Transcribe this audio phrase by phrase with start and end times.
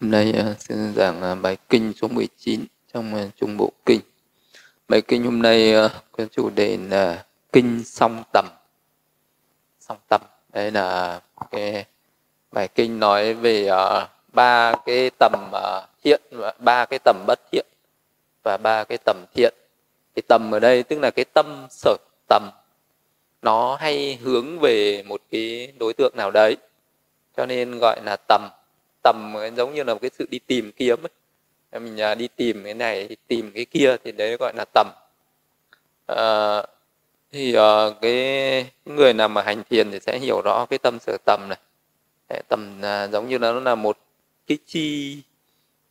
[0.00, 2.64] Hôm nay ờ, xin giảng ờ, bài kinh số 19
[2.94, 4.00] trong ờ, Trung Bộ Kinh.
[4.88, 5.74] Bài kinh hôm nay
[6.12, 8.46] có chủ đề là Kinh Song Tầm.
[9.80, 10.20] Song Tầm,
[10.52, 11.84] đây là cái
[12.52, 13.68] bài kinh nói về
[14.32, 15.50] ba cái tầm
[16.04, 17.66] thiện và ba cái tầm bất thiện
[18.44, 19.54] và ba cái tầm thiện.
[20.14, 21.96] Cái tầm ở đây tức là cái tâm sở
[22.28, 22.50] tầm
[23.42, 26.56] nó hay hướng về một cái đối tượng nào đấy
[27.36, 28.48] cho nên gọi là tầm
[29.12, 31.80] tầm ờ, giống như là một cái sự đi tìm kiếm ấy.
[31.80, 34.86] mình à, đi tìm cái này tìm cái kia thì đấy gọi là tầm.
[36.06, 36.62] À,
[37.32, 41.16] thì uh, cái người nào mà hành thiền thì sẽ hiểu rõ cái tâm sở
[41.24, 41.58] tầm này.
[42.48, 43.98] Tầm uh, giống như là nó là một
[44.46, 45.16] cái chi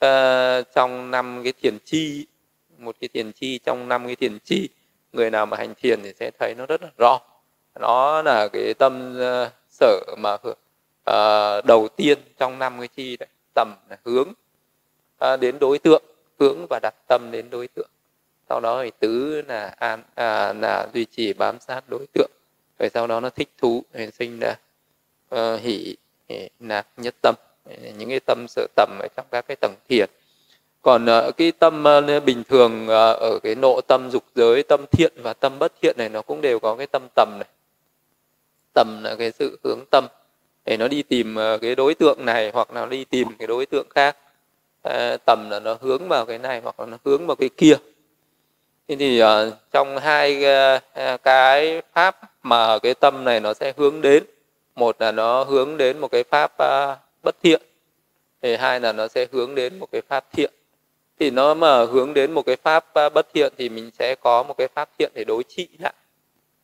[0.06, 2.28] uh, trong năm cái thiền chi
[2.78, 4.70] một cái thiền chi trong năm cái thiền chi
[5.14, 7.20] người nào mà hành thiền thì sẽ thấy nó rất là rõ.
[7.80, 10.38] Nó là cái tâm uh, sở mà
[11.10, 14.30] uh, đầu tiên trong năm cái chi đấy tầm là hướng
[15.34, 16.04] uh, đến đối tượng
[16.40, 17.90] hướng và đặt tâm đến đối tượng.
[18.50, 22.32] Sau đó thì tứ là an à, là duy trì bám sát đối tượng.
[22.80, 24.58] Rồi sau đó nó thích thú thì sinh là uh,
[25.30, 25.96] ờ, hỷ
[26.60, 27.36] nạc nhất tâm.
[27.98, 30.10] Những cái tâm sở tầm ở trong các cái tầng thiền.
[30.82, 31.84] Còn uh, cái tâm
[32.18, 32.90] uh, bình thường uh,
[33.20, 36.42] ở cái nộ tâm dục giới tâm thiện và tâm bất thiện này nó cũng
[36.42, 37.48] đều có cái tâm tầm này.
[38.74, 40.08] Tầm là cái sự hướng tâm
[40.68, 43.48] để nó đi tìm ờ, cái đối tượng này hoặc là nó đi tìm cái
[43.48, 44.18] đối tượng khác.
[44.82, 47.74] Ờ, tầm là nó hướng vào cái này hoặc là nó hướng vào cái kia.
[48.88, 49.28] Thế thì uh,
[49.72, 50.44] trong hai
[50.76, 54.24] uh, cái pháp mà cái tâm này nó sẽ hướng đến
[54.76, 57.62] một là nó hướng đến một cái pháp uh, bất thiện
[58.42, 60.52] thì hai là nó sẽ hướng đến một cái pháp thiện.
[61.20, 64.44] Thì nó mà hướng đến một cái pháp uh, bất thiện thì mình sẽ có
[64.44, 65.94] một cái pháp thiện để đối trị lại.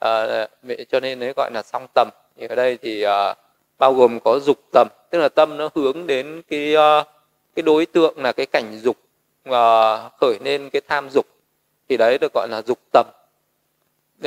[0.06, 0.50] Uh,
[0.90, 2.10] cho nên nó gọi là song tầm.
[2.38, 3.38] Thì ở đây thì uh,
[3.84, 7.08] bao gồm có dục tầm tức là tâm nó hướng đến cái uh,
[7.56, 8.98] cái đối tượng là cái cảnh dục
[9.50, 9.54] uh,
[10.22, 11.26] khởi lên cái tham dục.
[11.90, 13.06] Thì đấy được gọi là dục tầm.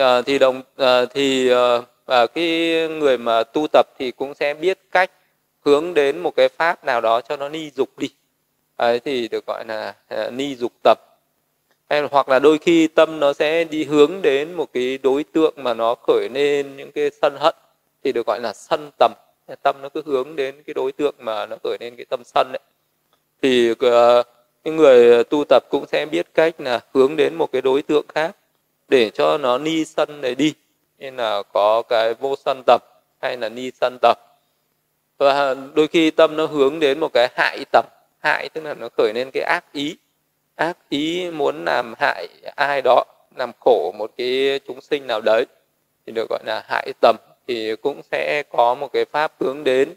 [0.01, 1.85] Uh, thì đồng uh, thì uh,
[2.23, 2.49] uh, cái
[2.89, 5.11] người mà tu tập thì cũng sẽ biết cách
[5.65, 8.09] hướng đến một cái pháp nào đó cho nó ni dục đi.
[8.77, 10.99] Ấy thì được gọi là uh, ni dục tập
[11.91, 15.55] hay hoặc là đôi khi tâm nó sẽ đi hướng đến một cái đối tượng
[15.57, 17.55] mà nó khởi lên những cái sân hận
[18.05, 19.13] thì được gọi là sân tầm
[19.63, 22.53] tâm nó cứ hướng đến cái đối tượng mà nó khởi lên cái tâm sân
[22.53, 22.61] ấy.
[23.43, 23.79] Thì uh,
[24.65, 28.07] cái người tu tập cũng sẽ biết cách là hướng đến một cái đối tượng
[28.09, 28.37] khác
[28.89, 30.55] để cho nó ni sân này đi.
[30.99, 32.83] Nên là có cái vô sân tập
[33.23, 34.19] hay là ni sân tập.
[35.19, 37.87] Và đôi khi tâm nó hướng đến một cái hại tập.
[38.19, 39.97] Hại tức là nó khởi lên cái ác ý.
[40.55, 43.05] Ác ý muốn làm hại ai đó
[43.37, 45.47] làm khổ một cái chúng sinh nào đấy
[46.07, 47.17] thì được gọi là hại tầm
[47.49, 49.95] thì cũng sẽ có một cái pháp hướng đến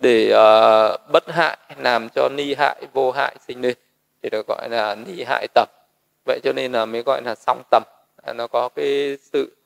[0.00, 3.76] để uh, bất hại làm cho ni hại vô hại sinh lên.
[4.22, 5.68] Thì được gọi là ni hại tập
[6.26, 7.82] vậy cho nên là mới gọi là song tầm.
[8.22, 9.56] À, nó có cái sự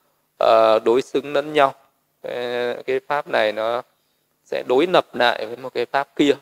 [0.44, 1.74] uh, đối xứng lẫn nhau.
[2.22, 3.82] Cái, cái pháp này nó
[4.44, 6.32] sẽ đối lập lại với một cái pháp kia.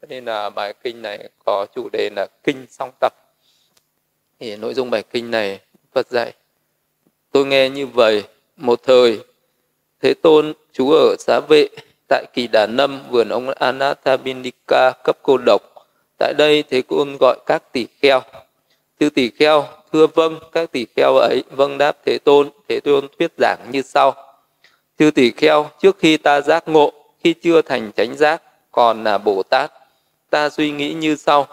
[0.00, 3.12] Cho nên là bài kinh này có chủ đề là kinh song tập
[4.42, 5.60] thì nội dung bài kinh này
[5.94, 6.32] Phật dạy
[7.32, 8.24] tôi nghe như vậy
[8.56, 9.20] một thời
[10.02, 11.68] Thế Tôn trú ở xá vệ,
[12.08, 15.62] tại kỳ đà nâm, vườn ông Anathabindika cấp cô độc.
[16.18, 18.22] Tại đây Thế Tôn gọi các tỷ kheo.
[19.00, 22.50] Chư tỷ kheo, thưa vâng các tỷ kheo ấy vâng đáp Thế Tôn.
[22.68, 24.14] Thế Tôn thuyết giảng như sau.
[24.98, 26.92] Chư tỷ kheo, trước khi ta giác ngộ,
[27.24, 29.72] khi chưa thành chánh giác, còn là Bồ Tát,
[30.30, 31.46] ta suy nghĩ như sau.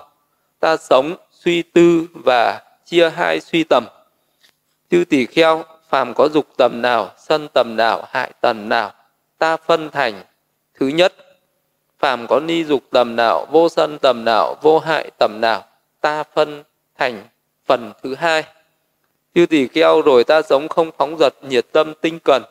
[0.59, 3.85] Ta sống, suy tư và chia hai suy tầm.
[4.91, 8.91] Chư tỷ kheo phàm có dục tầm nào, sân tầm nào, hại tầm nào,
[9.37, 10.23] ta phân thành.
[10.79, 11.13] Thứ nhất,
[11.99, 15.63] phàm có ni dục tầm nào, vô sân tầm nào, vô hại tầm nào,
[16.01, 16.63] ta phân
[16.97, 17.23] thành
[17.65, 18.43] phần thứ hai.
[19.35, 22.43] Chư tỷ kheo rồi ta sống không phóng dật nhiệt tâm tinh cần.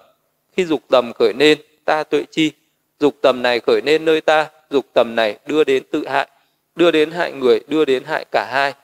[0.57, 2.53] Khi dục tầm khởi lên, ta tuệ chi.
[3.01, 6.29] Dục tầm này khởi lên nơi ta, dục tầm này đưa đến tự hại,
[6.77, 8.75] đưa đến hại người, đưa đến hại cả hai.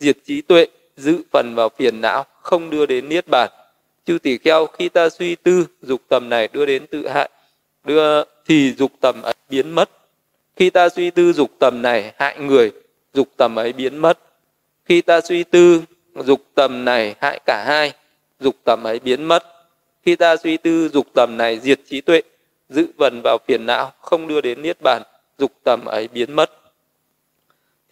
[0.00, 0.66] Diệt trí tuệ,
[0.96, 3.50] giữ phần vào phiền não, không đưa đến niết bàn
[4.06, 7.30] chư tỷ kheo, khi ta suy tư, dục tầm này đưa đến tự hại,
[7.84, 9.90] đưa, thì dục tầm ấy biến mất.
[10.56, 12.72] Khi ta suy tư dục tầm này hại người,
[13.14, 14.18] dục tầm ấy biến mất.
[14.84, 15.82] Khi ta suy tư
[16.14, 17.92] dục tầm này hại cả hai,
[18.40, 19.44] dục tầm ấy biến mất.
[20.04, 22.22] Khi ta suy tư dục tầm này diệt trí tuệ
[22.68, 25.02] giữ vần vào phiền não, không đưa đến niết bàn,
[25.38, 26.50] dục tầm ấy biến mất.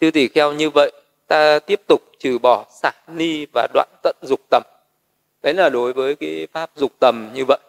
[0.01, 0.91] Chư tỷ kheo, như vậy,
[1.27, 4.63] ta tiếp tục trừ bỏ xả ni và đoạn tận dục tầm
[5.43, 7.59] đấy là đối với cái pháp dục tầm như vậy.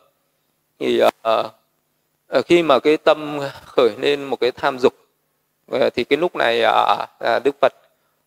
[0.79, 4.95] Thì uh, khi mà cái tâm khởi lên một cái tham dục
[5.71, 7.73] ờ, thì cái lúc này à, à, đức phật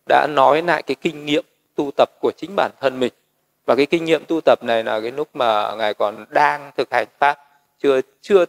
[0.08, 1.44] đã nói lại cái kinh nghiệm
[1.74, 3.12] tu tập của chính bản thân mình.
[3.66, 6.88] Và cái kinh nghiệm tu tập này là cái lúc mà ngài còn đang thực
[6.92, 7.38] hành pháp
[7.82, 8.44] chưa chưa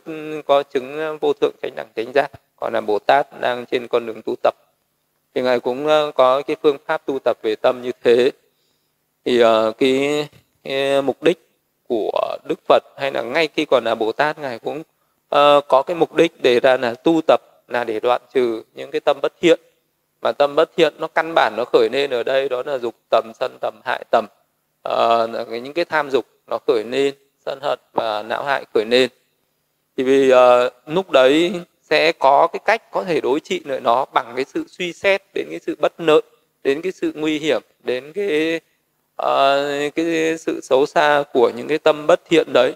[0.46, 4.06] có chứng vô thượng chánh đẳng chánh giác còn là bồ tát đang trên con
[4.06, 4.56] đường tu tập.
[5.36, 8.32] Thì ngài cũng có cái phương pháp tu tập về tâm như thế.
[9.26, 10.28] Thì uh, cái
[10.68, 11.50] Ờ, mục đích
[11.88, 15.84] của đức phật hay là ngay khi còn là bồ tát ngài cũng uh, có
[15.86, 19.18] cái mục đích để ra là tu tập là để đoạn trừ những cái tâm
[19.22, 19.60] bất thiện.
[20.22, 22.96] Mà tâm bất thiện nó căn bản nó khởi lên ở đây đó là dục
[23.10, 24.26] tầm sân tầm hại tầm.
[24.90, 27.16] Uh, những cái tham dục nó khởi lên
[27.46, 29.10] sân hận và não hại khởi lên.
[29.98, 31.54] Thì vì uh, lúc đấy
[31.90, 35.22] sẽ có cái cách có thể đối trị lại nó bằng cái sự suy xét
[35.34, 36.22] đến cái sự bất lợi
[36.64, 38.60] đến cái sự nguy hiểm đến cái
[39.22, 42.74] uh, cái sự xấu xa của những cái tâm bất thiện đấy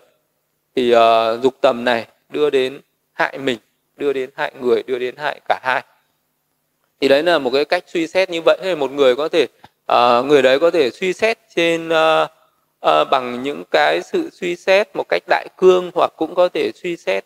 [0.75, 2.81] thì uh, dục tầm này đưa đến
[3.13, 3.57] hại mình
[3.97, 5.83] đưa đến hại người đưa đến hại cả hai.
[7.01, 8.57] Thì đấy là một cái cách suy xét như vậy.
[8.63, 9.47] Thì một người có thể
[9.91, 12.29] uh, người đấy có thể suy xét trên uh,
[12.87, 16.71] uh, bằng những cái sự suy xét một cách đại cương hoặc cũng có thể
[16.75, 17.25] suy xét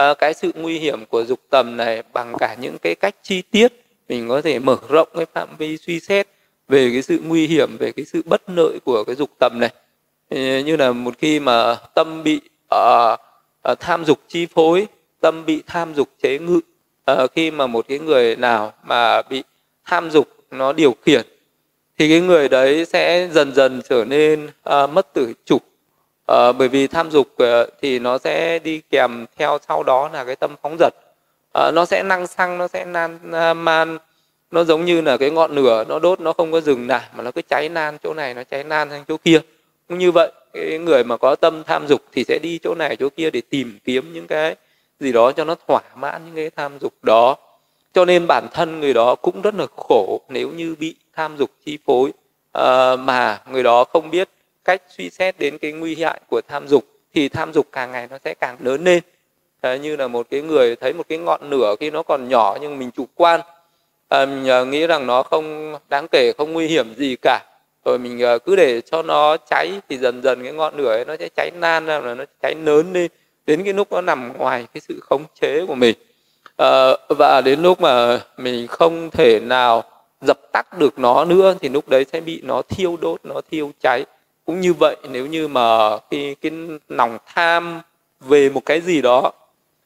[0.00, 3.42] uh, cái sự nguy hiểm của dục tầm này bằng cả những cái cách chi
[3.42, 3.72] tiết.
[4.08, 6.28] Mình có thể mở rộng cái phạm vi suy xét
[6.72, 9.72] về cái sự nguy hiểm về cái sự bất lợi của cái dục tầm này.
[10.64, 12.40] Như là một khi mà tâm bị
[12.74, 13.20] uh,
[13.72, 14.86] uh, tham dục chi phối
[15.20, 16.60] tâm bị tham dục chế ngự
[17.12, 19.42] uh, khi mà một cái người nào mà bị
[19.84, 21.26] tham dục nó điều khiển
[21.98, 25.56] thì cái người đấy sẽ dần dần trở nên uh, mất tự chủ.
[25.56, 30.24] Uh, bởi vì tham dục uh, thì nó sẽ đi kèm theo sau đó là
[30.24, 30.94] cái tâm phóng dật.
[31.58, 33.98] Uh, nó sẽ năng xăng nó sẽ nan uh, man
[34.52, 37.24] nó giống như là cái ngọn lửa nó đốt nó không có dừng lại mà
[37.24, 39.40] nó cứ cháy nan chỗ này nó cháy nan sang chỗ kia.
[39.88, 42.96] Cũng như vậy cái người mà có tâm tham dục thì sẽ đi chỗ này
[42.96, 44.56] chỗ kia để tìm kiếm những cái
[45.00, 47.36] gì đó cho nó thỏa mãn những cái tham dục đó.
[47.94, 51.50] Cho nên bản thân người đó cũng rất là khổ nếu như bị tham dục
[51.64, 52.12] chi phối
[52.52, 54.28] à, mà người đó không biết
[54.64, 56.84] cách suy xét đến cái nguy hại của tham dục
[57.14, 59.02] thì tham dục càng ngày nó sẽ càng lớn lên.
[59.62, 62.58] Thế như là một cái người thấy một cái ngọn lửa khi nó còn nhỏ
[62.60, 63.40] nhưng mình chủ quan
[64.12, 67.40] à, mình nghĩ rằng nó không đáng kể không nguy hiểm gì cả
[67.84, 71.04] rồi mình ờ, cứ để cho nó cháy thì dần dần cái ngọn lửa ấy
[71.04, 73.08] nó sẽ cháy nan ra là nó cháy lớn đi.
[73.46, 75.96] đến cái lúc nó nằm ngoài cái sự khống chế của mình
[76.56, 79.84] à, và đến lúc mà mình không thể nào
[80.20, 83.70] dập tắt được nó nữa thì lúc đấy sẽ bị nó thiêu đốt nó thiêu
[83.80, 84.04] cháy
[84.44, 86.52] cũng như vậy nếu như mà khi cái
[86.88, 87.80] lòng tham
[88.20, 89.32] về một cái gì đó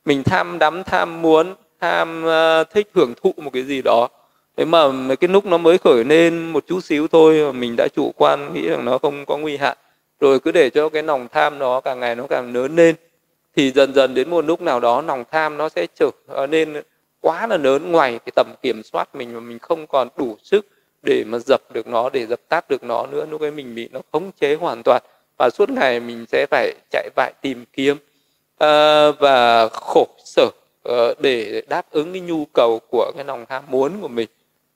[0.04, 4.08] mình tham đắm tham muốn tham ờ, thích hưởng thụ một cái gì đó.
[4.56, 7.88] Thế mà cái lúc nó mới khởi lên một chút xíu thôi mà mình đã
[7.96, 9.76] chủ quan nghĩ rằng nó không có nguy hại.
[10.20, 12.94] Rồi cứ để cho cái lòng tham nó càng ngày nó càng lớn lên
[13.56, 16.82] thì dần dần đến một lúc nào đó lòng tham nó sẽ trở ờ, nên
[17.20, 20.66] quá là lớn ngoài cái tầm kiểm soát mình mà mình không còn đủ sức
[21.02, 23.26] để mà dập được nó để dập tắt được nó nữa.
[23.30, 25.02] Lúc ấy mình bị nó khống chế hoàn toàn
[25.38, 27.96] và suốt ngày mình sẽ phải chạy vại tìm kiếm.
[28.64, 30.50] Uh, và khổ sở
[30.86, 34.28] Ờ, để đáp ứng cái nhu cầu của cái lòng ham muốn của mình.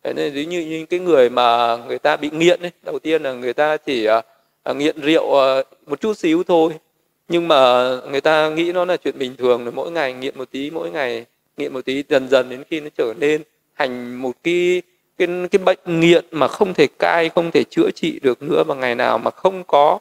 [0.04, 3.22] Thế nên ví như những cái người mà người ta bị nghiện ấy, đầu tiên
[3.22, 4.08] là người ta chỉ
[4.70, 6.72] uh, nghiện rượu uh, một chút xíu thôi.
[7.28, 10.50] Nhưng mà người ta nghĩ nó là chuyện bình thường rồi mỗi ngày nghiện một
[10.50, 13.42] tí mỗi ngày nghiện một tí dần dần đến khi nó trở nên
[13.78, 14.82] thành một cái
[15.18, 18.74] cái cái bệnh nghiện mà không thể cai không thể chữa trị được nữa và
[18.74, 19.98] ngày nào mà không có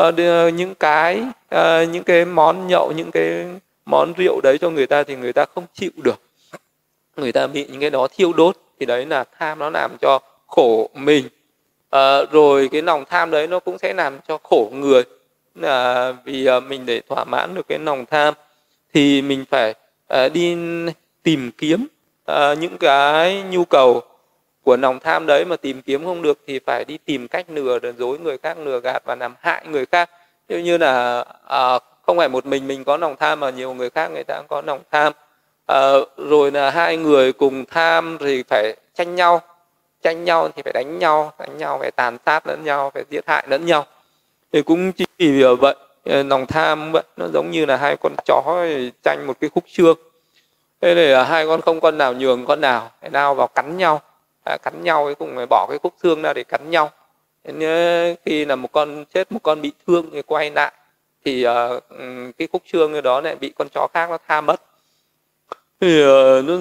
[0.00, 0.14] uh,
[0.54, 1.22] những cái
[1.54, 3.46] uh, những cái món nhậu những cái
[3.86, 6.20] món rượu đấy cho người ta thì người ta không chịu được.
[7.16, 10.18] Người ta bị những cái đó thiêu đốt thì đấy là tham nó làm cho
[10.46, 11.28] khổ mình.
[11.90, 15.02] À, rồi cái lòng tham đấy nó cũng sẽ làm cho khổ người.
[15.54, 18.34] Là vì ờ, mình để thỏa mãn được cái lòng tham
[18.94, 19.74] thì mình phải
[20.06, 20.56] ờ, đi
[21.22, 21.86] tìm kiếm
[22.58, 24.02] những cái nhu cầu
[24.62, 25.44] của lòng tham đấy.
[25.44, 28.80] Mà tìm kiếm không được thì phải đi tìm cách lừa dối người khác lừa
[28.80, 30.10] gạt và làm hại người khác.
[30.48, 31.24] Như như là
[32.06, 34.46] không phải một mình mình có lòng tham mà nhiều người khác người ta cũng
[34.48, 35.12] có lòng tham.
[35.66, 39.40] À, rồi là hai người cùng tham thì phải tranh nhau.
[40.02, 43.28] Tranh nhau thì phải đánh nhau đánh nhau phải tàn sát lẫn nhau phải giết
[43.28, 43.86] hại lẫn nhau.
[44.52, 48.14] Thì cũng chỉ vì vậy ờ, lòng tham vậy nó giống như là hai con
[48.24, 48.66] chó
[49.04, 49.96] tranh một cái khúc xương.
[50.80, 54.00] Thế là hai con không con nào nhường con nào phải lao vào cắn nhau.
[54.44, 56.90] À, cắn nhau cái cùng phải bỏ cái khúc xương ra để cắn nhau.
[57.44, 60.72] Nên khi là một con chết một con bị thương thì quay lại
[61.26, 61.82] thì uh,
[62.38, 64.62] cái khúc xương đó lại bị con chó khác nó tham mất.
[65.80, 66.54] Thì uh, nó,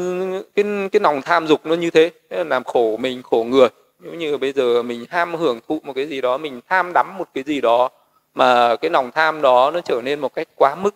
[0.56, 3.68] cái cái lòng tham dục nó như thế làm khổ mình khổ người.
[4.00, 7.18] Nếu như bây giờ mình ham hưởng thụ một cái gì đó mình tham đắm
[7.18, 7.90] một cái gì đó
[8.34, 10.96] mà cái lòng tham đó nó trở nên một cách quá mức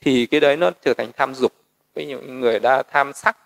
[0.00, 1.52] thì cái đấy nó trở thành tham dục.
[1.94, 3.36] Với những người đã tham sắc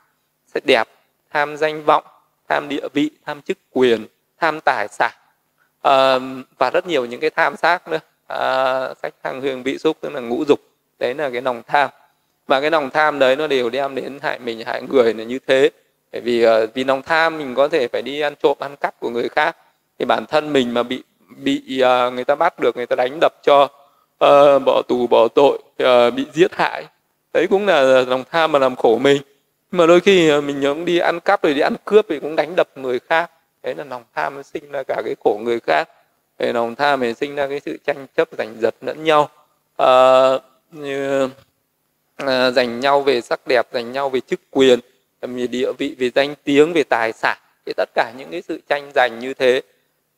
[0.54, 0.88] sẽ đẹp
[1.30, 2.04] tham danh vọng
[2.48, 4.06] tham địa vị tham chức quyền
[4.40, 5.12] tham tài sản
[5.82, 6.18] à,
[6.58, 10.12] và rất nhiều những cái tham sắc nữa à, sách thăng hương vị xúc tức
[10.12, 10.60] là ngũ dục.
[10.98, 11.90] Đấy là cái lòng tham.
[12.46, 15.38] Và cái lòng tham đấy nó đều đem đến hại mình hại người là như
[15.46, 15.70] thế.
[16.12, 19.00] Bởi vì uh, vì lòng tham mình có thể phải đi ăn trộm ăn cắp
[19.00, 19.56] của người khác.
[19.98, 21.02] Thì bản thân mình mà bị
[21.36, 25.28] bị uh, người ta bắt được người ta đánh đập cho uh, bỏ tù bỏ
[25.28, 26.84] tội uh, bị giết hại
[27.34, 29.22] đấy cũng là lòng tham mà làm khổ mình.
[29.70, 32.56] Mà đôi khi mình cũng đi ăn cắp rồi đi ăn cướp thì cũng đánh
[32.56, 33.30] đập người khác.
[33.62, 35.88] Đấy là lòng tham nó sinh ra cả cái khổ người khác
[36.38, 39.30] về lòng tham thì sinh ra cái sự tranh chấp giành giật lẫn nhau.
[39.76, 40.30] À,
[40.72, 41.28] như
[42.16, 44.80] à, giành nhau về sắc đẹp giành nhau về chức quyền
[45.20, 48.60] về địa vị về danh tiếng về tài sản thì tất cả những cái sự
[48.68, 49.62] tranh giành như thế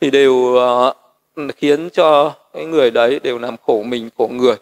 [0.00, 4.56] thì đều uh, khiến cho cái người đấy đều làm khổ mình khổ người.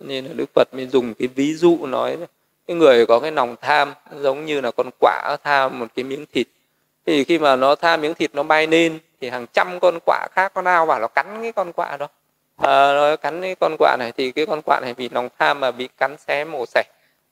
[0.00, 2.16] Nên là đức phật mới dùng cái ví dụ nói
[2.66, 6.26] cái người có cái lòng tham giống như là con quạ tham một cái miếng
[6.32, 6.46] thịt
[7.08, 10.26] thì khi mà nó tha miếng thịt nó bay lên thì hàng trăm con quạ
[10.32, 12.08] khác nó lao vào nó cắn cái con quạ đó.
[12.56, 15.60] À, nó cắn cái con quạ này thì cái con quạ này vì lòng tham
[15.60, 16.82] mà bị cắn xé mổ xẻ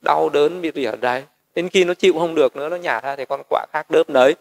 [0.01, 1.23] đau đớn bị rỉa đấy
[1.55, 4.09] đến khi nó chịu không được nữa nó nhả ra thì con quạ khác đớp
[4.09, 4.35] nấy.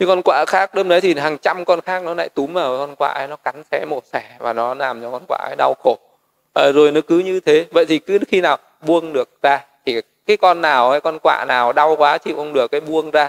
[0.00, 2.78] Thì con quạ khác đớp nấy thì hàng trăm con khác nó lại túm vào
[2.78, 5.56] con quạ ấy nó cắn xé mổ xẻ và nó làm cho con quạ ấy
[5.58, 5.98] đau khổ.
[6.54, 7.66] À, rồi nó cứ như thế.
[7.70, 11.44] Vậy thì cứ khi nào buông được ra thì cái con nào hay con quạ
[11.48, 13.28] nào đau quá chịu không được cái buông ra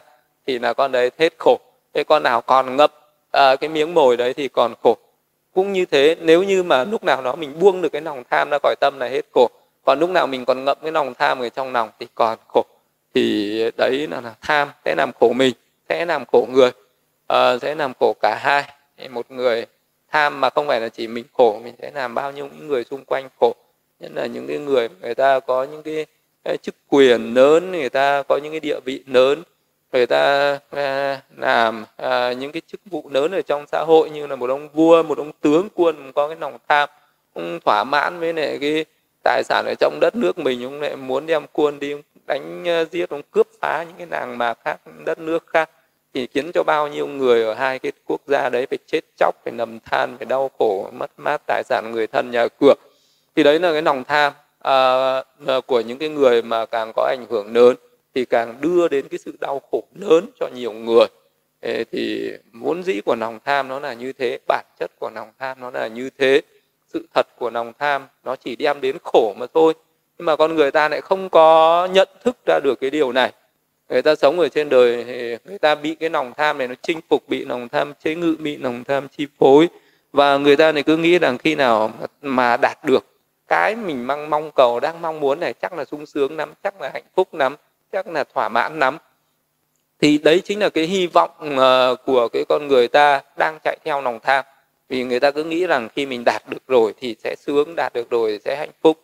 [0.49, 1.59] thì là con đấy hết khổ
[1.93, 2.93] cái con nào còn ngập
[3.31, 4.97] à, cái miếng mồi đấy thì còn khổ
[5.53, 8.49] cũng như thế nếu như mà lúc nào đó mình buông được cái lòng tham
[8.49, 9.49] ra khỏi tâm là hết khổ
[9.85, 12.65] còn lúc nào mình còn ngậm cái lòng tham ở trong lòng thì còn khổ
[13.15, 15.53] thì đấy là, là tham sẽ làm khổ mình
[15.89, 16.71] sẽ làm khổ người
[17.27, 18.63] à, sẽ làm khổ cả hai.
[19.09, 19.65] Một người
[20.11, 22.83] tham mà không phải là chỉ mình khổ mình sẽ làm bao nhiêu những người
[22.83, 23.53] xung quanh khổ.
[23.99, 26.05] Nhất là những cái người người ta có những cái,
[26.43, 29.43] cái chức quyền lớn người ta có những cái địa vị lớn
[29.93, 34.27] người ta à, làm à, những cái chức vụ lớn ở trong xã hội như
[34.27, 36.89] là một ông vua một ông tướng quân có cái lòng tham
[37.33, 38.85] ông thỏa mãn với lại cái
[39.23, 41.95] tài sản ở trong đất nước mình ông lại muốn đem quân đi
[42.27, 45.69] đánh à, giết ông cướp phá những cái làng mà khác đất nước khác.
[46.13, 49.35] Thì khiến cho bao nhiêu người ở hai cái quốc gia đấy phải chết chóc
[49.43, 52.73] phải nầm than phải đau khổ mất mát tài sản người thân nhà cửa.
[53.35, 54.73] Thì đấy là cái lòng tham à,
[55.47, 57.75] à của những cái người mà càng có ảnh hưởng lớn
[58.15, 61.05] thì càng đưa đến cái sự đau khổ lớn cho nhiều người.
[61.91, 65.59] Thì muốn dĩ của lòng tham nó là như thế, bản chất của lòng tham
[65.59, 66.41] nó là như thế,
[66.93, 69.73] sự thật của lòng tham nó chỉ đem đến khổ mà thôi.
[70.17, 73.31] Nhưng mà con người ta lại không có nhận thức ra được cái điều này.
[73.89, 76.75] Người ta sống ở trên đời, thì người ta bị cái lòng tham này nó
[76.81, 79.67] chinh phục, bị lòng tham chế ngự, bị lòng tham chi phối.
[80.13, 83.05] Và người ta này cứ nghĩ rằng khi nào mà đạt được
[83.47, 86.81] cái mình mong mong cầu, đang mong muốn này, chắc là sung sướng lắm, chắc
[86.81, 87.55] là hạnh phúc lắm
[87.91, 88.97] chắc là thỏa mãn lắm.
[90.01, 93.77] Thì đấy chính là cái hy vọng uh, của cái con người ta đang chạy
[93.85, 94.45] theo lòng tham.
[94.89, 97.93] Vì người ta cứ nghĩ rằng khi mình đạt được rồi thì sẽ sướng đạt
[97.93, 98.99] được rồi sẽ hạnh phúc.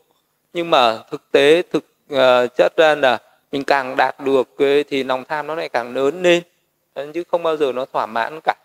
[0.53, 3.17] Nhưng mà thực tế thực uh, chất ra là
[3.51, 4.49] mình càng đạt được
[4.89, 6.43] thì lòng tham nó lại càng lớn lên.
[6.93, 8.55] Ờ, chứ không bao giờ nó thỏa mãn cả.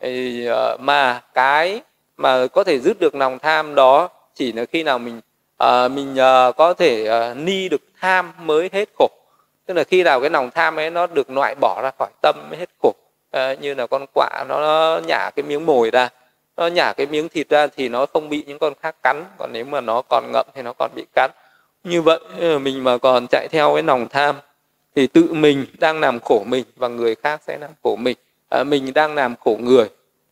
[0.00, 1.80] Thì, uh, mà cái
[2.16, 5.20] mà có thể dứt được lòng tham đó chỉ là khi nào mình
[5.64, 9.10] uh, mình uh, có thể uh, ni được tham mới hết khổ
[9.70, 12.36] tức là khi nào cái lòng tham ấy nó được loại bỏ ra khỏi tâm
[12.50, 12.92] mới hết khổ
[13.30, 16.08] à, ờ, như là con quạ nó, nó nhả cái miếng mồi ra
[16.56, 19.50] nó nhả cái miếng thịt ra thì nó không bị những con khác cắn còn
[19.52, 21.30] nếu mà nó còn ngậm thì nó còn bị cắn.
[21.84, 24.36] Như vậy ờ, mình mà còn chạy theo cái lòng tham
[24.96, 28.16] thì tự mình đang làm khổ mình và người khác sẽ làm khổ mình.
[28.48, 29.88] À, mình đang làm khổ người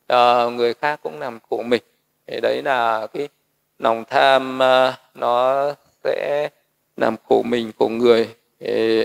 [0.07, 1.83] à, người khác cũng làm khổ mình.
[2.27, 3.29] Thì đấy là cái
[3.79, 4.59] lòng tham
[5.15, 5.67] nó
[6.05, 6.49] sẽ
[6.97, 8.29] làm khổ mình khổ người.
[8.61, 9.05] Thì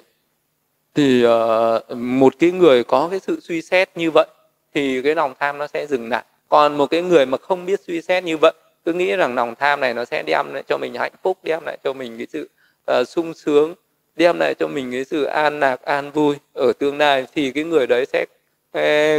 [1.01, 4.27] uh, một cái người có cái sự suy xét như vậy
[4.73, 6.23] thì cái lòng tham nó sẽ dừng lại.
[6.49, 8.53] Còn một cái người mà không biết suy xét như vậy
[8.85, 11.63] cứ nghĩ rằng lòng tham này nó sẽ đem lại cho mình hạnh phúc đem
[11.65, 12.49] lại cho mình cái sự
[12.91, 13.75] uh, sung sướng
[14.15, 17.63] đem lại cho mình cái sự an lạc an vui ở tương lai thì cái
[17.63, 18.25] người đấy sẽ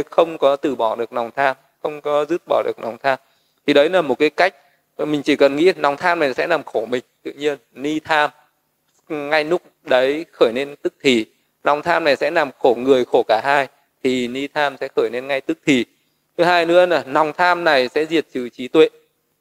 [0.09, 1.55] không có từ bỏ được lòng tham
[1.85, 3.19] không có dứt bỏ được lòng tham.
[3.67, 4.55] Thì đấy là một cái cách
[4.97, 8.29] mình chỉ cần nghĩ lòng tham này sẽ làm khổ mình tự nhiên ni tham.
[9.09, 11.25] Ngay lúc đấy khởi lên tức thì
[11.65, 13.67] lòng tham này sẽ làm khổ người khổ cả hai
[14.03, 15.85] thì ni tham sẽ khởi lên ngay tức thì.
[16.37, 18.89] Thứ hai nữa là lòng tham này sẽ diệt trừ trí tuệ.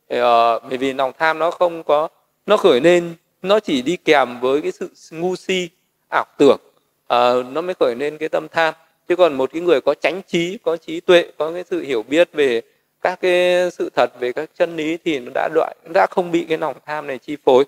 [0.09, 2.09] Ờ, bởi vì lòng tham nó không có
[2.47, 5.69] nó khởi lên nó chỉ đi kèm với cái sự ngu si
[6.11, 6.61] ảo tưởng
[7.07, 8.75] ờ, nó mới khởi lên cái tâm tham.
[9.09, 12.03] Chứ còn một cái người có chánh trí có trí tuệ có cái sự hiểu
[12.03, 12.63] biết về
[13.01, 16.47] các cái sự thật về các chân lý thì nó đã loại đã không bị
[16.49, 17.65] cái lòng tham này chi phối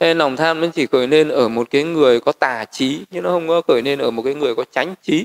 [0.00, 3.22] nên lòng tham nó chỉ khởi lên ở một cái người có tà trí nhưng
[3.22, 5.24] nó không có khởi lên ở một cái người có chánh trí.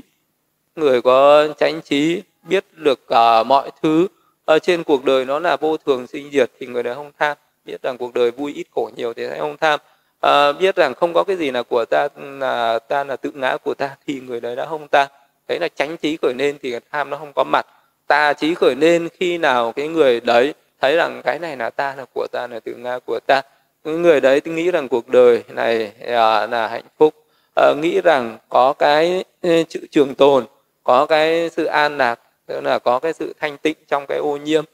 [0.76, 4.06] Người có chánh trí biết được uh, mọi thứ
[4.44, 7.36] ở trên cuộc đời nó là vô thường sinh diệt thì người đấy không tham.
[7.64, 9.80] Biết rằng cuộc đời vui ít khổ nhiều thì sẽ không tham.
[10.20, 13.56] À, biết rằng không có cái gì là của ta là ta là tự ngã
[13.56, 15.08] của ta thì người đấy đã không ta
[15.48, 17.66] đấy là tránh trí khởi lên thì tham nó không có mặt.
[18.06, 21.94] Ta trí khởi lên khi nào cái người đấy thấy rằng cái này là ta
[21.96, 23.42] là của ta là tự ngã của ta
[23.84, 27.14] người đấy nghĩ rằng cuộc đời này à, là hạnh phúc.
[27.56, 30.46] À, nghĩ rằng có cái ừ, chữ trường tồn
[30.84, 34.36] có cái sự an lạc tức là có cái sự thanh tịnh trong cái ô
[34.36, 34.64] nhiễm.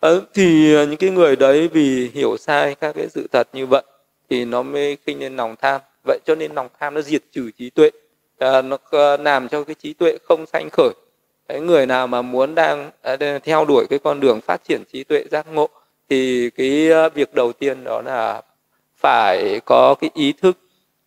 [0.00, 3.66] À, thì ờ, những cái người đấy vì hiểu sai các cái sự thật như
[3.66, 3.82] vậy
[4.30, 5.80] thì nó mới khinh lên lòng tham.
[6.06, 7.90] Vậy cho nên lòng tham nó diệt trừ trí tuệ.
[8.38, 8.78] À, nó
[9.16, 10.92] làm cho cái trí tuệ không sanh khởi.
[11.48, 15.04] Cái người nào mà muốn đang à, theo đuổi cái con đường phát triển trí
[15.04, 15.68] tuệ giác ngộ
[16.08, 18.42] thì cái ờ, việc đầu tiên đó là
[18.96, 20.58] phải có cái ý thức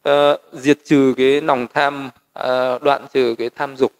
[0.09, 3.91] uh, diệt trừ cái lòng tham uh, đoạn trừ cái tham dục.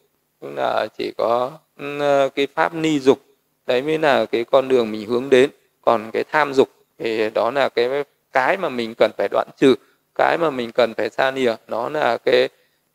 [0.42, 1.52] Tức là chỉ có
[1.84, 3.20] uh, cái pháp ni dục
[3.68, 5.50] đấy mới là cái con đường mình hướng đến.
[5.82, 9.76] Còn cái tham dục thì đó là cái cái mà mình cần phải đoạn trừ
[10.16, 12.50] cái mà mình cần phải xa lìa nó là cái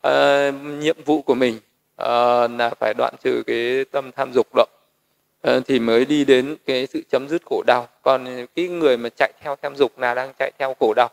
[0.07, 1.55] uh, nhiệm vụ của mình
[2.01, 4.65] uh, là phải đoạn trừ cái tâm tham dục đó.
[5.43, 7.87] Ờ, thì mới đi đến cái sự chấm dứt khổ đau.
[8.01, 11.09] Còn cái người mà chạy theo tham dục là đang chạy theo khổ đau.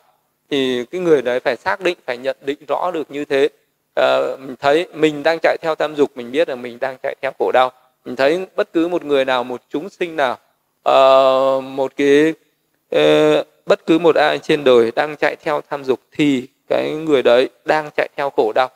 [0.51, 3.49] Thì cái người đấy phải xác định phải nhận định rõ được như thế.
[3.97, 7.15] À, mình thấy mình đang chạy theo tham dục mình biết là mình đang chạy
[7.23, 7.73] theo khổ đau.
[8.05, 10.39] Mình thấy bất cứ một người nào một chúng sinh nào
[10.89, 12.33] uh, một cái
[12.97, 17.23] uh, bất cứ một ai trên đời đang chạy theo tham dục thì cái người
[17.23, 18.69] đấy đang chạy theo khổ đau.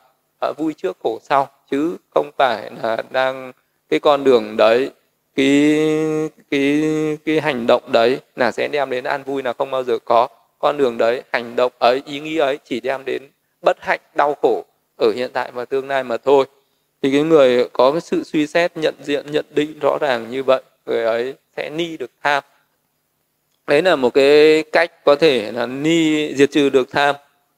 [0.49, 3.51] Uh, vui trước khổ sau chứ không phải là đang
[3.89, 4.91] cái con đường đấy
[5.35, 6.83] cái cái
[7.25, 10.27] cái hành động đấy là sẽ đem đến an vui là không bao giờ có.
[10.59, 13.23] Con đường đấy hành động ấy ý nghĩ ấy chỉ đem đến
[13.61, 14.65] bất hạnh đau khổ
[14.97, 16.45] ở hiện tại và tương lai mà thôi.
[17.01, 20.43] Thì cái người có cái sự suy xét nhận diện nhận định rõ ràng như
[20.43, 22.43] vậy người ấy sẽ ni được tham.
[23.67, 27.15] Đấy là một cái cách có thể là ni diệt trừ được tham.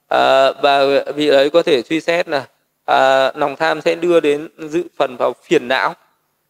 [0.08, 2.46] À, và vị ấy có thể suy xét là
[2.84, 5.94] à, lòng tham sẽ đưa đến dự phần vào phiền não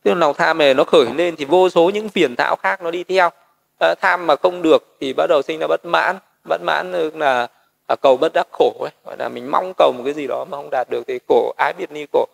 [0.09, 2.90] tức lòng tham này nó khởi lên thì vô số những phiền não khác nó
[2.90, 3.31] đi theo.
[3.81, 6.16] À, tham mà không được thì bắt đầu sinh ra bất mãn.
[6.49, 7.47] Bất mãn là
[7.87, 8.90] à, cầu bất đắc khổ ấy.
[9.05, 11.55] Gọi là mình mong cầu một cái gì đó mà không đạt được thì khổ
[11.57, 12.27] ái biệt ni khổ.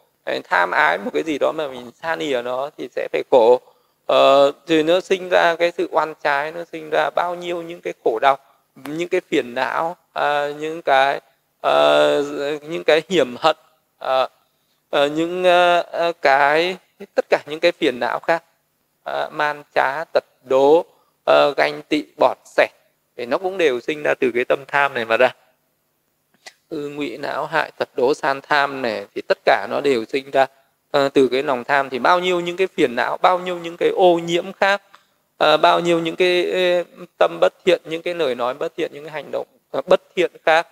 [0.44, 3.22] Tham ái một cái gì đó mà mình xa lìa ở nó thì sẽ phải
[3.30, 3.60] khổ.
[4.06, 7.80] Ờ, thì nó sinh ra cái sự oan trái nó sinh ra bao nhiêu những
[7.80, 8.37] cái khổ đau
[8.84, 11.20] những cái phiền não à, những cái
[11.60, 11.72] à,
[12.62, 13.56] những cái hiểm hận
[13.98, 14.28] à,
[14.90, 16.76] à, những à, cái
[17.14, 18.44] tất cả những cái phiền não khác
[19.04, 20.85] à, man trá tật đố
[21.26, 22.68] à, ganh tị bọt sẻ
[23.16, 25.35] thì nó cũng đều sinh ra từ cái tâm tham này mà ra.
[26.68, 30.30] Ư ngụy não hại tật đố san tham này thì tất cả nó đều sinh
[30.30, 30.46] ra
[30.90, 31.90] à, từ cái lòng tham.
[31.90, 34.83] Thì bao nhiêu những cái phiền não bao nhiêu những cái ô nhiễm khác
[35.38, 36.52] à, bao nhiêu những cái
[37.18, 39.46] tâm bất thiện những cái lời nói bất thiện những cái hành động
[39.87, 40.66] bất thiện khác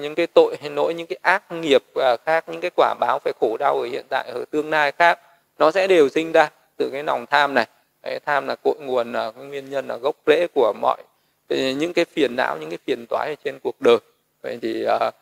[0.00, 3.18] những cái tội hay lỗi những cái ác nghiệp à, khác những cái quả báo
[3.24, 5.20] phải khổ đau ở hiện tại ở tương lai khác
[5.58, 7.66] nó sẽ đều sinh ra từ cái lòng tham này.
[8.02, 11.02] Cái tham là cội nguồn là nguyên nhân là gốc rễ của mọi
[11.48, 13.98] những cái phiền não những cái phiền toái ở trên cuộc đời.
[14.42, 15.14] Vậy thì uh,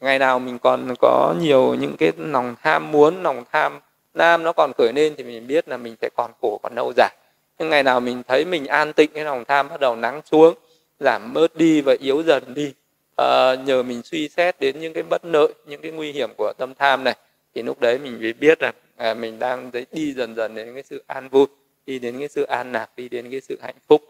[0.00, 3.80] ngày nào mình còn có nhiều những cái lòng tham muốn lòng tham
[4.14, 6.92] nam nó còn khởi lên thì mình biết là mình sẽ còn khổ còn lâu
[6.96, 7.10] dài.
[7.58, 10.54] Nhưng ngày nào mình thấy mình an tịnh cái lòng tham bắt đầu nắng xuống
[11.00, 12.72] giảm bớt đi và yếu dần đi
[13.16, 16.52] à, nhờ mình suy xét đến những cái bất lợi những cái nguy hiểm của
[16.58, 17.16] tâm tham này
[17.54, 20.82] thì lúc đấy mình mới biết là à, mình đang đi dần dần đến cái
[20.82, 21.46] sự an vui
[21.86, 24.02] đi đến cái sự an lạc đi đến cái sự hạnh phúc.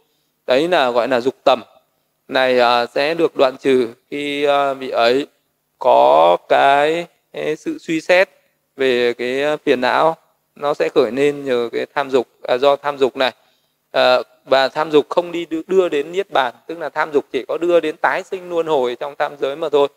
[0.46, 1.62] Đấy là gọi là dục tầm.
[2.28, 5.26] Này à, sẽ được đoạn trừ khi à, vị ấy
[5.78, 7.06] có cái
[7.58, 8.30] sự suy xét
[8.76, 10.16] về cái à, phiền não.
[10.54, 13.32] Nó sẽ khởi lên nhờ cái tham dục à, do tham dục này.
[13.90, 17.44] À, và tham dục không đi đưa đến niết bàn tức là tham dục chỉ
[17.48, 19.88] có đưa đến tái sinh luân hồi trong tam giới mà thôi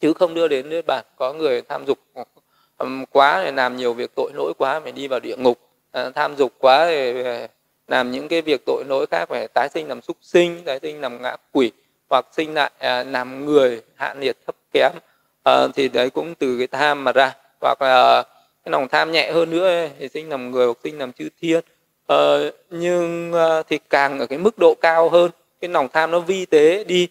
[0.00, 1.04] chứ không đưa đến niết bàn.
[1.16, 1.98] Có người tham dục
[3.10, 5.58] quá thì làm nhiều việc tội lỗi quá phải đi vào địa ngục.
[5.92, 7.48] À, tham dục quá thì à,
[7.88, 11.00] làm những cái việc tội lỗi khác phải tái sinh làm súc sinh tái sinh
[11.00, 11.72] làm ngã quỷ
[12.10, 14.92] hoặc sinh lại à, làm người hạ liệt thấp kém.
[15.42, 17.34] À, thì đấy cũng từ cái tham mà ra.
[17.60, 18.22] Hoặc là
[18.64, 21.28] cái lòng tham nhẹ hơn nữa ấy, thì sinh làm người hoặc sinh làm chư
[21.40, 21.60] thiên.
[22.06, 22.16] À,
[22.70, 25.30] nhưng à, thì càng ở cái mức độ cao hơn
[25.60, 27.08] cái lòng tham nó vi tế đi.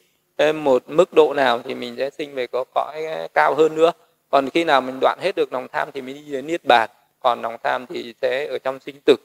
[0.56, 3.91] Một mức độ nào thì mình sẽ sinh về có cõi à, cao hơn nữa
[4.32, 6.89] còn khi nào mình đoạn hết được lòng tham thì mình đi đến niết bàn
[7.20, 9.15] còn lòng tham thì sẽ ở trong sinh tử.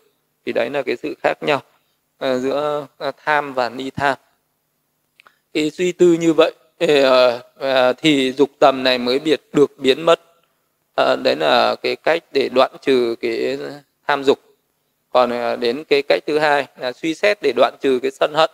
[0.47, 1.62] Thì đấy là cái sự khác nhau
[2.25, 4.19] uh, giữa ờ, tham và ni tham.
[5.55, 10.03] Cái suy tư như vậy thì, uh, thì dục tầm này mới biệt được biến
[10.03, 10.21] mất.
[11.03, 13.59] Uh, đấy là cái cách để đoạn trừ cái
[14.07, 14.38] tham dục.
[15.11, 18.35] Còn uh, đến cái cách thứ hai là suy xét để đoạn trừ cái sân
[18.35, 18.51] hận.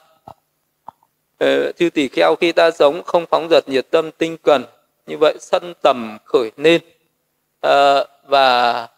[1.45, 4.65] Uh, chư tỷ kheo khi ta sống không phóng dật nhiệt tâm tinh cần
[5.07, 6.81] như vậy sân tầm khởi nên
[7.67, 8.88] uh, và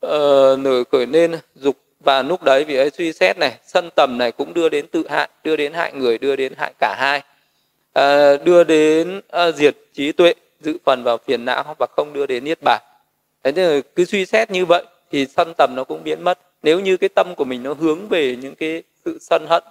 [0.00, 3.58] ờ, uh, nổi khởi nên dục và lúc đấy vì ấy suy xét này.
[3.66, 6.72] Sân tầm này cũng đưa đến tự hại đưa đến hại người đưa đến hại
[6.80, 7.22] cả hai.
[7.92, 12.26] À, đưa đến à, diệt trí tuệ dự phần vào phiền não và không đưa
[12.26, 12.82] đến niết bàn.
[13.44, 16.38] Thế nên cứ suy xét như vậy thì sân tầm nó cũng biến mất.
[16.62, 19.62] Nếu như cái tâm của mình nó hướng về những cái sự sân hận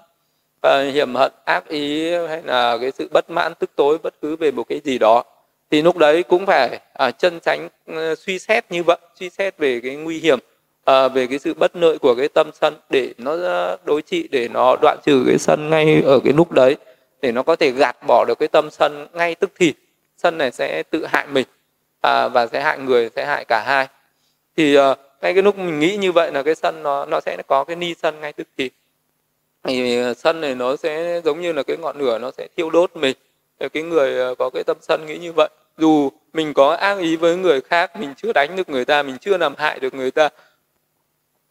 [0.61, 4.35] và hiểm hận ác ý hay là cái sự bất mãn tức tối bất cứ
[4.35, 5.23] về một cái gì đó
[5.71, 9.57] thì lúc đấy cũng phải à, chân tránh ờ, suy xét như vậy suy xét
[9.57, 10.39] về cái nguy hiểm
[10.85, 14.27] à, về cái sự bất lợi của cái tâm sân để nó ờ, đối trị
[14.31, 16.75] để nó đoạn trừ cái sân ngay ở cái lúc đấy
[17.21, 19.73] để nó có thể gạt bỏ được cái tâm sân ngay tức thì
[20.17, 21.45] sân này sẽ tự hại mình
[22.01, 23.87] à, và sẽ hại người sẽ hại cả hai.
[24.57, 27.37] Thì à, ngay cái lúc mình nghĩ như vậy là cái sân nó nó sẽ
[27.47, 28.69] có cái ni sân ngay tức thì
[29.63, 32.95] thì sân này nó sẽ giống như là cái ngọn lửa nó sẽ thiêu đốt
[32.95, 33.15] mình.
[33.59, 35.49] Ờ, cái người ờ, có cái tâm sân nghĩ như vậy.
[35.77, 39.17] Dù mình có ác ý với người khác mình chưa đánh được người ta mình
[39.21, 40.29] chưa làm hại được người ta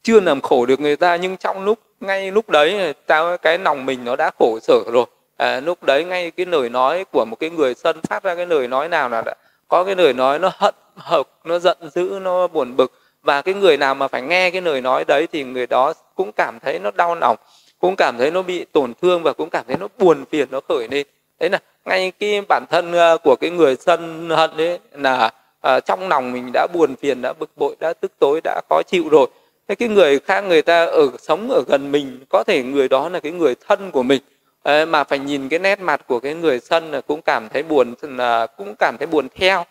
[0.02, 3.58] chưa làm khổ được người ta nhưng trong lúc ngay lúc đấy ờ, tao cái
[3.58, 5.06] lòng mình nó đã khổ sở rồi.
[5.36, 8.46] À, lúc đấy ngay cái lời nói của một cái người sân phát ra cái
[8.46, 9.34] lời nói nào là đã
[9.68, 12.92] có cái lời nói nó hận hợp nó giận dữ nó buồn bực.
[13.22, 16.32] Và cái người nào mà phải nghe cái lời nói đấy thì người đó cũng
[16.32, 17.36] cảm thấy nó đau lòng
[17.78, 20.60] cũng cảm thấy nó bị tổn thương và cũng cảm thấy nó buồn phiền nó
[20.68, 21.06] khởi lên.
[21.40, 25.80] Đấy là ngay cái bản thân ờ, của cái người sân hận đấy là à,
[25.80, 29.08] trong lòng mình đã buồn phiền đã bực bội đã tức tối đã khó chịu
[29.08, 29.26] rồi.
[29.68, 33.08] Thế cái người khác người ta ở sống ở gần mình có thể người đó
[33.08, 34.22] là cái người thân của mình.
[34.64, 37.62] Đấy, mà phải nhìn cái nét mặt của cái người sân là cũng cảm thấy
[37.62, 39.64] buồn là cũng cảm thấy buồn theo.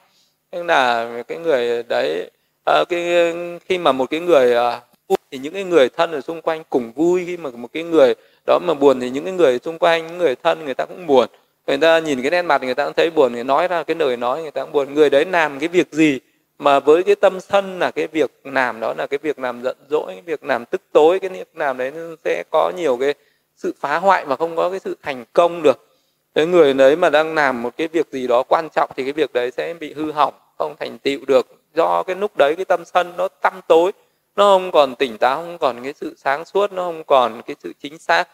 [0.52, 2.32] Nên là cái người đấy
[2.66, 3.34] à, cái
[3.66, 6.64] khi mà một cái người à, vui thì những cái người thân ở xung quanh
[6.70, 7.24] cùng vui.
[7.26, 8.14] Khi mà một cái người
[8.48, 11.08] đó mà buồn thì những cái người xung quanh những người thân người ta cũng
[11.08, 11.30] buồn
[11.68, 13.96] người ta nhìn cái nét mặt người ta cũng thấy buồn, người nói ra cái
[13.96, 14.94] lời nói người ta cũng buồn.
[14.94, 16.20] Người đấy làm cái việc gì
[16.60, 19.78] mà với cái tâm sân là cái việc làm đó, là cái việc làm giận
[19.90, 21.92] dỗi, cái việc làm tức tối, cái việc làm đấy
[22.26, 23.14] sẽ có nhiều cái
[23.58, 25.88] sự phá hoại mà không có cái sự thành công được.
[26.36, 29.14] Cái người đấy mà đang làm một cái việc gì đó quan trọng thì cái
[29.14, 31.48] việc đấy sẽ bị hư hỏng, không thành tựu được.
[31.76, 33.92] Do cái lúc đấy cái tâm sân nó tăm tối,
[34.36, 37.56] nó không còn tỉnh táo, không còn cái sự sáng suốt, nó không còn cái
[37.64, 38.28] sự chính xác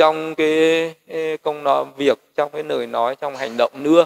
[0.00, 0.94] trong cái
[1.42, 4.04] công nó việc trong cái lời nói trong hành động nữa.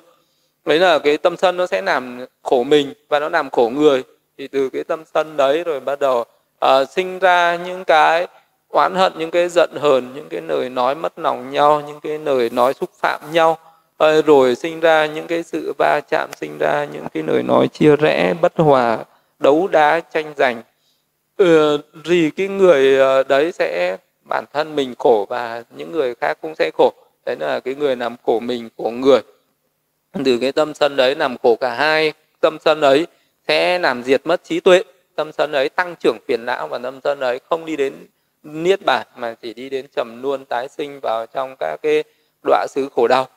[0.64, 4.02] Đấy là cái tâm sân nó sẽ làm khổ mình và nó làm khổ người.
[4.38, 6.24] Thì từ cái tâm sân đấy rồi bắt đầu
[6.64, 8.26] uh, sinh ra những cái
[8.68, 12.18] oán hận những cái giận hờn những cái lời nói mất lòng nhau những cái
[12.18, 13.58] lời nói xúc phạm nhau.
[14.04, 17.68] Uh, rồi sinh ra những cái sự va chạm sinh ra những cái lời nói
[17.68, 18.98] chia rẽ bất hòa
[19.38, 20.62] đấu đá tranh giành.
[21.42, 23.96] Uh, thì cái người ờ, đấy sẽ
[24.28, 26.92] bản thân mình khổ và những người khác cũng sẽ khổ.
[27.26, 29.20] Đấy là cái người làm khổ mình khổ người.
[30.24, 33.06] Từ cái tâm sân đấy làm khổ cả hai tâm sân ấy
[33.48, 34.82] sẽ làm diệt mất trí tuệ
[35.14, 37.94] tâm sân ấy tăng trưởng phiền não và tâm sân ấy không đi đến
[38.42, 42.04] niết bàn mà chỉ đi đến trầm luôn tái sinh vào trong các cái
[42.42, 43.28] đọa xứ khổ đau.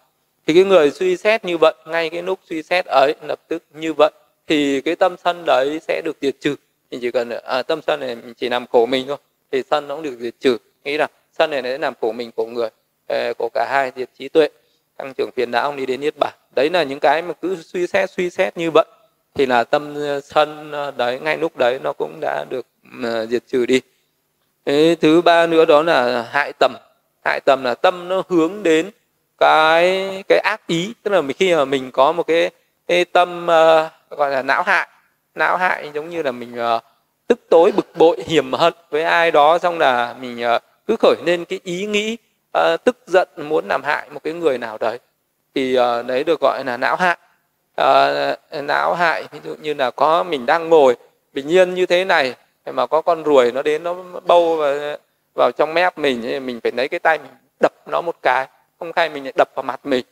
[0.48, 3.64] Thì cái người suy xét như vậy ngay cái lúc suy xét ấy lập tức
[3.74, 4.12] như vậy
[4.48, 6.56] thì cái tâm sân đấy sẽ được diệt trừ.
[6.92, 9.18] Mình chỉ cần à, tâm sân này mình chỉ làm khổ mình thôi
[9.52, 12.32] thì sân nó cũng được diệt trừ nghĩ rằng sân này nó làm khổ mình
[12.38, 12.70] khổ người
[13.08, 14.50] ờ, của cả hai diệt trí tuệ
[14.98, 16.34] tăng trưởng phiền não đi đến niết bàn.
[16.56, 18.86] Đấy là những cái mà cứ suy xét suy xét như vậy
[19.36, 22.66] thì là tâm ờ, sân ờ, đấy ngay lúc đấy nó cũng đã được
[23.30, 23.82] diệt trừ đi.
[24.66, 26.74] Thế thứ ba nữa đó là hại tầm.
[27.26, 28.92] Hại tầm là tâm nó hướng đến
[29.38, 32.50] cái cái ác ý tức là khi mà mình có một cái,
[32.88, 34.88] cái tâm uh, gọi là não hại
[35.36, 36.84] não hại giống như là mình uh,
[37.28, 41.16] tức tối bực bội hiểm hận với ai đó xong là mình uh, cứ khởi
[41.26, 42.18] lên cái ý nghĩ
[42.58, 45.00] uh, tức giận muốn làm hại một cái người nào đấy
[45.56, 47.18] thì uh, đấy được gọi là não hại.
[47.82, 50.96] Uh, não hại ví dụ như là có mình đang ngồi
[51.34, 53.96] bình yên như thế này mà có con ruồi nó đến nó
[54.26, 54.98] bâu vào,
[55.36, 58.48] vào trong mép mình thì mình phải lấy cái tay mình đập nó một cái
[58.80, 60.06] không khai mình đập vào mặt mình.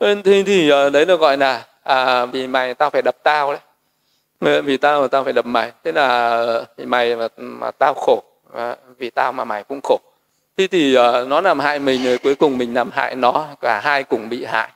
[0.00, 3.60] Thì, thì uh, đấy được gọi là à, vì mày tao phải đập tao đấy.
[4.62, 8.22] Vì tao mà tao phải đập mày thế là vì mày mà, mà tao khổ
[8.98, 9.98] vì tao mà mày cũng khổ.
[10.56, 13.80] Thế thì uh, nó làm hại mình rồi cuối cùng mình làm hại nó cả
[13.84, 14.70] hai cùng bị hại.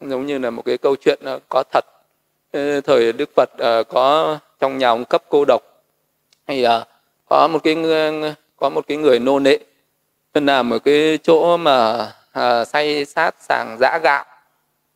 [0.00, 1.84] Giống như là một cái câu chuyện uh, có thật.
[2.84, 3.50] Thời đức phật
[3.80, 5.62] uh, có trong nhà ông cấp cô độc
[6.46, 6.70] thì uh,
[7.28, 7.76] có một cái
[8.56, 9.58] có một cái người nô nệ.
[10.34, 12.06] Làm ở cái chỗ mà
[12.38, 14.24] uh, say sát sàng giã gạo.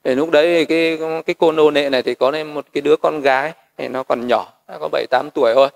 [0.04, 2.96] Thì lúc đấy cái cái cô nô nệ này thì có nên một cái đứa
[2.96, 5.68] con gái thì nó còn nhỏ nó có bảy tám tuổi thôi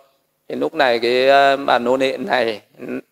[0.48, 2.60] thì lúc này cái ờ, bà nô nệ này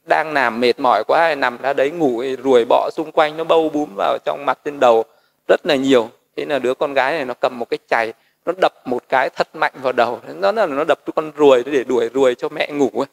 [0.04, 3.68] đang nằm mệt mỏi quá nằm ra đấy ngủ ruồi bọ xung quanh nó bâu
[3.68, 5.04] búm vào trong mặt trên đầu
[5.48, 6.10] rất là nhiều.
[6.36, 8.12] Thế là đứa con gái này nó cầm một cái chày
[8.46, 10.20] nó đập một cái thật mạnh vào đầu.
[10.34, 13.06] Nó là nó đập con ruồi để đuổi ruồi cho mẹ ngủ ấy.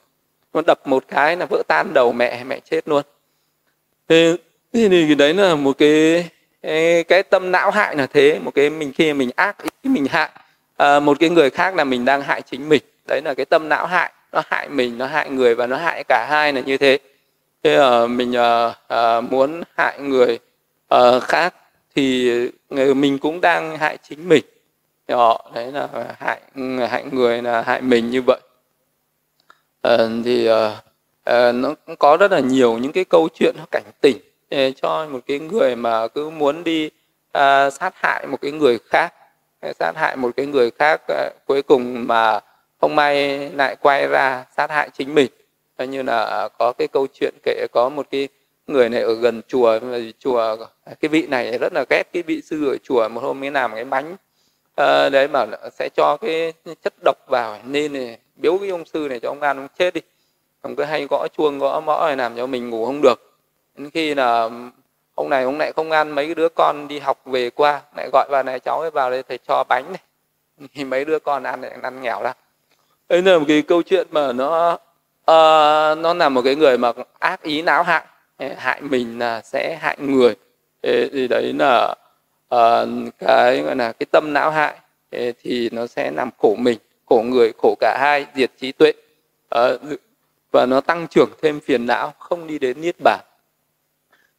[0.53, 3.03] nó đập một cái là vỡ tan đầu mẹ mẹ chết luôn.
[4.09, 4.37] Thế,
[4.73, 6.29] thế thì đấy là một cái
[7.03, 8.39] cái tâm não hại là thế.
[8.39, 10.43] Một cái mình khi mình ác ý mình hại à,
[10.77, 13.69] ờ, một cái người khác là mình đang hại chính mình đấy là cái tâm
[13.69, 16.77] não hại nó hại mình nó hại người và nó hại cả hai là như
[16.77, 16.99] thế.
[17.63, 20.39] Thế à, mình à, à, muốn hại người
[20.87, 21.55] à, khác
[21.95, 22.31] thì
[22.95, 24.43] mình cũng đang hại chính mình.
[25.07, 25.87] Đó đấy là
[26.19, 26.41] hại
[26.89, 28.39] hại người là hại mình như vậy.
[29.81, 30.81] À, thì à,
[31.23, 34.17] à, nó cũng có rất là nhiều những cái câu chuyện nó cảnh tỉnh.
[34.81, 36.89] Cho một cái người mà cứ muốn đi
[37.31, 39.13] à, sát hại một cái người khác
[39.79, 42.39] sát hại một cái người khác à, cuối cùng mà
[42.81, 45.31] không may lại quay ra sát hại chính mình.
[45.79, 48.27] Như là có cái câu chuyện kể có một cái
[48.67, 49.79] người này ở gần chùa
[50.19, 50.57] chùa
[50.99, 53.75] cái vị này rất là ghét cái vị sư ở chùa một hôm mới làm
[53.75, 54.15] cái bánh.
[54.75, 55.47] À, đấy bảo
[55.79, 59.41] sẽ cho cái chất độc vào nên này biếu cái ông sư này cho ông
[59.41, 60.01] ăn ông chết đi.
[60.61, 63.39] Ông cứ hay gõ chuông gõ mõ này làm cho mình ngủ không được.
[63.75, 64.49] Đến khi là
[65.15, 68.27] ông này ông lại không ăn mấy đứa con đi học về qua lại gọi
[68.31, 70.01] vào này cháu ấy vào đây thầy cho bánh này.
[70.73, 72.33] Thì mấy đứa con ăn lại ăn nghèo ra
[73.09, 76.91] đấy là một cái câu chuyện mà nó uh, nó là một cái người mà
[77.19, 78.03] ác ý não hại.
[78.57, 80.35] Hại mình là sẽ hại người.
[80.83, 81.95] Thì đấy là
[82.55, 84.75] uh, cái gọi là cái tâm não hại.
[85.43, 88.93] Thì nó sẽ làm khổ mình khổ người khổ cả hai diệt trí tuệ.
[89.55, 89.81] Uh,
[90.51, 93.19] và nó tăng trưởng thêm phiền não không đi đến niết bàn.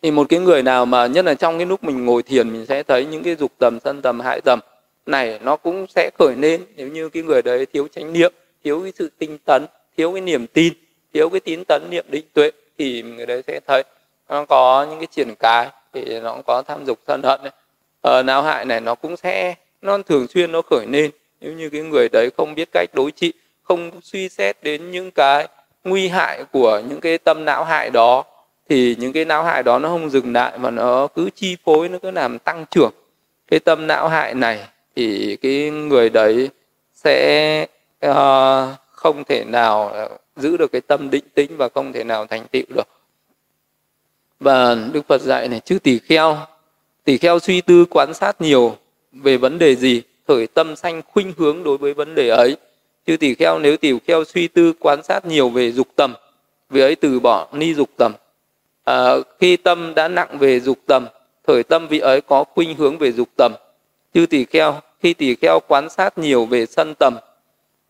[0.03, 2.67] Thì một cái người nào mà nhất là trong cái lúc mình ngồi thiền mình
[2.67, 4.61] sẽ thấy những cái dục tầm sân tầm hại tầm
[5.07, 6.65] này nó cũng sẽ khởi lên.
[6.77, 8.33] Nếu như cái người đấy thiếu chánh niệm
[8.65, 10.73] thiếu cái sự tinh tấn thiếu cái niềm tin
[11.15, 13.83] thiếu cái tín tấn niệm định tuệ thì người đấy sẽ thấy
[14.29, 17.53] nó có những cái triển cái thì nó cũng có tham dục thân hận này.
[18.01, 21.71] Ờ, não hại này nó cũng sẽ nó thường xuyên nó khởi lên nếu như
[21.71, 25.49] cái người đấy không biết cách đối trị không suy xét đến những cái
[25.85, 28.25] nguy hại của những cái tâm não hại đó
[28.69, 31.89] thì những cái não hại đó nó không dừng lại mà nó cứ chi phối
[31.89, 32.93] nó cứ làm tăng trưởng
[33.51, 34.59] cái tâm não hại này
[34.97, 36.51] thì cái người đấy
[36.95, 37.67] sẽ
[38.07, 38.13] uh,
[38.93, 39.93] không thể nào
[40.37, 42.89] giữ được cái tâm định tĩnh và không thể nào thành tựu được.
[44.41, 46.39] Và đức phật dạy này chư tỷ kheo
[47.05, 48.77] tỷ kheo suy tư quan sát nhiều
[49.13, 52.57] về vấn đề gì khởi tâm sanh khuynh hướng đối với vấn đề ấy.
[53.07, 56.15] Chư tỷ kheo nếu tỷ kheo suy tư quan sát nhiều về dục tầm
[56.71, 58.13] vì ấy từ bỏ ni dục tầm.
[58.85, 61.07] À, khi tâm đã nặng về dục tầm
[61.47, 63.53] thời tâm vị ấy có khuynh hướng về dục tầm.
[64.15, 67.15] Chư tỷ kheo khi tỷ kheo quan sát nhiều về sân tầm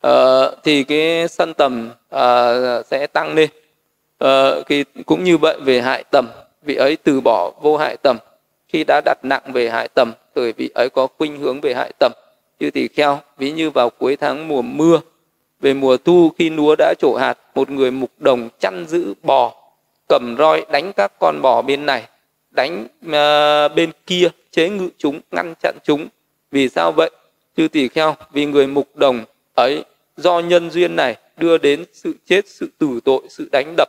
[0.06, 3.50] uh, thì cái sân tầm uh, sẽ tăng lên.
[4.18, 6.28] Ờ, uh, thì cũng như vậy về hại tầm
[6.62, 8.16] vị ấy từ bỏ vô hại tầm.
[8.68, 11.92] Khi đã đặt nặng về hại tầm rồi vị ấy có khuynh hướng về hại
[11.98, 12.12] tầm.
[12.60, 15.00] Như tỷ kheo ví như vào cuối tháng mùa mưa
[15.60, 19.54] về mùa thu khi lúa đã trổ hạt một người mục đồng chăn giữ bò
[20.08, 22.04] cầm roi đánh các con bò bên này
[22.50, 26.08] đánh uh, bên kia chế ngự chúng ngăn chặn chúng.
[26.50, 27.10] Vì sao vậy?
[27.56, 29.84] Chư tỷ kheo vì người mục đồng ấy
[30.22, 33.88] do nhân duyên này đưa đến sự chết sự tử tội sự đánh đập.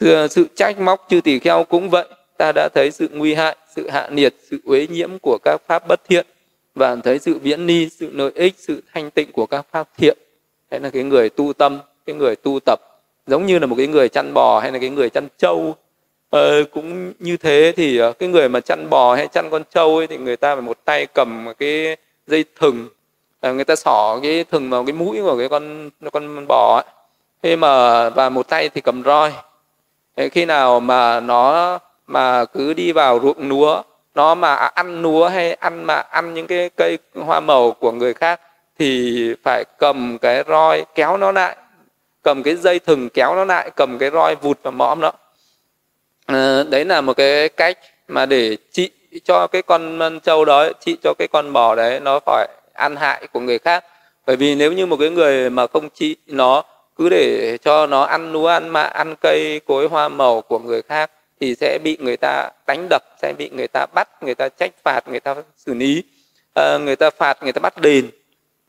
[0.00, 2.08] Sự, sự trách móc chư tỷ kheo cũng vậy.
[2.38, 5.88] Ta đã thấy sự nguy hại sự hạ nhiệt sự uế nhiễm của các pháp
[5.88, 6.26] bất thiện
[6.74, 10.18] và thấy sự viễn ni sự lợi ích sự thanh tịnh của các pháp thiện.
[10.70, 12.80] Đấy là cái người tu tâm cái người tu tập
[13.26, 15.76] giống như là một cái người chăn bò hay là cái người chăn trâu.
[16.30, 19.96] Ờ, cũng như thế thì ờ, cái người mà chăn bò hay chăn con trâu
[19.96, 21.96] ấy thì người ta phải một tay cầm cái
[22.26, 22.88] dây thừng
[23.40, 26.84] Ờ, người ta xỏ cái thừng vào cái mũi của cái con con bò ấy.
[27.42, 29.32] Khi mà và một tay thì cầm roi.
[30.16, 33.82] Thế khi nào mà nó mà cứ đi vào ruộng lúa
[34.14, 38.14] nó mà ăn lúa hay ăn mà ăn những cái cây hoa màu của người
[38.14, 38.40] khác
[38.78, 41.56] thì phải cầm cái roi kéo nó lại.
[42.22, 45.12] Cầm cái dây thừng kéo nó lại cầm cái roi vụt và mõm nó
[46.26, 48.90] à, ờ, đấy là một cái cách mà để trị
[49.24, 53.26] cho cái con trâu đó trị cho cái con bò đấy nó phải ăn hại
[53.32, 53.84] của người khác.
[54.26, 56.64] Bởi vì nếu như một cái người mà không trị nó
[56.96, 60.82] cứ để cho nó ăn lúa ăn mạ ăn cây cối hoa màu của người
[60.82, 61.10] khác
[61.40, 64.72] thì sẽ bị người ta đánh đập sẽ bị người ta bắt người ta trách
[64.84, 66.02] phạt người ta xử lý
[66.54, 68.10] à, người ta phạt người ta bắt đền.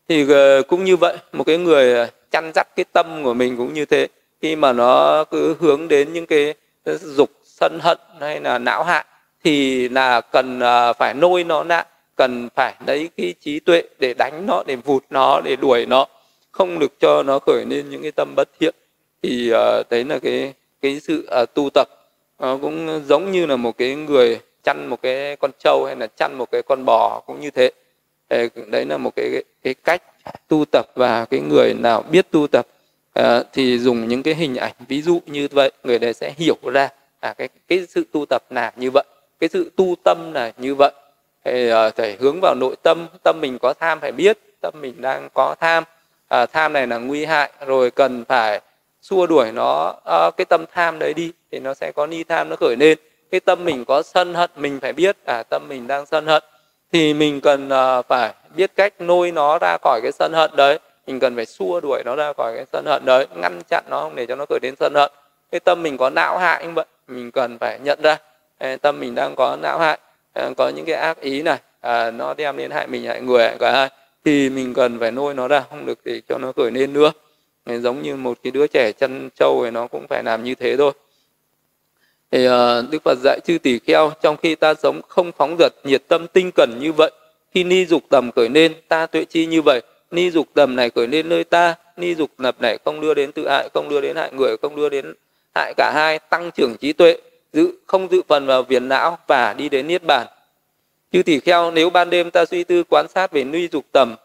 [0.10, 3.58] Thì ờ, cũng như vậy một cái người ờ, chăn dắt cái tâm của mình
[3.58, 4.08] cũng như thế.
[4.42, 6.54] Khi mà nó cứ hướng đến những cái
[7.02, 9.06] dục sân hận hay là não hại
[9.44, 10.60] thì là cần
[10.98, 11.86] phải nôi nó lại
[12.18, 16.06] cần phải lấy cái trí tuệ để đánh nó để vụt nó để đuổi nó.
[16.52, 18.76] Không được cho nó khởi lên những cái tâm bất thiện.
[19.24, 21.88] Thì uh, đấy là cái cái sự uh, tu tập.
[22.40, 26.08] Nó cũng giống như là một cái người chăn một cái con trâu hay là
[26.08, 27.72] chăn một cái con bò cũng như thế.
[28.68, 30.02] Đấy là một cái cái cách
[30.48, 32.68] tu tập và cái người nào biết tu tập
[33.20, 36.58] uh, thì dùng những cái hình ảnh ví dụ như vậy người đấy sẽ hiểu
[36.64, 39.04] ra à cái cái sự tu tập là như vậy
[39.40, 40.92] cái sự tu tâm là như vậy
[41.52, 45.02] thì uh, phải hướng vào nội tâm tâm mình có tham phải biết tâm mình
[45.02, 45.84] đang có tham.
[46.28, 48.62] À, tham này là nguy hại rồi cần phải
[49.02, 52.50] xua đuổi nó à, cái tâm tham đấy đi thì nó sẽ có ni tham
[52.50, 52.98] nó khởi lên.
[53.32, 56.44] Cái tâm mình có sân hận mình phải biết à tâm mình đang sân hận
[56.92, 60.80] thì mình cần uh, phải biết cách nôi nó ra khỏi cái sân hận đấy.
[61.08, 64.02] Mình cần phải xua đuổi nó ra khỏi cái sân hận đấy ngăn chặn nó
[64.02, 65.12] không để cho nó khởi đến sân hận.
[65.52, 68.18] Cái tâm mình có não hại như vậy mình cần phải nhận ra
[68.58, 69.98] à, tâm mình đang có não hại.
[70.38, 73.44] Ờ, có những cái ác ý này à, nó đem đến hại mình hại người
[73.44, 73.90] hại cả hai.
[74.26, 77.12] Thì mình cần phải nuôi nó ra không được để cho nó khởi lên nữa.
[77.66, 80.78] Giống như một cái đứa trẻ chăn trâu thì nó cũng phải làm như thế
[80.78, 80.92] thôi.
[82.32, 82.52] Thì uh,
[82.92, 86.28] Đức Phật dạy chư tỷ kheo trong khi ta sống không phóng dật nhiệt tâm
[86.28, 87.12] tinh cần như vậy
[87.54, 89.82] khi ni dục tầm khởi lên ta tuệ chi như vậy.
[90.12, 93.32] Ni dục tầm này khởi lên nơi ta ni dục lập này không đưa đến
[93.32, 95.14] tự hại không đưa đến hại người không đưa đến
[95.56, 97.18] hại cả hai tăng trưởng trí tuệ
[97.58, 100.28] dự không dự phần vào viền não và đi đến niết bàn.
[101.12, 104.16] Chư tỷ kheo nếu ban đêm ta suy tư quan sát về ni dục tầm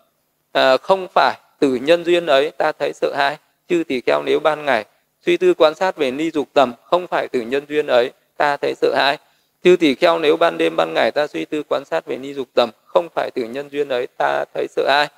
[0.53, 3.37] à, không phải từ nhân duyên ấy ta thấy sợ hãi.
[3.69, 4.85] Chư tỷ kheo nếu ban ngày
[5.27, 8.57] suy tư quan sát về ni dục tầm không phải từ nhân duyên ấy ta
[8.57, 9.19] thấy sợ hãi.
[9.65, 12.35] Chư tỷ kheo nếu ban đêm ban ngày ta suy tư quan sát về ni
[12.35, 15.09] dục tầm không phải từ nhân duyên ấy ta thấy sợ hãi.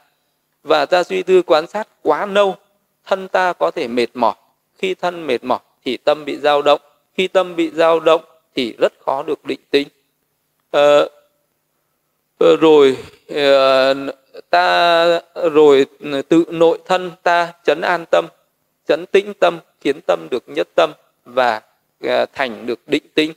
[0.62, 2.56] Và ta suy tư quan sát quá lâu
[3.06, 4.34] thân ta có thể mệt mỏi.
[4.78, 6.80] Khi thân mệt mỏi thì tâm bị dao động
[7.14, 8.24] khi tâm bị dao động
[8.54, 9.88] thì rất khó được định tính.
[10.70, 11.00] À,
[12.60, 12.96] rồi
[13.28, 13.94] ờ,
[14.50, 15.20] ta
[15.52, 15.86] rồi
[16.28, 18.26] tự nội thân ta chấn an tâm
[18.88, 20.92] chấn tĩnh tâm khiến tâm được nhất tâm
[21.24, 21.62] và
[22.32, 23.32] thành được định tĩnh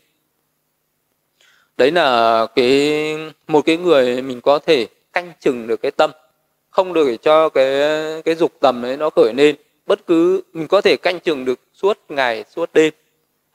[1.78, 6.12] đấy là cái một cái người mình có thể canh chừng được cái tâm
[6.78, 7.66] không được để cho cái
[8.22, 9.56] cái dục tầm ấy nó khởi lên.
[9.86, 12.94] Bất cứ mình có thể canh chừng được suốt ngày suốt đêm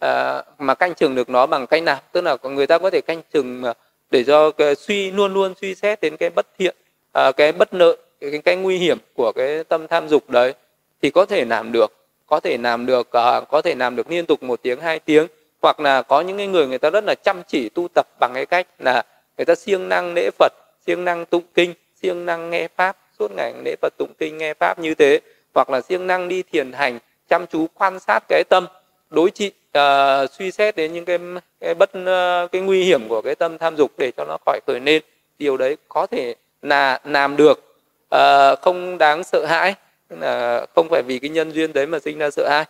[0.02, 2.00] à, mà canh chừng được nó bằng cách nào?
[2.12, 3.74] Tức là người ta có thể canh chừng ờ,
[4.10, 6.76] để cho cái suy luôn luôn suy xét đến cái bất thiện
[7.12, 10.54] à, cái bất nợ cái, cái nguy hiểm của cái tâm tham dục đấy
[11.02, 11.92] thì có thể làm được.
[12.26, 15.26] Có thể làm được à, có thể làm được liên tục một tiếng hai tiếng.
[15.62, 18.30] Hoặc là có những cái người người ta rất là chăm chỉ tu tập bằng
[18.34, 19.02] cái cách là
[19.36, 20.52] người ta siêng năng lễ phật
[20.86, 24.54] siêng năng tụng kinh siêng năng nghe pháp suốt ngày lễ phật tụng kinh nghe
[24.54, 25.20] pháp như thế.
[25.54, 28.66] Hoặc là siêng năng đi thiền hành chăm chú quan sát cái tâm
[29.10, 31.18] đối trị uh, suy xét đến những cái
[31.60, 34.60] cái bất uh, cái nguy hiểm của cái tâm tham dục để cho nó khỏi
[34.66, 35.02] khởi lên
[35.38, 37.76] điều đấy có thể là làm được.
[38.14, 39.74] Uh, không đáng sợ hãi
[40.08, 42.64] tức là không phải vì cái nhân duyên đấy mà sinh ra sợ hãi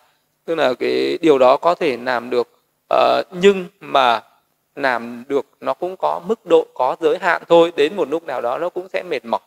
[0.44, 2.48] tức là cái điều đó có thể làm được.
[2.94, 4.20] Uh, nhưng mà
[4.76, 8.40] làm được nó cũng có mức độ có giới hạn thôi đến một lúc nào
[8.40, 9.40] đó nó cũng sẽ mệt mỏi.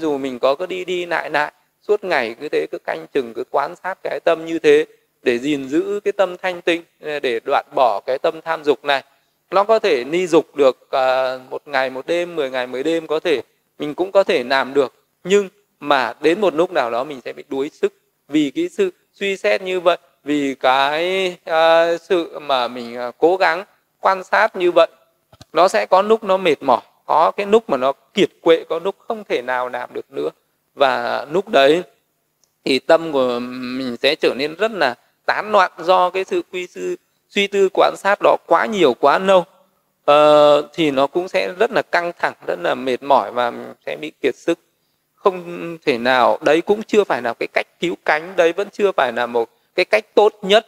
[0.00, 3.34] Dù mình có cứ đi đi lại lại suốt ngày cứ thế cứ canh chừng
[3.34, 4.86] cứ quan sát cái tâm như thế
[5.22, 8.84] để gìn giữ cái tâm thanh tịnh ờ, để đoạn bỏ cái tâm tham dục
[8.84, 9.02] này.
[9.50, 13.06] Nó có thể ni dục được uh, một ngày một đêm mười ngày mười đêm
[13.06, 13.42] có thể
[13.78, 14.94] mình cũng có thể làm được.
[15.24, 15.48] Nhưng
[15.80, 17.92] mà đến một lúc nào đó mình sẽ bị đuối sức.
[18.28, 23.36] Vì cái sự suy xét như vậy vì cái uh, sự mà mình uh, cố
[23.36, 23.64] gắng
[24.00, 24.88] quan sát như vậy
[25.52, 28.78] nó sẽ có lúc nó mệt mỏi có cái lúc mà nó kiệt quệ có
[28.84, 30.28] lúc không thể nào làm được nữa.
[30.74, 31.82] Và lúc đấy
[32.64, 34.94] thì tâm của mình sẽ trở nên rất là
[35.30, 36.96] tán loạn do cái sự quy sư
[37.28, 39.44] suy tư quan sát đó quá nhiều quá lâu
[40.10, 43.52] uh, thì nó cũng sẽ rất là căng thẳng rất là mệt mỏi và
[43.86, 44.58] sẽ bị kiệt sức.
[45.14, 48.92] Không thể nào đấy cũng chưa phải là cái cách cứu cánh đấy vẫn chưa
[48.92, 50.66] phải là một cái cách tốt nhất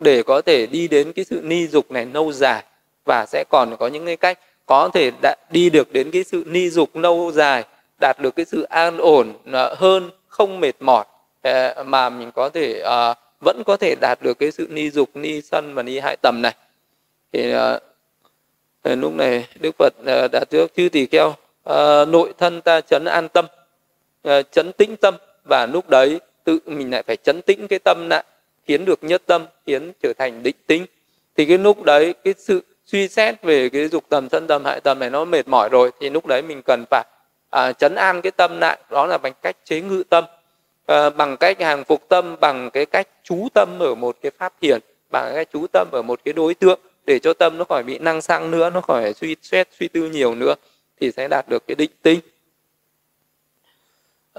[0.00, 2.64] để có thể đi đến cái sự ni dục này lâu dài.
[3.04, 6.44] Và sẽ còn có những cái cách có thể đã đi được đến cái sự
[6.46, 7.64] ni dục lâu dài
[8.00, 11.04] đạt được cái sự an ổn ờ, hơn không mệt mỏi
[11.42, 15.10] ờ, mà mình có thể uh, vẫn có thể đạt được cái sự ni dục
[15.14, 16.54] ni sân và ni hại tầm này.
[17.32, 22.60] Thì uh, lúc này đức phật uh, đã trước chư tỳ kheo uh, nội thân
[22.60, 23.46] ta chấn an tâm
[24.28, 25.14] uh, chấn tĩnh tâm
[25.44, 28.24] và lúc đấy tự mình lại phải chấn tĩnh cái tâm lại
[28.66, 30.86] khiến được nhất tâm khiến trở thành định tĩnh
[31.36, 34.80] thì cái lúc đấy cái sự suy xét về cái dục tầm sân tầm hại
[34.80, 37.04] tầm này nó mệt mỏi rồi thì lúc đấy mình cần phải
[37.50, 38.78] à, chấn an cái tâm lại.
[38.90, 40.24] Đó là bằng cách chế ngự tâm
[40.86, 44.52] à, bằng cách hàng phục tâm bằng cái cách chú tâm ở một cái pháp
[44.60, 44.80] thiền
[45.10, 47.98] bằng cái chú tâm ở một cái đối tượng để cho tâm nó khỏi bị
[47.98, 50.54] năng sang nữa nó khỏi suy xét suy tư nhiều nữa
[51.00, 52.20] thì sẽ đạt được cái định tinh.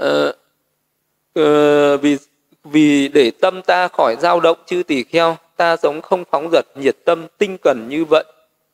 [0.06, 2.18] Uh, vì
[2.64, 6.66] vì để tâm ta khỏi dao động chư tỳ kheo ta sống không phóng dật
[6.76, 8.24] nhiệt tâm tinh cần như vậy.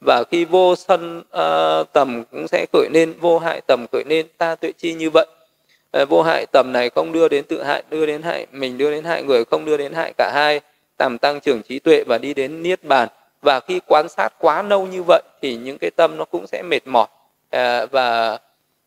[0.06, 4.28] Và khi vô sân uh, tầm cũng sẽ khởi nên vô hại tầm khởi nên
[4.38, 5.28] ta tuệ chi như vậy
[6.10, 9.04] vô hại tầm này không đưa đến tự hại đưa đến hại mình đưa đến
[9.04, 10.62] hại người không đưa đến hại cả hai.
[11.00, 13.10] Làm tăng trưởng trí tuệ và đi đến niết bàn.
[13.42, 16.62] Và khi quan sát quá lâu như vậy thì những cái tâm nó cũng sẽ
[16.62, 17.08] mệt mỏi.
[17.50, 18.38] À, và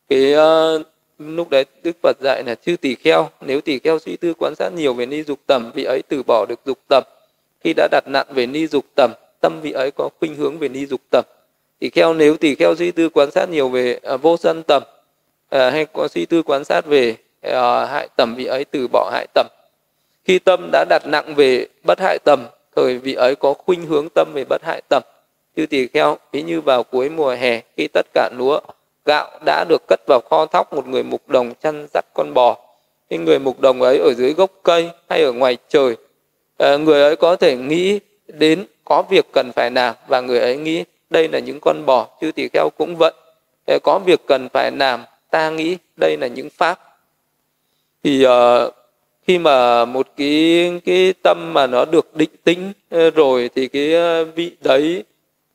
[0.08, 0.86] cái uh,
[1.18, 4.54] lúc đấy đức phật dạy là chư tỳ kheo nếu tỳ kheo suy tư quan
[4.54, 7.04] sát nhiều về ni dục tầm vị ấy từ bỏ được dục tầm.
[7.64, 10.68] Khi đã đặt nặng về ni dục tầm tâm vị ấy có khuynh hướng về
[10.68, 11.24] ni dục tầm.
[11.78, 14.82] Tỳ kheo nếu tỳ kheo suy tư quan sát nhiều về uh, vô sân tầm
[15.48, 19.10] à, hay có suy tư quan sát về à, hại tầm vị ấy từ bỏ
[19.12, 19.46] hại tầm.
[20.24, 24.08] Khi tâm đã đặt nặng về bất hại tầm thời vị ấy có khuynh hướng
[24.14, 25.02] tâm về bất hại tầm.
[25.56, 28.60] Như tỳ kheo ví như vào cuối mùa hè khi tất cả lúa
[29.04, 32.56] gạo đã được cất vào kho thóc một người mục đồng chăn dắt con bò.
[33.10, 35.96] Cái người mục đồng ấy ở dưới gốc cây hay ở ngoài trời
[36.58, 40.56] à, người ấy có thể nghĩ đến có việc cần phải làm và người ấy
[40.56, 42.08] nghĩ đây là những con bò.
[42.20, 43.12] Chứ tỳ kheo cũng vậy
[43.66, 45.04] à, có việc cần phải làm
[45.36, 46.78] ta nghĩ đây là những pháp.
[48.04, 48.74] Thì uh,
[49.26, 53.94] khi mà một cái cái tâm mà nó được định tĩnh ờ, rồi thì cái
[53.94, 55.04] ờ, vị đấy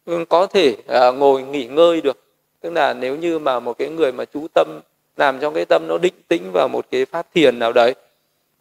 [0.05, 2.17] ừ, có thể uh, ngồi nghỉ ngơi được.
[2.61, 4.79] Tức là nếu như mà một cái người mà chú tâm
[5.17, 7.93] làm trong cái tâm nó định tĩnh vào một cái pháp thiền nào đấy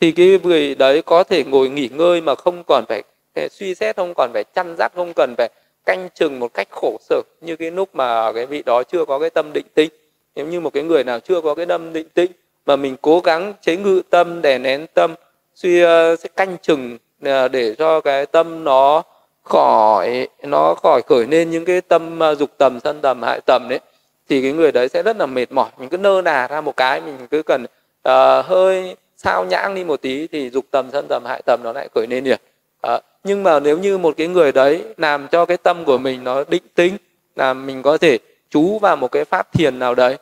[0.00, 3.02] thì cái người đấy có thể ngồi nghỉ ngơi mà không còn phải
[3.50, 5.48] suy xét không còn phải chăn dắt không cần phải
[5.86, 9.18] canh chừng một cách khổ sở như cái lúc mà cái vị đó chưa có
[9.18, 9.90] cái tâm định tĩnh
[10.34, 12.32] nếu như một cái người nào chưa có cái tâm định tĩnh
[12.66, 15.14] mà mình cố gắng chế ngự tâm đè nén tâm
[15.54, 19.02] suy ờ, sẽ canh chừng ờ, để cho cái tâm nó
[19.42, 23.66] khỏi nó khỏi khởi lên những cái tâm ờ, dục tầm sân tầm hại tầm
[23.68, 23.80] đấy
[24.28, 25.70] thì cái người đấy sẽ rất là mệt mỏi.
[25.78, 29.84] Mình cứ nơ nà ra một cái mình cứ cần uh, hơi sao nhãng đi
[29.84, 32.40] một tí thì dục tầm sân tầm hại tầm nó lại khởi lên liền.
[32.86, 36.24] Uh, nhưng mà nếu như một cái người đấy làm cho cái tâm của mình
[36.24, 36.96] nó định tĩnh
[37.36, 38.18] là mình có thể
[38.50, 40.16] chú vào một cái pháp thiền nào đấy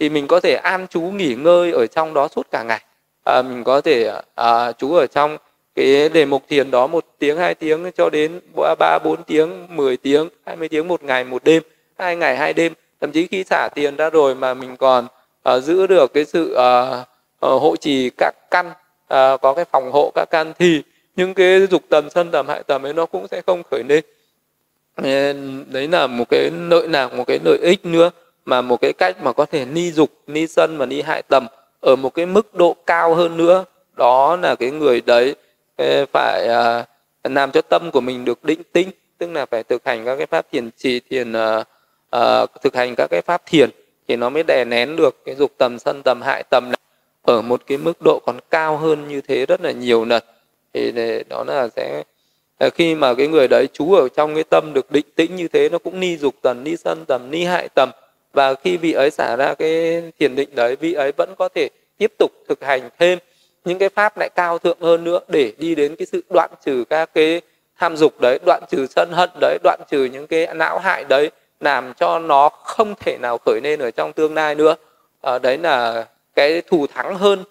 [0.00, 2.84] thì mình có thể an chú nghỉ ngơi ở trong đó suốt cả ngày.
[3.24, 5.36] À, mình có thể à, chú ở trong
[5.74, 8.40] cái đề mục thiền đó một tiếng hai tiếng cho đến
[8.78, 11.62] ba bốn tiếng 10 tiếng 20 tiếng một ngày một đêm
[11.98, 12.72] hai ngày hai đêm.
[13.00, 15.06] Thậm chí khi xả tiền ra rồi mà mình còn
[15.56, 16.98] uh, giữ được cái sự uh,
[17.46, 20.82] uh, hộ trì các căn uh, có cái phòng hộ các căn thì
[21.16, 24.04] những cái dục tầm sân tầm hại tầm ấy nó cũng sẽ không khởi lên
[25.66, 28.10] đấy là một cái lợi lạc một cái lợi ích nữa
[28.44, 31.46] mà một cái cách mà có thể ni dục ni sân và ni hại tầm
[31.80, 33.64] ở một cái mức độ cao hơn nữa.
[33.96, 35.34] Đó là cái người đấy
[36.12, 36.84] phải à,
[37.24, 40.26] làm cho tâm của mình được định tĩnh tức là phải thực hành các cái
[40.26, 41.66] pháp thiền trì thiền uh,
[42.16, 43.70] uh, thực hành các cái pháp thiền
[44.08, 46.78] thì nó mới đè nén được cái dục tầm sân tầm hại tầm này
[47.22, 50.22] ở một cái mức độ còn cao hơn như thế rất là nhiều lần.
[50.72, 50.92] Thì
[51.28, 52.02] đó là sẽ
[52.62, 55.48] Ờ, khi mà cái người đấy chú ở trong cái tâm được định tĩnh như
[55.48, 57.90] thế nó cũng ni dục tầm ni sân tầm ni hại tầm.
[58.32, 61.68] Và khi vị ấy xả ra cái thiền định đấy vị ấy vẫn có thể
[61.98, 63.18] tiếp tục thực hành thêm
[63.64, 66.84] những cái pháp lại cao thượng hơn nữa để đi đến cái sự đoạn trừ
[66.90, 67.40] các cái
[67.78, 71.30] tham dục đấy đoạn trừ sân hận đấy đoạn trừ những cái não hại đấy
[71.60, 74.74] làm cho nó không thể nào khởi lên ở trong tương lai nữa.
[75.22, 77.44] À, đấy là cái thù thắng hơn.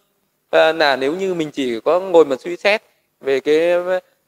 [0.50, 2.82] À, là nếu như mình chỉ có ngồi mà suy xét
[3.22, 3.74] về cái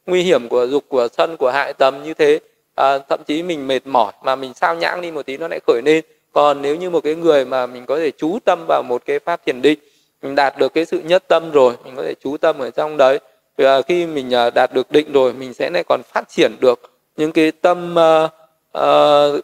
[0.06, 2.40] nguy hiểm của dục của sân của hại tầm như thế.
[2.76, 5.60] À, thậm chí mình mệt mỏi mà mình sao nhãng đi một tí nó lại
[5.68, 6.06] khởi lên.
[6.32, 9.20] Còn nếu như một cái người mà mình có thể chú tâm vào một cái
[9.20, 9.80] pháp thiền định
[10.24, 12.98] mình đạt được cái sự nhất tâm rồi mình có thể chú tâm ở trong
[12.98, 13.20] đấy
[13.58, 16.92] và khi mình à, đạt được định rồi mình sẽ lại còn phát triển được
[17.18, 18.30] những cái tâm à,
[18.72, 18.88] à,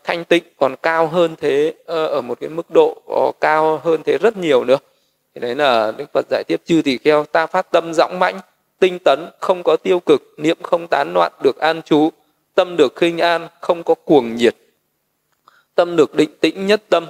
[0.03, 3.01] thanh tịnh còn cao hơn thế à, ở một cái mức độ
[3.41, 4.77] cao hơn thế rất nhiều nữa.
[5.35, 8.39] Thì đấy là đức phật giải tiếp chư tỳ kheo ta phát tâm dõng mãnh
[8.79, 12.09] tinh tấn, không có tiêu cực, niệm không tán loạn được an trú,
[12.55, 14.55] tâm được khinh an, không có cuồng nhiệt.
[15.75, 17.07] Tâm được định tĩnh nhất tâm.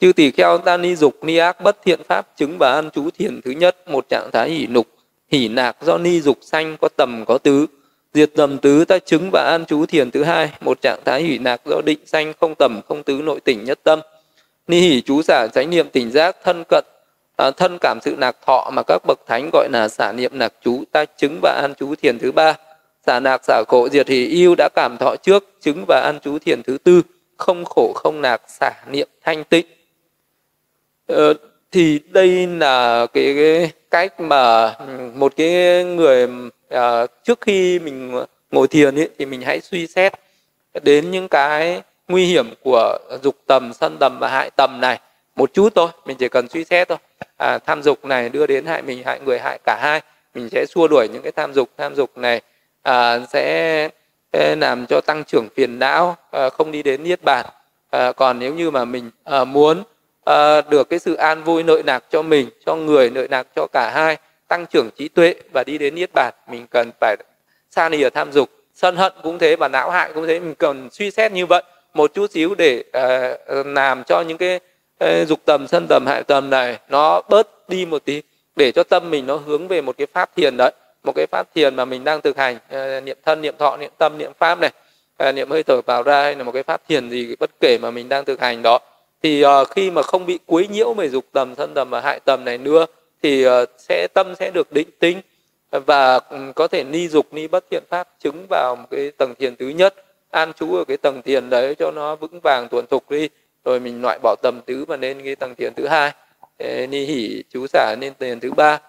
[0.00, 3.10] Chư tỳ kheo ta ni dục, ni ác bất thiện pháp, chứng và an trú
[3.10, 4.86] thiền thứ nhất, một trạng thái hỷ nục,
[5.30, 7.66] hỷ nạc do ni dục sanh có tầm, có tứ.
[8.14, 11.38] Diệt tầm tứ ta chứng và an trú thiền thứ hai, một trạng thái hỷ
[11.38, 14.00] nạc do định sanh, không tầm, không tứ nội tỉnh nhất tâm.
[14.66, 16.84] Ni hỷ chú xả chánh niệm tỉnh giác, thân cận
[17.40, 20.52] à, thân cảm sự nạc thọ mà các bậc thánh gọi là xả niệm nạc
[20.62, 22.56] chú ta chứng và an chú thiền thứ ba.
[23.06, 26.38] Xả nạc xả khổ diệt thì yêu đã cảm thọ trước chứng và an chú
[26.38, 27.02] thiền thứ tư.
[27.36, 29.66] Không khổ không nạc xả niệm thanh tịnh.
[31.06, 31.34] Ờ,
[31.72, 34.74] thì đây là cái, cái cách mà
[35.14, 36.28] một cái người
[36.68, 40.12] à, trước khi mình ngồi thiền ấy, thì mình hãy suy xét
[40.82, 45.00] đến những cái nguy hiểm của dục tầm sân tầm và hại tầm này
[45.40, 46.98] một chút thôi mình chỉ cần suy xét thôi.
[47.36, 50.00] À, tham dục này đưa đến hại mình hại người hại cả hai.
[50.34, 51.68] Mình sẽ xua đuổi những cái tham dục.
[51.76, 52.40] Tham dục này
[52.82, 53.88] à, sẽ
[54.32, 57.46] làm cho tăng trưởng phiền não à, không đi đến niết bàn.
[57.90, 59.82] À, còn nếu như mà mình à, muốn
[60.24, 63.66] à, được cái sự an vui nội nạc cho mình cho người nội nạc cho
[63.72, 64.16] cả hai
[64.48, 67.16] tăng trưởng trí tuệ và đi đến niết bàn mình cần phải
[67.70, 68.48] xa lìa tham dục.
[68.74, 71.62] Sân hận cũng thế và não hại cũng thế mình cần suy xét như vậy
[71.94, 72.84] một chút xíu để
[73.60, 74.60] uh, làm cho những cái
[75.28, 78.22] dục tầm, sân tầm, hại tầm này, nó bớt đi một tí,
[78.56, 80.72] để cho tâm mình nó hướng về một cái pháp thiền đấy,
[81.04, 83.90] một cái pháp thiền mà mình đang thực hành à, niệm thân, niệm thọ, niệm
[83.98, 84.70] tâm, niệm pháp này
[85.16, 87.78] à, niệm hơi thở vào ra hay là một cái pháp thiền gì bất kể
[87.82, 88.78] mà mình đang thực hành đó.
[89.22, 92.20] Thì à, khi mà không bị quấy nhiễu về dục tầm, sân tầm và hại
[92.24, 92.86] tầm này nữa,
[93.22, 93.46] thì
[93.78, 95.20] sẽ, tâm sẽ được định tĩnh
[95.70, 99.34] và ừ, có thể ni dục, ni bất thiện pháp chứng vào một cái tầng
[99.38, 99.94] thiền thứ nhất.
[100.30, 103.28] An trú ở cái tầng thiền đấy cho nó vững vàng tuần thục đi
[103.64, 106.12] rồi mình loại bỏ tầm tứ và lên cái tầng thiền thứ hai.
[106.86, 108.80] Ni hỉ chú xả lên thiền thứ ba.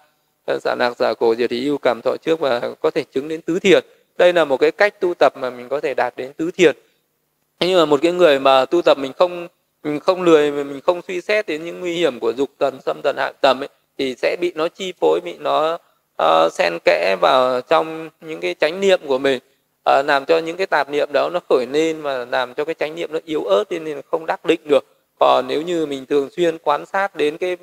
[0.60, 3.40] Xả nạc giả cổ diệt thì ưu cảm thọ trước và có thể chứng đến
[3.40, 3.84] tứ thiền.
[4.18, 6.76] Đây là một cái cách tu tập mà mình có thể đạt đến tứ thiền.
[7.60, 9.48] Nhưng mà một cái người mà tu tập mình không
[9.82, 13.00] mình không lười mình không suy xét đến những nguy hiểm của dục tần xâm
[13.02, 13.68] tần hạ tầm ấy
[13.98, 15.78] thì sẽ bị nó chi phối bị nó
[16.22, 19.38] uh, xen kẽ vào trong những cái chánh niệm của mình
[19.84, 22.74] à, làm cho những cái tạp niệm đó nó khởi lên và làm cho cái
[22.74, 24.84] chánh niệm nó yếu ớt nên không đắc định được.
[25.18, 27.56] Còn nếu như mình thường xuyên quan sát đến cái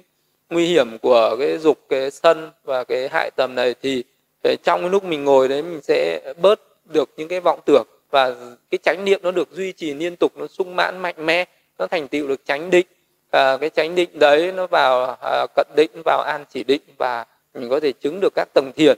[0.50, 4.04] nguy hiểm của cái dục cái sân và cái hại tầm này thì
[4.44, 7.88] ờ, trong cái lúc mình ngồi đấy mình sẽ bớt được những cái vọng tưởng
[8.12, 8.36] và
[8.72, 11.46] cái chánh niệm nó được duy trì liên tục nó sung mãn mạnh mẽ
[11.80, 12.88] nó thành tựu được chánh định.
[13.32, 17.26] À, cái chánh định đấy nó vào à, cận định vào an chỉ định và
[17.54, 18.98] mình có thể chứng được các tầng thiền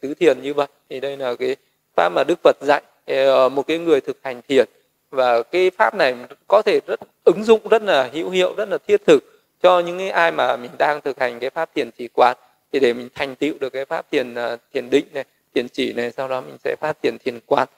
[0.00, 0.66] tứ thiền như vậy.
[0.90, 1.56] Thì đây là cái
[1.96, 4.68] pháp mà đức phật dạy ờ, một cái người thực hành thiền.
[5.10, 6.14] Và cái pháp này
[6.48, 9.24] có thể rất ứng dụng rất là hữu hiệu rất là thiết thực
[9.62, 12.36] cho những ai mà mình đang thực hành cái pháp thiền chỉ quán.
[12.72, 15.24] Thì để mình thành tựu được cái pháp thiền ờ, thiền định này
[15.54, 17.68] thiền chỉ này sau đó mình sẽ phát triển thiền quán.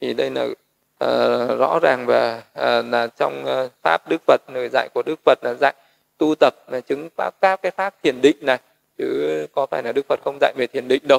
[0.00, 4.68] Thì đây là uh, rõ ràng và uh, là trong uh, pháp đức phật lời
[4.72, 5.74] dạy của đức phật là dạy
[6.18, 8.58] tu tập là chứng pháp các cái pháp thiền định này.
[8.98, 11.18] Chứ có phải là đức phật không dạy về thiền định đâu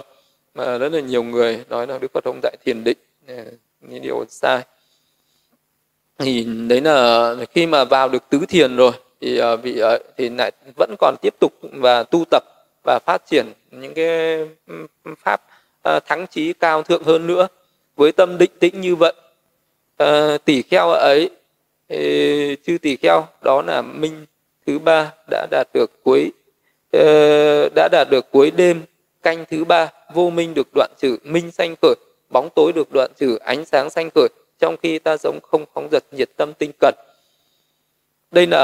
[0.56, 2.98] mà rất là nhiều người nói là đức phật không dạy thiền định
[3.28, 3.44] à,
[3.82, 4.66] những điều sai.
[6.20, 8.92] Thì đấy là khi mà vào được tứ thiền rồi,
[9.22, 12.44] thì à, vị à, thì lại vẫn còn tiếp tục và tu tập
[12.84, 14.40] và phát triển những cái
[15.18, 15.42] pháp
[16.06, 17.48] thắng trí cao thượng hơn nữa
[17.96, 19.14] với tâm định tĩnh như vậy.
[20.46, 21.30] Tỷ kheo ấy
[22.66, 24.26] chư tỷ kheo, đó là minh
[24.68, 26.32] thứ ba đã đạt được cuối
[26.92, 28.82] ờ, đã đạt được cuối đêm
[29.26, 31.96] canh thứ ba vô minh được đoạn trừ minh sanh khởi
[32.30, 34.28] bóng tối được đoạn trừ ánh sáng sanh khởi
[34.60, 36.96] trong khi ta sống không phóng giật nhiệt tâm tinh cần.
[38.32, 38.62] Đây là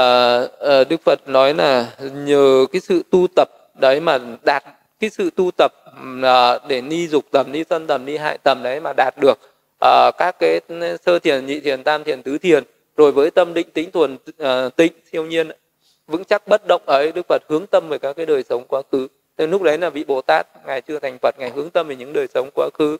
[0.58, 3.48] ờ, đức phật nói là nhờ cái sự tu tập
[3.80, 4.64] đấy mà đạt
[5.00, 5.72] cái sự tu tập
[6.04, 9.38] là để ni dục tầm ni sân tầm ni hại tầm đấy mà đạt được
[9.80, 10.60] ờ, các cái
[11.06, 12.64] sơ thiền nhị thiền tam thiền tứ thiền.
[12.96, 15.50] Rồi với tâm định tĩnh thuần uh, tịnh siêu nhiên
[16.06, 18.82] vững chắc bất động ấy đức phật hướng tâm về các cái đời sống quá
[18.92, 19.08] khứ.
[19.38, 21.96] Thế lúc đấy là vị bồ tát ngài chưa thành phật ngài hướng tâm về
[21.96, 22.96] những đời sống quá khứ.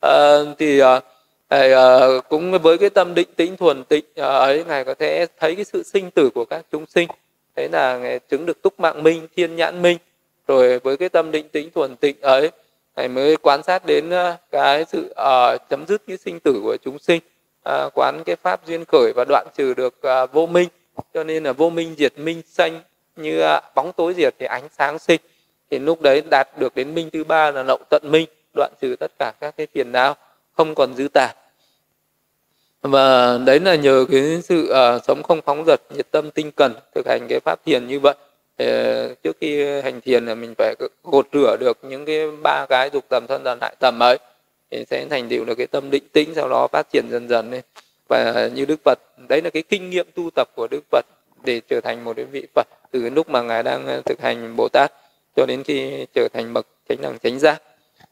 [0.00, 0.86] À, thì uh,
[1.48, 5.54] à, cũng với cái tâm định tĩnh thuần tịnh à, ấy ngài có thể thấy
[5.54, 7.08] cái sự sinh tử của các chúng sinh.
[7.56, 9.98] Thế là ngài chứng được túc mạng minh thiên nhãn minh.
[10.48, 12.50] Rồi với cái tâm định tĩnh thuần tịnh ấy
[12.96, 14.10] ngài mới quan sát đến
[14.50, 17.20] cái sự à, chấm dứt cái sinh tử của chúng sinh.
[17.64, 20.68] À, quán cái pháp duyên khởi và đoạn trừ được à, vô minh.
[21.14, 22.80] Cho nên là vô minh diệt minh sanh
[23.16, 25.20] như à, bóng tối diệt thì ánh sáng sinh
[25.74, 28.96] thì lúc đấy đạt được đến minh thứ ba là lậu tận minh đoạn trừ
[29.00, 30.16] tất cả các cái phiền não
[30.52, 31.32] không còn dư tả
[32.82, 36.74] và đấy là nhờ cái sự uh, sống không phóng dật nhiệt tâm tinh cần
[36.94, 38.14] thực hành cái pháp thiền như vậy.
[38.58, 42.66] Thì, à, trước khi hành thiền là mình phải gột rửa được những cái ba
[42.68, 44.18] cái dục tầm thân dần hại tầm ấy.
[44.70, 47.50] Thì sẽ thành tựu được cái tâm định tĩnh sau đó phát triển dần dần
[47.50, 47.62] lên.
[48.08, 48.98] Và như đức phật
[49.28, 51.04] đấy là cái kinh nghiệm tu tập của đức phật
[51.44, 54.56] để trở thành một cái vị phật từ lúc mà ngài đang à, thực hành
[54.56, 54.92] bồ tát
[55.36, 57.62] cho đến khi trở thành bậc chánh đẳng chánh giác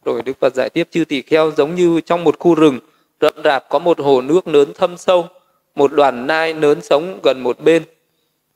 [0.05, 2.79] rồi đức phật giải tiếp chư tỳ kheo giống như trong một khu rừng
[3.21, 5.29] rậm rạp có một hồ nước lớn thâm sâu
[5.75, 7.85] một đoàn nai lớn sống gần một bên.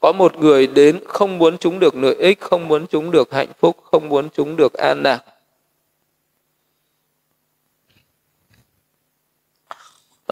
[0.00, 3.52] Có một người đến không muốn chúng được lợi ích không muốn chúng được hạnh
[3.58, 5.24] phúc không muốn chúng được an lạc.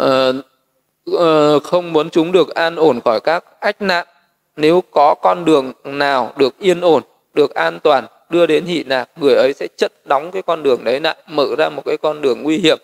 [0.00, 4.06] Uh, không muốn chúng được an ổn khỏi các ách nạn.
[4.56, 7.02] Nếu có con đường nào được yên ổn
[7.34, 10.84] được an toàn đưa đến hỷ lạc người ấy sẽ chất đóng cái con đường
[10.84, 12.78] đấy lại mở ra một cái con đường nguy hiểm.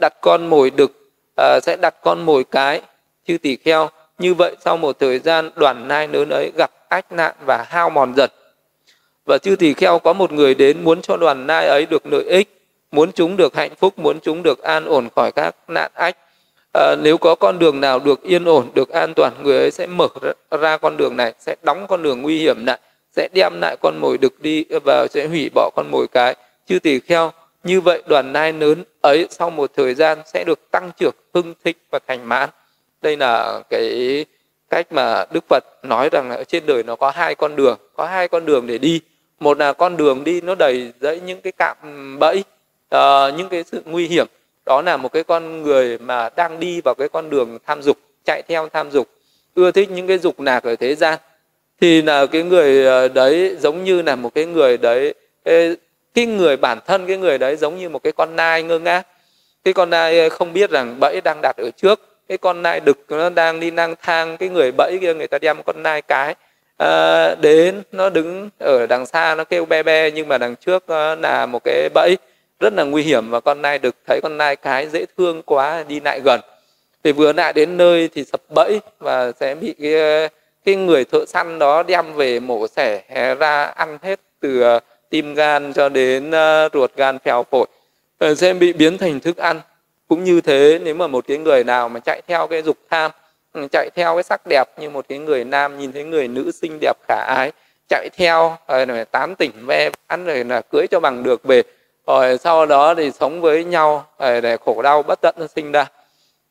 [0.00, 0.92] Đặt con mồi đực
[1.36, 2.82] à, sẽ đặt con mồi cái
[3.26, 3.90] chư tỷ kheo.
[4.18, 7.90] Như vậy sau một thời gian đoàn nai lớn ấy gặp ách nạn và hao
[7.90, 8.30] mòn dần.
[9.26, 12.24] Và chư tỳ kheo có một người đến muốn cho đoàn nai ấy được lợi
[12.24, 12.48] ích
[12.92, 16.16] muốn chúng được hạnh phúc muốn chúng được an ổn khỏi các nạn ách.
[16.74, 19.86] À, nếu có con đường nào được yên ổn được an toàn người ấy sẽ
[19.86, 20.08] mở
[20.60, 22.78] ra con đường này sẽ đóng con đường nguy hiểm lại
[23.16, 26.36] sẽ đem lại con mồi đực đi ờ, và sẽ hủy bỏ con mồi cái.
[26.68, 27.32] Chư tỳ kheo
[27.64, 31.54] như vậy đoàn nai lớn ấy sau một thời gian sẽ được tăng trưởng hưng
[31.64, 32.48] thịnh và thành mãn.
[33.02, 34.24] Đây là cái
[34.70, 37.78] cách mà đức phật nói rằng là ở trên đời nó có hai con đường
[37.96, 39.00] có hai con đường để đi.
[39.40, 41.76] Một là con đường đi nó đầy dẫy những cái cạm
[42.18, 42.44] bẫy
[42.94, 44.26] uh, những cái sự nguy hiểm.
[44.66, 47.98] Đó là một cái con người mà đang đi vào cái con đường tham dục
[48.24, 49.08] chạy theo tham dục.
[49.54, 51.18] Ưa thích những cái dục nạc ở thế gian
[51.80, 55.14] thì là cái người ờ, đấy giống như là một cái người đấy
[56.16, 59.06] cái người bản thân cái người đấy giống như một cái con nai ngơ ngác.
[59.64, 62.00] Cái con nai không biết rằng bẫy đang đặt ở trước.
[62.28, 65.38] Cái con nai đực nó đang đi lang thang cái người bẫy kia người ta
[65.38, 66.34] đem con nai cái
[66.78, 70.86] à, đến nó đứng ở đằng xa nó kêu be be nhưng mà đằng trước
[70.86, 72.16] ờ, là một cái bẫy
[72.60, 75.84] rất là nguy hiểm và con nai đực thấy con nai cái dễ thương quá
[75.88, 76.40] đi lại gần.
[77.04, 80.28] Thì vừa lại đến nơi thì sập bẫy và sẽ bị cái,
[80.66, 83.02] cái người thợ săn đó đem về mổ xẻ
[83.34, 87.66] ra ăn hết từ ờ, tim gan cho đến ờ, ruột gan, phèo phổi
[88.18, 89.60] ờ, sẽ bị biến thành thức ăn.
[90.08, 93.10] Cũng như thế, nếu mà một cái người nào mà chạy theo cái dục tham
[93.52, 96.50] ừ, chạy theo cái sắc đẹp như một cái người nam, nhìn thấy người nữ
[96.50, 97.52] xinh đẹp khả ái,
[97.88, 101.62] chạy theo rồi tán tỉnh ve vãn, rồi là cưới cho bằng được về
[102.06, 105.86] rồi sau đó thì sống với nhau để khổ đau bất tận sinh ra.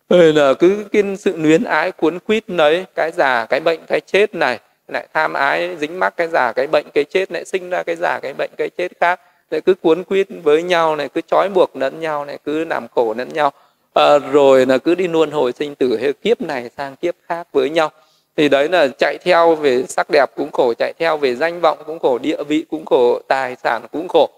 [0.08, 3.80] Ờ, rồi là cứ cái sự luyến ái cuốn quýt nấy cái già cái bệnh
[3.88, 7.45] cái chết này lại tham ái dính mắc cái già cái bệnh cái chết lại
[7.45, 9.20] sinh ra cái già cái bệnh cái chết khác.
[9.51, 12.88] Lại cứ cuốn quýt với nhau này cứ trói buộc lẫn nhau này cứ làm
[12.95, 13.51] khổ lẫn nhau.
[13.93, 17.47] À, rồi là cứ đi luôn hồi sinh tử hay kiếp này sang kiếp khác
[17.51, 17.91] với nhau.
[18.38, 21.78] Thì đấy là chạy theo về sắc đẹp cũng khổ chạy theo về danh vọng
[21.86, 24.30] cũng khổ địa vị cũng khổ tài sản cũng khổ.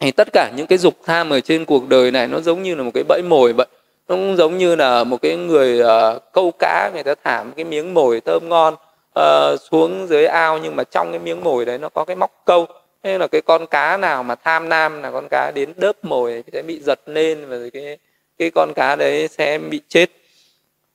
[0.00, 2.74] Thì tất cả những cái dục tham ở trên cuộc đời này nó giống như
[2.74, 3.66] là một cái bẫy mồi vậy
[4.08, 7.52] nó cũng giống như là một cái người uh, câu cá người ta thả một
[7.56, 8.74] cái miếng mồi thơm ngon
[9.18, 12.42] uh, xuống dưới ao nhưng mà trong cái miếng mồi đấy nó có cái móc
[12.44, 12.66] câu.
[13.02, 16.42] Thế là cái con cá nào mà tham nam là con cá đến đớp mồi
[16.46, 17.98] thì sẽ bị giật lên và cái
[18.38, 20.10] cái con cá đấy sẽ bị chết.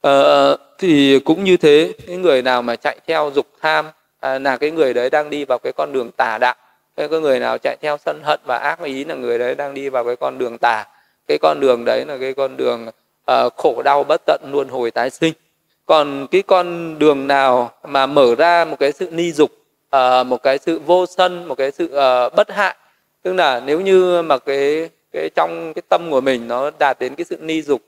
[0.07, 4.57] Uh, thì cũng như thế cái người nào mà chạy theo dục tham uh, là
[4.57, 6.55] cái người đấy đang đi vào cái con đường tà đạo.
[6.97, 9.89] Cái người nào chạy theo sân hận và ác ý là người đấy đang đi
[9.89, 10.85] vào cái con đường tà.
[11.27, 12.87] Cái con đường đấy là cái con đường
[13.45, 15.33] uh, khổ đau bất tận luân hồi tái sinh.
[15.85, 19.51] Còn cái con đường nào mà mở ra một cái sự ni dục
[19.95, 22.75] uh, một cái sự vô sân một cái sự uh, bất hại?
[23.23, 27.15] Tức là nếu như mà cái cái trong cái tâm của mình nó đạt đến
[27.15, 27.81] cái sự ni dục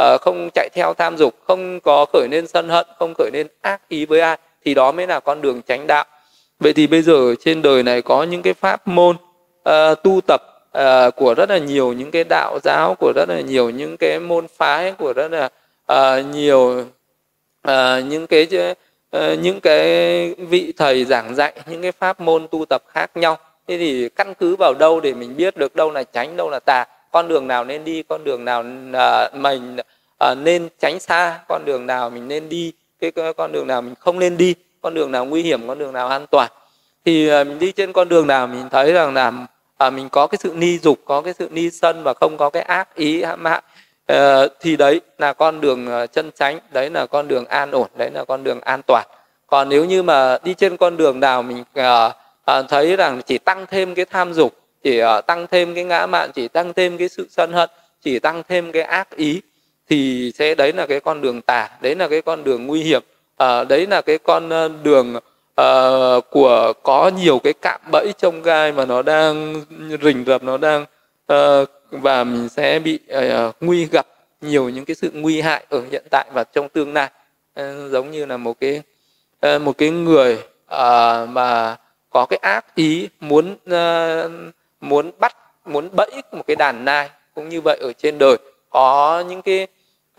[0.00, 3.46] uh, không chạy theo tham dục không có khởi lên sân hận không khởi lên
[3.60, 6.04] ác ý với ai thì đó mới là con đường chánh đạo.
[6.60, 9.16] Vậy thì bây giờ trên đời này có những cái pháp môn
[9.68, 10.42] uh, tu tập
[10.76, 14.20] uh, của rất là nhiều những cái đạo giáo của rất là nhiều những cái
[14.20, 15.48] môn phái của rất là
[15.92, 16.84] uh, nhiều
[17.68, 18.48] uh, những cái
[19.16, 23.38] uh, những cái vị thầy giảng dạy những cái pháp môn tu tập khác nhau.
[23.68, 26.60] Thế thì căn cứ vào đâu để mình biết được đâu là tránh đâu là
[26.60, 26.84] tà?
[27.12, 29.76] Con đường nào nên đi con đường nào uh, mình
[30.30, 31.40] uh, nên tránh xa?
[31.48, 32.72] Con đường nào mình nên đi?
[33.00, 34.54] Cái con đường nào mình không nên đi?
[34.80, 36.50] Con đường nào nguy hiểm con đường nào an toàn?
[37.04, 39.32] Thì uh, mình đi trên con đường nào mình thấy rằng là
[39.76, 42.50] à, mình có cái sự ni dục có cái sự ni sân và không có
[42.50, 43.62] cái ác ý hãm hại.
[44.06, 47.88] À, thì đấy là con đường ờ, chân chánh đấy là con đường an ổn
[47.96, 49.06] đấy là con đường an toàn.
[49.46, 53.66] Còn nếu như mà đi trên con đường nào mình uh, thấy rằng chỉ tăng
[53.66, 54.54] thêm cái tham dục
[54.84, 57.70] chỉ uh, tăng thêm cái ngã mạn chỉ tăng thêm cái sự sân hận
[58.02, 59.40] chỉ tăng thêm cái ác ý
[59.88, 63.02] thì sẽ đấy là cái con đường tà đấy là cái con đường nguy hiểm.
[63.36, 64.50] À, đấy là cái con
[64.82, 65.14] đường
[65.60, 69.64] uh, của có nhiều cái cạm bẫy trong gai mà nó đang
[70.02, 70.84] rình rập nó đang
[71.32, 74.06] uh, và mình sẽ bị uh, nguy gặp
[74.40, 77.10] nhiều những cái sự nguy hại ở hiện tại và trong tương lai.
[77.60, 78.82] Uh, giống như là một cái
[79.46, 80.34] uh, một cái người
[80.74, 81.76] uh, mà
[82.10, 84.30] có cái ác ý muốn uh,
[84.80, 87.10] muốn bắt muốn bẫy một cái đàn nai.
[87.34, 88.36] Cũng như vậy ở trên đời
[88.70, 89.66] có những cái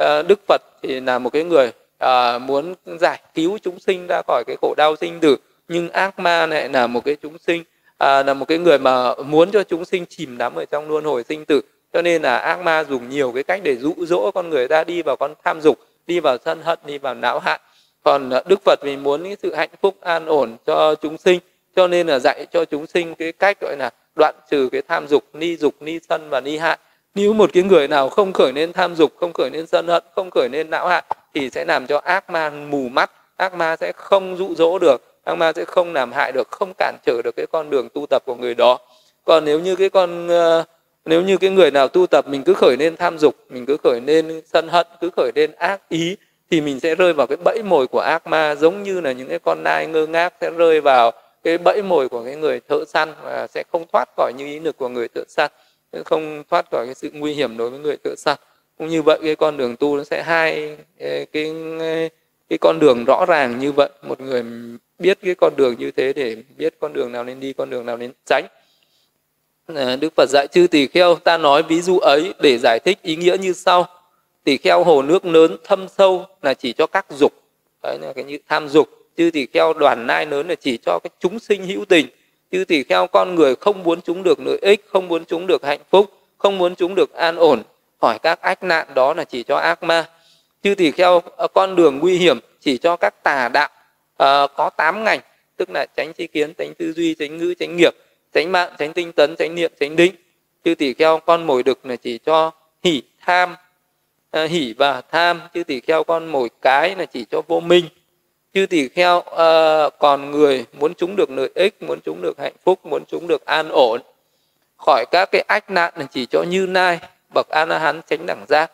[0.03, 4.21] uh, đức phật thì là một cái người à, muốn giải cứu chúng sinh ra
[4.27, 5.37] khỏi cái khổ đau sinh tử.
[5.67, 7.63] Nhưng ác ma lại là một cái chúng sinh
[7.97, 11.03] à, là một cái người mà muốn cho chúng sinh chìm đắm ở trong luân
[11.03, 11.61] hồi sinh tử.
[11.93, 14.83] Cho nên là ác ma dùng nhiều cái cách để dụ dỗ con người ta
[14.83, 17.61] đi vào con tham dục đi vào sân hận đi vào não hạn
[18.03, 21.39] còn à, đức phật vì muốn cái sự hạnh phúc an ổn cho chúng sinh
[21.75, 25.07] cho nên là dạy cho chúng sinh cái cách gọi là đoạn trừ cái tham
[25.07, 26.77] dục ni dục ni sân và ni hại.
[27.15, 30.03] Nếu một cái người nào không khởi lên tham dục không khởi lên sân hận
[30.15, 31.03] không khởi lên não hạn
[31.39, 35.01] thì sẽ làm cho ác ma mù mắt, ác ma sẽ không dụ dỗ được,
[35.23, 38.05] ác ma sẽ không làm hại được, không cản trở được cái con đường tu
[38.09, 38.77] tập của người đó.
[39.25, 40.63] Còn nếu như cái con ờ,
[41.05, 43.77] nếu như cái người nào tu tập mình cứ khởi lên tham dục, mình cứ
[43.83, 46.17] khởi lên sân hận, cứ khởi lên ác ý,
[46.51, 49.29] thì mình sẽ rơi vào cái bẫy mồi của ác ma, giống như là những
[49.29, 51.11] cái con nai ngơ ngác sẽ rơi vào
[51.43, 54.59] cái bẫy mồi của cái người thợ săn và sẽ không thoát khỏi như ý
[54.59, 55.51] lực của người thợ săn
[56.05, 58.37] không thoát khỏi cái sự nguy hiểm đối với người thợ săn
[58.77, 60.77] cũng như vậy, cái con đường tu nó sẽ hai,
[61.31, 61.53] cái
[62.49, 63.89] cái con đường rõ ràng như vậy.
[64.01, 64.43] Một người
[64.99, 67.85] biết cái con đường như thế để biết con đường nào nên đi, con đường
[67.85, 68.45] nào nên tránh.
[69.75, 72.97] À, Đức Phật dạy chư tỳ kheo, ta nói ví dụ ấy để giải thích
[73.01, 73.87] ý nghĩa như sau.
[74.43, 77.33] Tỳ kheo hồ nước lớn, thâm sâu là chỉ cho các dục.
[77.83, 78.89] Đấy là cái như tham dục.
[79.17, 82.07] Chư tỳ kheo đoàn nai lớn là chỉ cho cái chúng sinh hữu tình.
[82.51, 85.65] Chư tỳ kheo con người không muốn chúng được lợi ích, không muốn chúng được
[85.65, 86.05] hạnh phúc,
[86.37, 87.63] không muốn chúng được an ổn
[88.01, 90.05] khỏi các ách nạn đó là chỉ cho ác ma.
[90.63, 93.69] Chư tỳ kheo ờ, con đường nguy hiểm chỉ cho các tà đạo
[94.23, 95.19] uh, có tám ngành
[95.57, 97.95] tức là tránh tri kiến tránh tư duy tránh ngữ tránh nghiệp
[98.33, 100.15] tránh mạng tránh tinh tấn tránh niệm tránh định.
[100.65, 102.51] Chư tỳ kheo con mồi đực là chỉ cho
[102.83, 103.55] hỉ tham
[104.43, 105.41] uh, hỉ và tham.
[105.53, 107.85] Chư tỳ kheo con mồi cái là chỉ cho vô minh.
[108.53, 112.55] Chư tỳ kheo uh, còn người muốn chúng được lợi ích muốn chúng được hạnh
[112.63, 114.01] phúc muốn chúng được an ổn.
[114.77, 116.99] Khỏi các cái ách nạn là chỉ cho như nai
[117.33, 118.71] bậc a la hán tránh đẳng giác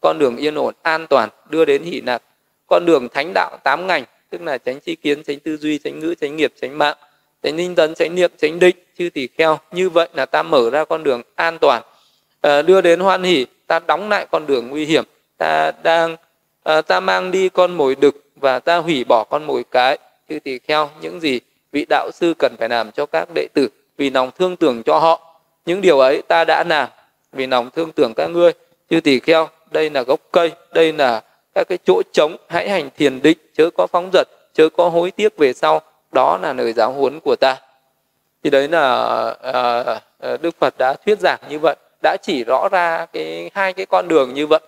[0.00, 2.22] con đường yên ổn an toàn đưa đến hỷ lạc
[2.66, 5.98] con đường thánh đạo tám ngành tức là tránh chi kiến tránh tư duy tránh
[5.98, 6.96] ngữ tránh nghiệp tránh mạng
[7.42, 9.58] tránh ninh tấn tránh niệm tránh định chư tỷ kheo.
[9.72, 11.82] Như vậy là ta mở ra con đường an toàn
[12.40, 15.04] à, đưa đến hoan hỷ ta đóng lại con đường nguy hiểm.
[15.38, 16.16] Ta đang
[16.62, 19.98] à, ta mang đi con mồi đực và ta hủy bỏ con mồi cái
[20.28, 20.90] chư tỷ kheo.
[21.00, 21.40] Những gì
[21.72, 24.98] vị đạo sư cần phải làm cho các đệ tử vì lòng thương tưởng cho
[24.98, 25.40] họ.
[25.66, 26.88] Những điều ấy ta đã làm
[27.36, 28.52] vì lòng thương tưởng các ngươi.
[28.90, 31.22] Chư tỷ kheo đây là gốc cây đây là
[31.54, 35.10] các cái chỗ trống hãy hành thiền định chớ có phóng dật chớ có hối
[35.10, 35.82] tiếc về sau.
[36.12, 37.56] Đó là lời giáo huấn của ta.
[38.44, 39.04] Thì đấy là
[39.42, 39.84] à,
[40.20, 43.86] à, đức phật đã thuyết giảng như vậy đã chỉ rõ ra cái hai cái
[43.86, 44.60] con đường như vậy.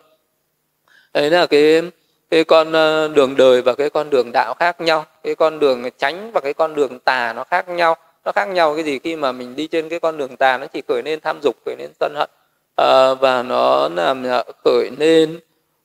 [1.15, 1.83] Đấy là cái
[2.31, 5.85] cái con à, đường đời và cái con đường đạo khác nhau cái con đường
[5.99, 7.97] tránh và cái con đường tà nó khác nhau.
[8.25, 10.67] Nó khác nhau cái gì khi mà mình đi trên cái con đường tà nó
[10.67, 12.31] chỉ khởi lên tham dục khởi lên sân hận.
[12.79, 15.41] Ờ, và nó làm ờ, khởi lên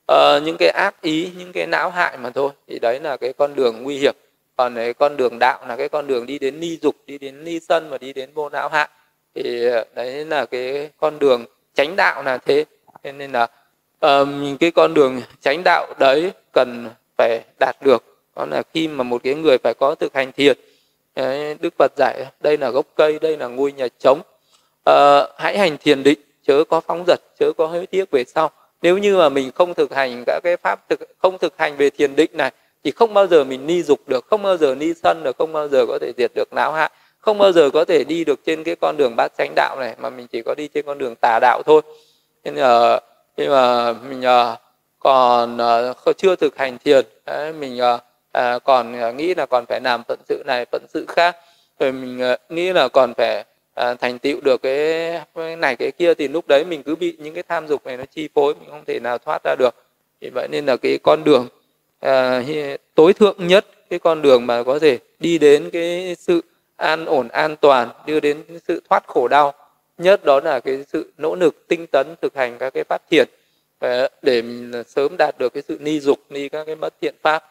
[0.06, 2.50] ờ, những cái ác ý những cái não hại mà thôi.
[2.68, 4.14] Thì đấy là cái con đường nguy hiểm.
[4.56, 7.44] Còn cái con đường đạo là cái con đường đi đến ni dục đi đến
[7.44, 8.88] ni sân và đi đến vô não hại.
[9.34, 12.64] Thì đấy là cái con đường tránh đạo là thế.
[13.02, 13.46] Thế nên là
[14.00, 16.88] um, cái con đường tránh đạo đấy cần
[17.18, 18.04] phải đạt được.
[18.36, 20.58] Đó là khi mà một cái người phải có thực hành thiền.
[21.60, 24.20] Đức phật dạy đây là gốc cây đây là ngôi nhà trống.
[24.90, 28.50] Uh, hãy hành thiền định chớ có phóng dật chớ có hối tiếc về sau.
[28.82, 31.90] Nếu như mà mình không thực hành các cái pháp thực không thực hành về
[31.90, 32.50] thiền định này
[32.84, 35.52] thì không bao giờ mình ni dục được không bao giờ ni sân được không
[35.52, 36.90] bao giờ có thể diệt được não hại
[37.24, 39.94] không bao giờ có thể đi được trên cái con đường bát chánh đạo này
[39.98, 41.82] mà mình chỉ có đi trên con đường tà đạo thôi.
[42.44, 43.00] Nên là
[43.36, 44.58] khi mà mình uh,
[44.98, 45.58] còn
[46.10, 48.00] uh, chưa thực hành thiền đấy, mình uh,
[48.38, 51.36] uh, còn ờ, nghĩ là còn phải làm phận sự này phận sự khác.
[51.80, 53.44] Rồi mình uh, nghĩ là còn phải
[53.74, 57.34] à, thành tựu được cái, này cái kia thì lúc đấy mình cứ bị những
[57.34, 59.74] cái tham dục này nó chi phối mình không thể nào thoát ra được.
[60.20, 61.48] Thì vậy nên là cái con đường
[62.00, 62.42] à,
[62.94, 66.40] tối thượng nhất cái con đường mà có thể đi đến cái sự
[66.76, 69.54] an ổn an toàn đưa đến sự thoát khổ đau
[69.98, 73.28] nhất đó là cái sự nỗ lực tinh tấn thực hành các cái phát thiện
[73.78, 77.14] à, để mình sớm đạt được cái sự ni dục ni các cái mất thiện
[77.22, 77.44] pháp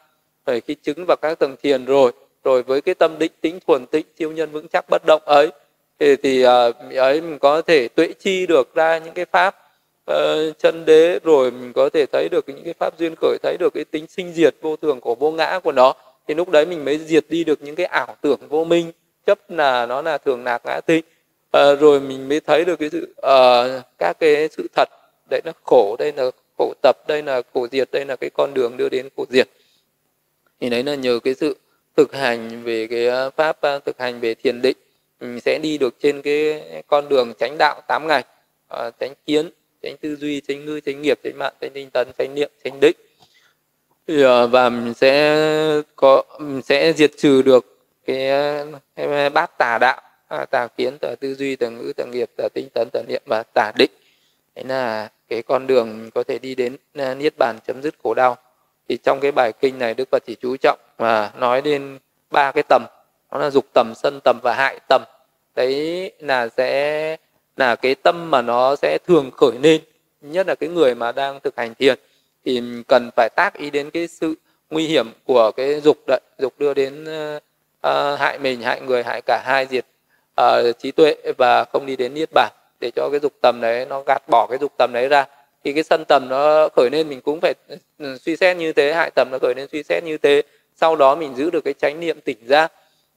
[0.45, 2.11] rồi khi chứng vào các tầng thiền rồi
[2.43, 5.51] rồi với cái tâm định tĩnh thuần tịnh siêu nhân vững chắc bất động ấy
[5.99, 9.55] thì, à, thì uh, ấy mình có thể tuệ chi được ra những cái pháp
[10.11, 13.57] uh, chân đế rồi mình có thể thấy được những cái pháp duyên khởi thấy
[13.59, 15.93] được cái tính sinh diệt vô thường của vô ngã của nó.
[16.27, 18.91] Thì lúc đấy mình mới diệt đi được những cái ảo tưởng vô minh
[19.25, 22.79] chấp là nó là thường lạc ngã tịnh uh, ờ, rồi mình mới thấy được
[22.79, 24.89] cái sự uh, các cái sự thật.
[25.29, 28.53] Đấy là khổ đây là khổ tập đây là khổ diệt đây là cái con
[28.53, 29.47] đường đưa đến khổ diệt.
[30.61, 31.57] Thì đấy là nhờ cái sự
[31.97, 34.77] thực hành về cái à, pháp à, thực hành về thiền định
[35.20, 38.24] mình sẽ đi được trên cái con đường tránh đạo tám ngày
[38.68, 39.49] à, ờ, tránh kiến
[39.84, 42.80] tránh tư duy tránh ngư tránh nghiệp tránh mạng tránh tinh tấn tránh niệm tránh
[42.80, 42.95] định.
[44.07, 45.38] Thì, ờ, và mình sẽ
[45.95, 48.30] có mình sẽ diệt trừ được cái,
[48.95, 52.49] cái bát tà đạo à, tà kiến tà tư duy tà ngữ tà nghiệp tà
[52.53, 53.91] tinh tấn tà niệm và tà định.
[54.55, 57.95] Đấy là cái con đường mình có thể đi đến à, niết bàn chấm dứt
[58.03, 58.38] khổ đau.
[58.89, 61.99] Thì trong cái bài kinh này đức phật chỉ chú trọng và nói đến
[62.32, 62.86] ba cái tầm
[63.34, 65.03] đó là dục tầm sân tầm và hại tầm.
[65.55, 67.17] Đấy là sẽ
[67.57, 69.81] là cái tâm mà nó sẽ thường khởi lên.
[70.21, 71.99] Nhất là cái người mà đang thực hành thiền
[72.45, 74.36] thì cần phải tác ý đến cái sự
[74.69, 77.05] nguy hiểm của cái dục đấy dục đưa đến
[77.88, 79.86] uh, hại mình hại người hại cả hai diệt
[80.41, 82.51] uh, trí tuệ và không đi đến niết bàn.
[82.79, 85.25] Để cho cái dục tầm đấy nó gạt bỏ cái dục tầm đấy ra
[85.63, 87.53] thì cái sân tầm nó khởi lên mình cũng phải
[87.99, 90.41] ừ, suy xét như thế hại tầm nó khởi lên suy xét như thế.
[90.75, 92.67] Sau đó mình giữ được cái chánh niệm tỉnh ra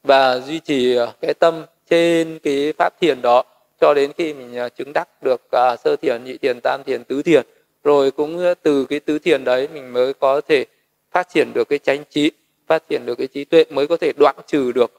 [0.07, 3.43] và duy trì ờ, cái tâm trên cái pháp thiền đó
[3.81, 7.05] cho đến khi mình ờ, chứng đắc được ờ, sơ thiền, nhị thiền, tam thiền,
[7.05, 7.47] tứ thiền.
[7.85, 10.65] Rồi cũng từ cái tứ thiền đấy mình mới có thể
[11.11, 12.31] phát triển được cái chánh trí,
[12.67, 14.93] phát triển được cái trí tuệ, mới có thể đoạn trừ được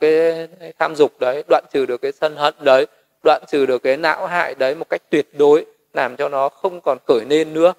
[0.00, 2.86] cái tham dục đấy, đoạn trừ được cái sân hận đấy,
[3.24, 6.80] đoạn trừ được cái não hại đấy một cách tuyệt đối, làm cho nó không
[6.84, 7.72] còn khởi lên nữa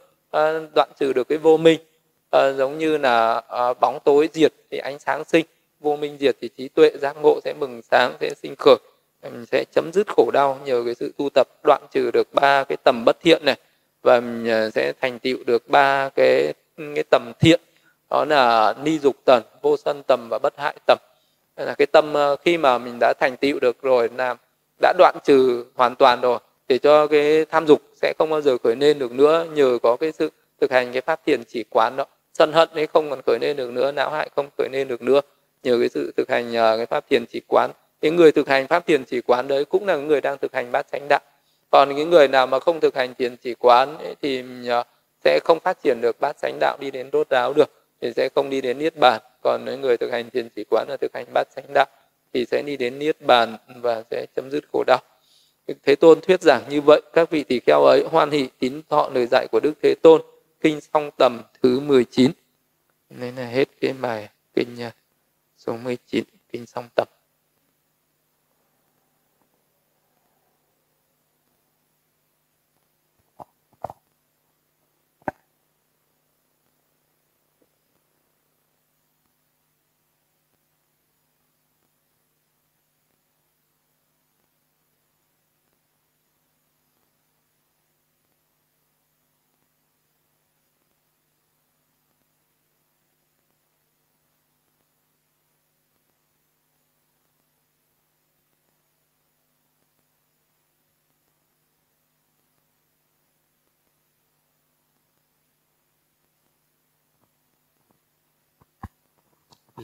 [0.76, 1.80] đoạn trừ được cái vô minh.
[2.32, 3.41] Giống như là
[3.80, 5.45] bóng tối diệt thì ánh sáng sinh
[5.88, 8.75] vô minh diệt thì trí tuệ giác ngộ sẽ mừng sáng, sẽ sinh khởi.
[9.23, 12.63] Mình sẽ chấm dứt khổ đau, nhờ cái sự tu tập đoạn trừ được ba
[12.63, 13.55] cái tầm bất thiện này,
[14.01, 17.61] và mình ờ, sẽ thành tựu được ba cái cái tầm thiện,
[18.09, 20.97] đó là ni dục tần, vô sân tầm và bất hại tầm.
[21.57, 24.35] Là cái tâm ờ, khi mà mình đã thành tựu được rồi, là
[24.81, 28.57] đã đoạn trừ hoàn toàn rồi để cho cái tham dục sẽ không bao giờ
[28.63, 30.29] khởi lên được nữa, nhờ có cái sự
[30.61, 32.05] thực hành cái pháp thiền chỉ quán đó.
[32.33, 35.01] Sân hận ấy không còn khởi lên được nữa, não hại không khởi lên được
[35.01, 35.21] nữa
[35.64, 37.72] nhờ cái sự thực hành nhờ cái pháp thiền chỉ quán.
[38.01, 40.72] Cái người thực hành pháp thiền chỉ quán đấy cũng là người đang thực hành
[40.72, 41.20] bát chánh đạo.
[41.72, 44.84] Còn những người nào mà không thực hành thiền chỉ quán ấy, thì ờ,
[45.24, 47.70] sẽ không phát triển được bát chánh đạo đi đến đốt ráo được
[48.01, 49.22] thì sẽ không đi đến niết bàn.
[49.43, 51.86] Còn những người thực hành thiền chỉ quán là thực hành bát chánh đạo
[52.34, 54.99] thì sẽ đi đến niết bàn và sẽ chấm dứt khổ đau.
[55.84, 59.10] Thế tôn thuyết giảng như vậy các vị tỳ kheo ấy hoan hỷ tín thọ
[59.14, 60.22] lời dạy của đức thế tôn
[60.62, 62.32] kinh song tầm thứ 19
[63.10, 64.89] nên là hết cái bài kinh ờ,
[65.68, 67.16] số 19 kinh song tập.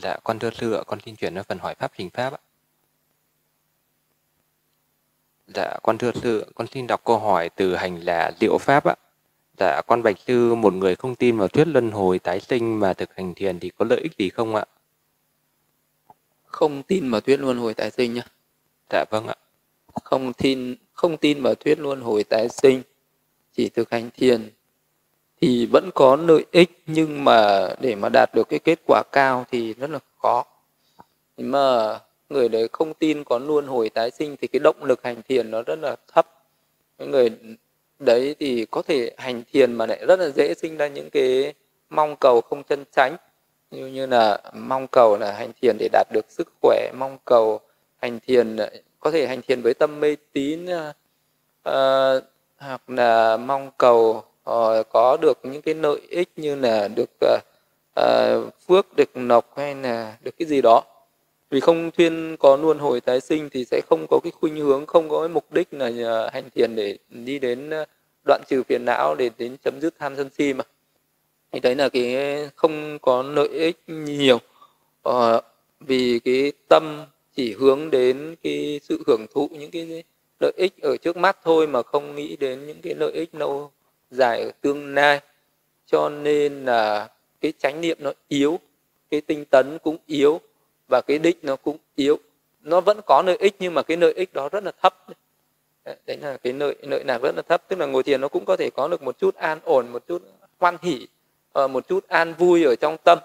[0.04, 2.40] Dạ, con thưa sư ạ, con xin chuyển đến phần hỏi pháp hình pháp ạ.
[5.48, 8.96] Dạ, con thưa sư, con xin đọc câu hỏi từ hành là diệu pháp ạ.
[9.60, 12.94] Dạ, con bạch sư, một người không tin vào thuyết luân hồi tái sinh mà
[12.94, 14.66] thực hành thiền thì có lợi ích gì không ạ?
[16.46, 18.24] Không tin vào thuyết luân hồi tái sinh nhá.
[18.90, 19.36] Dạ vâng ạ.
[20.04, 22.82] Không tin không tin vào thuyết luân hồi tái sinh,
[23.54, 24.50] chỉ thực hành thiền
[25.44, 29.46] thì vẫn có lợi ích nhưng mà để mà đạt được cái kết quả cao
[29.52, 30.46] thì rất là khó.
[31.38, 35.04] Nhưng mà người đấy không tin có luân hồi tái sinh thì cái động lực
[35.04, 36.28] hành thiền nó rất là thấp.
[36.98, 37.30] Cái người
[38.00, 41.54] đấy thì có thể hành thiền mà lại rất là dễ sinh ra những cái
[41.90, 43.16] mong cầu không chân chánh.
[43.72, 47.60] Như như là mong cầu là hành thiền để đạt được sức khỏe mong cầu
[48.02, 48.58] hành thiền
[49.00, 52.24] có thể hành thiền với tâm mê tín uh,
[52.58, 57.42] hoặc là mong cầu uh, có được những cái lợi ích như là được uh,
[58.00, 60.84] uh, phước được nọc hay là được cái gì đó.
[61.50, 64.86] Vì không thuyên có luân hồi tái sinh thì sẽ không có cái khuynh hướng
[64.86, 67.70] không có cái mục đích là hành thiền để đi đến
[68.26, 70.64] đoạn trừ phiền não để đến chấm dứt tham sân si mà.
[71.52, 72.16] Thì đấy là cái
[72.56, 74.40] không có lợi ích nhiều.
[75.04, 75.42] Ờ,
[75.80, 80.04] vì cái tâm chỉ hướng đến cái sự hưởng thụ những cái
[80.40, 83.72] lợi ích ở trước mắt thôi mà không nghĩ đến những cái lợi ích lâu
[84.14, 85.20] dài ở tương lai.
[85.86, 87.10] Cho nên là
[87.42, 88.60] cái chánh niệm nó yếu,
[89.12, 90.40] cái tinh tấn cũng yếu
[90.88, 92.20] và cái đích nó cũng yếu.
[92.62, 94.96] Nó vẫn có lợi ích nhưng mà cái lợi ích đó rất là thấp.
[96.06, 97.64] Đấy là cái lợi lợi lạc rất là thấp.
[97.68, 100.04] Tức là ngồi thiền nó cũng có thể có được một chút an ổn, một
[100.08, 100.22] chút
[100.60, 101.08] hoan hỷ
[101.54, 103.20] ờ, một chút an vui ở trong tâm.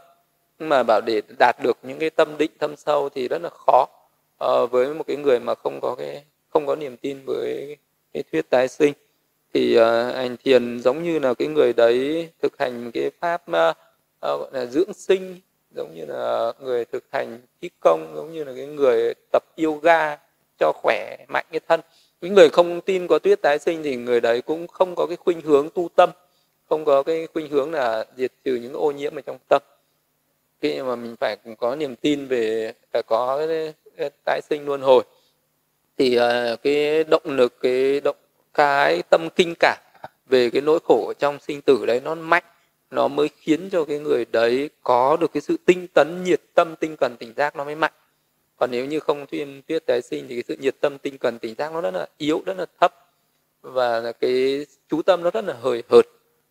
[0.59, 3.51] Nhưng mà bảo để đạt được những cái tâm định thâm sâu thì rất là
[3.67, 3.87] khó.
[4.39, 7.77] Ờ, với một cái người mà không có cái, không có niềm tin với
[8.13, 8.93] cái thuyết tái sinh
[9.55, 9.79] thì
[10.15, 13.75] hành thiền giống như là cái người đấy thực hành cái pháp à,
[14.21, 15.41] à, gọi là dưỡng sinh,
[15.77, 20.17] giống như là người thực hành khí công, giống như là cái người tập yoga
[20.59, 21.81] cho khỏe mạnh cái thân.
[22.21, 25.17] Những người không tin có tuyết tái sinh thì người đấy cũng không có cái
[25.17, 26.11] khuynh hướng tu tâm,
[26.69, 29.63] không có cái khuynh hướng là diệt trừ những ô nhiễm ở trong tâm.
[30.61, 33.73] Khi mà mình phải có niềm tin về, phải có cái
[34.25, 35.03] tái sinh luân hồi,
[35.99, 38.17] thì à, cái động lực, cái động
[38.55, 39.79] cái tâm kinh cảm
[40.27, 42.45] về cái nỗi khổ trong sinh tử đấy nó mạnh
[42.91, 46.77] nó mới khiến cho cái người đấy có được cái sự tinh tấn nhiệt tâm
[46.77, 47.93] tinh cần tỉnh giác nó mới mạnh.
[48.57, 51.39] Còn nếu như không thuyên thuyết tái sinh thì cái sự nhiệt tâm tinh cần
[51.39, 52.95] tỉnh giác nó rất là yếu rất là thấp
[53.63, 56.05] và cái chú tâm nó rất là hời hợt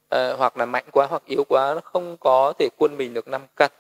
[0.09, 3.27] à, hoặc là mạnh quá hoặc yếu quá nó không có thể quân mình được
[3.27, 3.71] năm căn.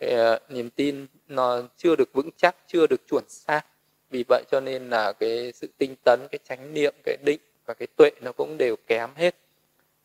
[0.00, 3.62] Thì, à, niềm tin nó chưa được vững chắc chưa được chuẩn xác.
[4.10, 7.40] Vì vậy cho nên là cái sự tinh tấn cái chánh niệm cái định
[7.70, 9.34] và cái tuệ nó cũng đều kém hết.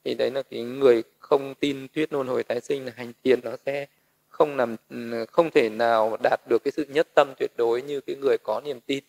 [0.03, 3.39] Thì đấy là cái người không tin thuyết luân hồi tái sinh là hành thiền
[3.43, 3.85] nó sẽ
[4.29, 4.75] không làm
[5.31, 8.61] không thể nào đạt được cái sự nhất tâm tuyệt đối như cái người có
[8.65, 9.03] niềm tin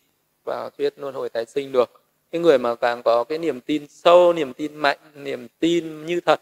[0.45, 2.01] vào thuyết luân hồi tái sinh được.
[2.31, 6.19] Cái người mà càng có cái niềm tin sâu, niềm tin mạnh, niềm tin như
[6.25, 6.41] thật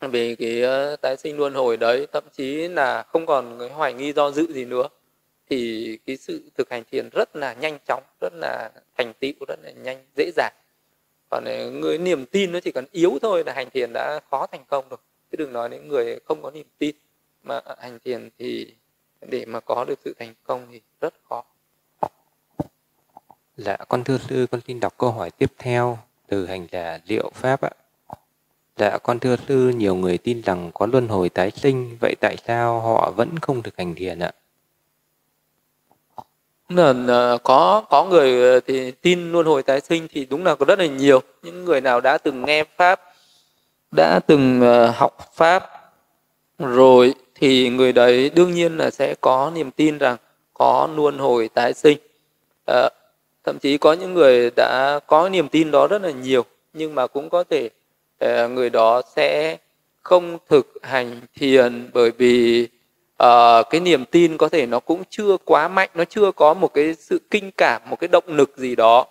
[0.00, 3.94] về cái ờ, tái sinh luân hồi đấy, thậm chí là không còn cái hoài
[3.94, 4.88] nghi do dự gì nữa,
[5.50, 9.58] thì cái sự thực hành thiền rất là nhanh chóng, rất là thành tựu, rất
[9.62, 10.52] là nhanh, dễ dàng
[11.34, 14.46] còn ờ, người niềm tin nó chỉ cần yếu thôi là hành thiền đã khó
[14.46, 14.98] thành công rồi
[15.30, 16.96] chứ đừng nói đến người không có niềm tin
[17.42, 18.74] mà hành thiền thì
[19.20, 21.44] để mà có được sự thành công thì rất khó
[23.56, 27.30] Dạ, con thưa sư, con xin đọc câu hỏi tiếp theo từ hành giả Liệu
[27.34, 27.70] Pháp ạ.
[28.76, 32.36] Dạ, con thưa sư, nhiều người tin rằng có luân hồi tái sinh, vậy tại
[32.46, 34.32] sao họ vẫn không thực hành thiền ạ?
[36.68, 40.54] Là ờ, có có người ờ, thì tin luân hồi tái sinh thì đúng là
[40.54, 41.22] có rất là nhiều.
[41.42, 43.00] Những người nào đã từng nghe pháp
[43.96, 45.70] đã từng ờ, học pháp
[46.58, 50.16] rồi thì người đấy đương nhiên là sẽ có niềm tin rằng
[50.54, 51.98] có luân hồi tái sinh.
[52.66, 52.88] À,
[53.44, 57.06] thậm chí có những người đã có niềm tin đó rất là nhiều nhưng mà
[57.06, 57.70] cũng có thể
[58.48, 59.56] người đó sẽ
[60.02, 62.68] không thực hành thiền bởi vì
[63.22, 66.74] uh, cái niềm tin có thể nó cũng chưa quá mạnh nó chưa có một
[66.74, 69.06] cái sự kinh cảm một cái động lực gì đó.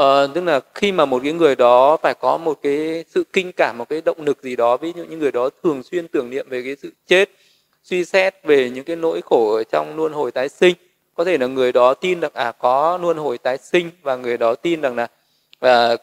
[0.00, 3.52] Uh, tức là khi mà một cái người đó phải có một cái sự kinh
[3.52, 6.30] cảm một cái động lực gì đó ví dụ như người đó thường xuyên tưởng
[6.30, 7.30] niệm về cái sự chết
[7.82, 10.74] suy xét về những cái nỗi khổ ở trong luân hồi tái sinh
[11.14, 14.38] có thể là người đó tin rằng à có luân hồi tái sinh và người
[14.38, 15.06] đó tin rằng là
[15.60, 15.96] à,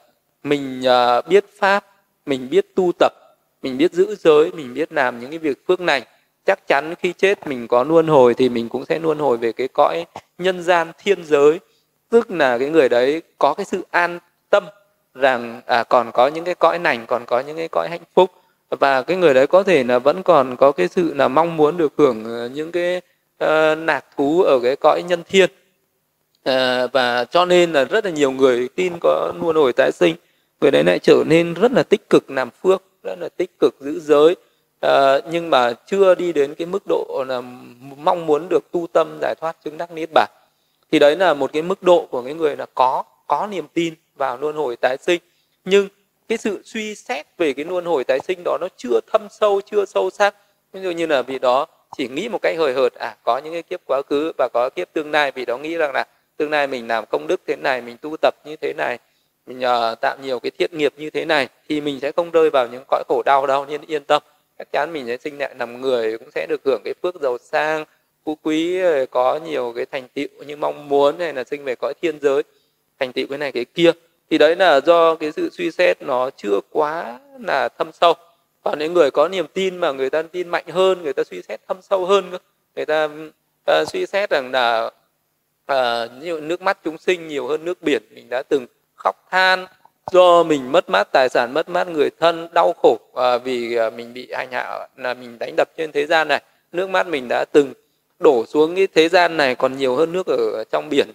[0.43, 1.85] mình à, biết pháp
[2.25, 3.13] mình biết tu tập
[3.61, 6.03] mình biết giữ giới mình biết làm những cái việc phước lành
[6.49, 9.51] chắc chắn khi chết mình có luân hồi thì mình cũng sẽ luân hồi về
[9.51, 10.05] cái cõi
[10.37, 11.59] nhân gian thiên giới.
[12.09, 14.19] Tức là cái người đấy có cái sự an
[14.49, 14.63] tâm
[15.13, 18.31] rằng à, còn có những cái cõi lành còn có những cái cõi hạnh phúc.
[18.69, 21.77] Và cái người đấy có thể là vẫn còn có cái sự là mong muốn
[21.77, 23.01] được hưởng ờ, những cái
[23.37, 25.49] ờ, uh, nạc thú ở cái cõi nhân thiên.
[26.49, 30.15] Uh, và cho nên là rất là nhiều người tin có luân hồi tái sinh.
[30.61, 33.75] Người đấy lại trở nên rất là tích cực làm phước rất là tích cực
[33.79, 34.35] giữ giới
[34.79, 37.41] à, nhưng mà chưa đi đến cái mức độ là
[37.97, 40.29] mong muốn được tu tâm giải thoát chứng đắc niết bàn.
[40.91, 43.93] Thì đấy là một cái mức độ của cái người là có có niềm tin
[44.15, 45.21] vào luân hồi tái sinh.
[45.65, 45.87] Nhưng
[46.27, 49.61] cái sự suy xét về cái luân hồi tái sinh đó nó chưa thâm sâu
[49.71, 50.35] chưa sâu sắc.
[50.73, 51.65] Ví dụ như là vì đó
[51.97, 54.69] chỉ nghĩ một cách hời hợt à có những cái kiếp quá khứ và có
[54.75, 55.31] kiếp tương lai.
[55.31, 56.05] Vì đó nghĩ rằng là
[56.37, 58.99] tương lai mình làm công đức thế này mình tu tập như thế này
[59.49, 62.31] mình ờ, uh, tạo nhiều cái thiện nghiệp như thế này thì mình sẽ không
[62.31, 64.23] rơi vào những cõi khổ đau đâu nên yên tâm
[64.59, 67.37] chắc chắn mình sẽ sinh lại làm người cũng sẽ được hưởng cái phước giàu
[67.37, 67.85] sang
[68.25, 71.75] phú quý ờ, có nhiều cái thành tựu như mong muốn hay là sinh về
[71.75, 72.43] cõi thiên giới.
[72.99, 73.91] Thành tựu cái này cái kia.
[74.29, 78.13] Thì đấy là do cái sự suy xét nó chưa quá là thâm sâu.
[78.63, 81.41] Còn những người có niềm tin mà người ta tin mạnh hơn người ta suy
[81.41, 82.31] xét thâm sâu hơn
[82.75, 84.91] người ta uh, suy xét rằng là
[85.71, 88.03] uh, nước mắt chúng sinh nhiều hơn nước biển.
[88.11, 89.65] Mình đã từng khóc than
[90.11, 93.89] do mình mất mát tài sản mất mát người thân đau khổ à, vì à,
[93.89, 96.41] mình bị hành hạ là mình đánh đập trên thế gian này
[96.71, 97.73] nước mắt mình đã từng
[98.19, 101.07] đổ xuống cái thế gian này còn nhiều hơn nước ở trong biển.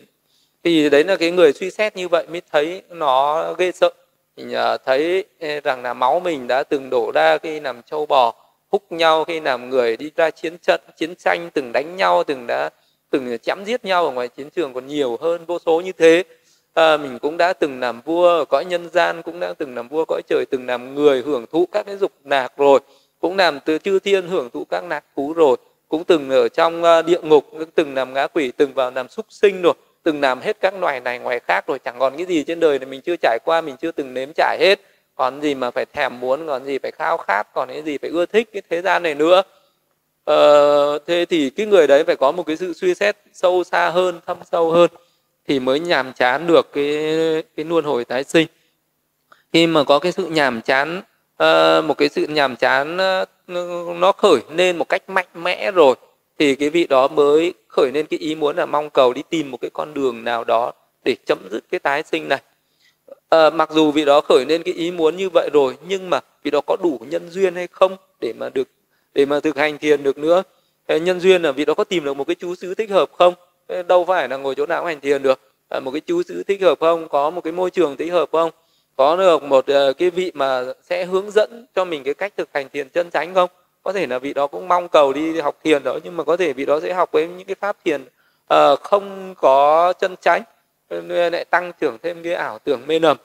[0.64, 3.90] Thì đấy là cái người suy xét như vậy mới thấy nó ghê sợ.
[4.36, 5.24] Mình à, thấy
[5.64, 8.34] rằng là máu mình đã từng đổ ra khi làm châu bò
[8.72, 12.46] húc nhau khi làm người đi ra chiến trận chiến tranh từng đánh nhau từng
[12.46, 12.70] đã
[13.10, 16.24] từng chém giết nhau ở ngoài chiến trường còn nhiều hơn vô số như thế
[16.74, 19.88] à, mình cũng đã từng làm vua ở cõi nhân gian cũng đã từng làm
[19.88, 22.80] vua cõi trời từng làm người hưởng thụ các cái dục nạc rồi.
[23.20, 25.56] Cũng làm từ chư thiên hưởng thụ các nạc thú rồi.
[25.88, 29.08] Cũng từng ở trong ờ, địa ngục cũng từng làm ngã quỷ từng vào làm
[29.08, 29.74] súc sinh rồi.
[30.02, 31.78] Từng làm hết các loài này ngoài khác rồi.
[31.78, 34.28] Chẳng còn cái gì trên đời này mình chưa trải qua mình chưa từng nếm
[34.34, 34.80] trải hết.
[35.14, 38.10] Còn gì mà phải thèm muốn còn gì phải khao khát còn cái gì phải
[38.10, 39.42] ưa thích cái thế gian này nữa.
[40.24, 43.90] Ờ, thế thì cái người đấy phải có một cái sự suy xét sâu xa
[43.90, 44.90] hơn thâm sâu hơn
[45.48, 46.84] thì mới nhàm chán được cái
[47.56, 48.46] cái luân hồi tái sinh.
[49.52, 51.02] Khi mà có cái sự nhàm chán
[51.42, 53.28] uh, một cái sự nhàm chán uh,
[53.98, 55.94] nó khởi lên một cách mạnh mẽ rồi
[56.38, 59.50] thì cái vị đó mới khởi lên cái ý muốn là mong cầu đi tìm
[59.50, 60.72] một cái con đường nào đó
[61.04, 62.42] để chấm dứt cái tái sinh này.
[63.28, 66.20] À, mặc dù vị đó khởi lên cái ý muốn như vậy rồi nhưng mà
[66.42, 68.68] vị đó có đủ nhân duyên hay không để mà được
[69.14, 70.42] để mà thực hành thiền được nữa?
[70.88, 73.34] Nhân duyên là vị đó có tìm được một cái chú xứ thích hợp không?
[73.66, 75.40] Ờ, đâu phải là ngồi chỗ nào cũng hành thiền được.
[75.68, 77.08] À, một cái chú xứ thích hợp không?
[77.08, 78.50] Có một cái môi trường thích hợp không?
[78.96, 82.48] Có được một ờ, cái vị mà sẽ hướng dẫn cho mình cái cách thực
[82.54, 83.50] hành thiền chân chánh không?
[83.82, 86.36] Có thể là vị đó cũng mong cầu đi học thiền đó nhưng mà có
[86.36, 88.02] thể vị đó sẽ học với những cái pháp thiền
[88.54, 90.42] uh, không có chân chánh
[91.08, 93.16] lại tăng trưởng thêm cái ảo tưởng mê nầm.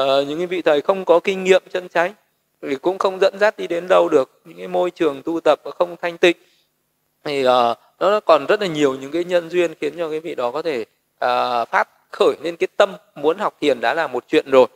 [0.00, 2.14] Uh, những cái vị thầy không có kinh nghiệm chân chánh
[2.62, 4.40] thì cũng không dẫn dắt đi đến đâu được.
[4.44, 6.36] Những cái môi trường tu tập không thanh tịnh
[7.24, 10.34] thì uh, nó còn rất là nhiều những cái nhân duyên khiến cho cái vị
[10.34, 10.80] đó có thể
[11.24, 14.66] uh, phát khởi lên cái tâm muốn học thiền đã là một chuyện rồi.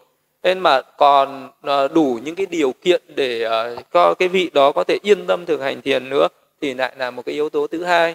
[0.43, 4.73] Nên mà còn uh, đủ những cái điều kiện để uh, cho cái vị đó
[4.73, 6.29] có thể yên tâm thực hành thiền nữa
[6.61, 8.15] thì lại là một cái yếu tố thứ hai.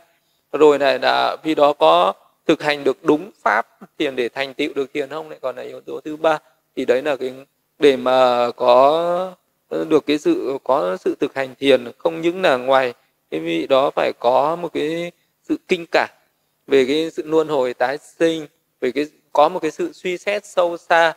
[0.52, 2.14] Rồi này là vị đó có
[2.48, 3.68] thực hành được đúng pháp
[4.00, 6.40] thiền để thành tựu được thiền không lại còn là yếu tố thứ ba.
[6.76, 7.34] Thì đấy là cái
[7.80, 9.34] để mà có
[9.70, 12.94] được cái sự có sự thực hành thiền không những là ngoài
[13.32, 15.12] cái vị đó phải có một cái
[15.44, 16.10] sự kinh cảm
[16.68, 18.48] về cái sự luân hồi tái sinh
[18.82, 21.14] về cái có một cái sự suy xét sâu xa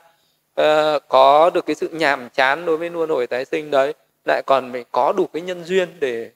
[0.60, 3.94] uh, có được cái sự nhàm chán đối với luân hồi tái sinh đấy
[4.24, 6.30] lại còn phải có đủ cái nhân duyên để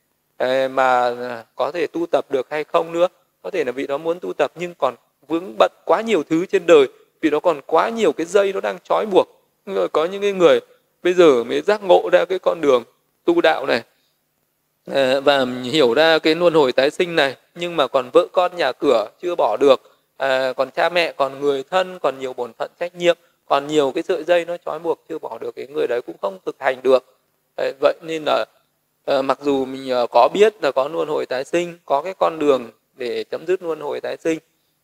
[0.45, 1.15] uh, mà
[1.55, 3.09] có thể tu tập được hay không nữa.
[3.43, 4.95] Có thể là vị đó muốn tu tập nhưng còn
[5.29, 6.87] vướng bận quá nhiều thứ trên đời
[7.21, 9.43] vì nó còn quá nhiều cái dây nó đang trói buộc.
[9.67, 10.61] Rồi có những cái người
[11.03, 12.85] bây giờ mới giác ngộ ra cái con đường
[13.25, 13.83] tu đạo này.
[14.91, 18.57] Ờ, và hiểu ra cái luân hồi tái sinh này nhưng mà còn vợ con
[18.57, 19.81] nhà cửa chưa bỏ được.
[20.17, 23.17] À, còn cha mẹ còn người thân còn nhiều bổn phận trách nhiệm
[23.47, 26.17] còn nhiều cái sợi dây nó trói buộc chưa bỏ được cái người đấy cũng
[26.23, 27.05] không thực hành được.
[27.81, 28.45] Vậy nên là
[29.07, 32.15] à, mặc dù mình ờ, có biết là có luân hồi tái sinh có cái
[32.19, 34.39] con đường để chấm dứt luân hồi tái sinh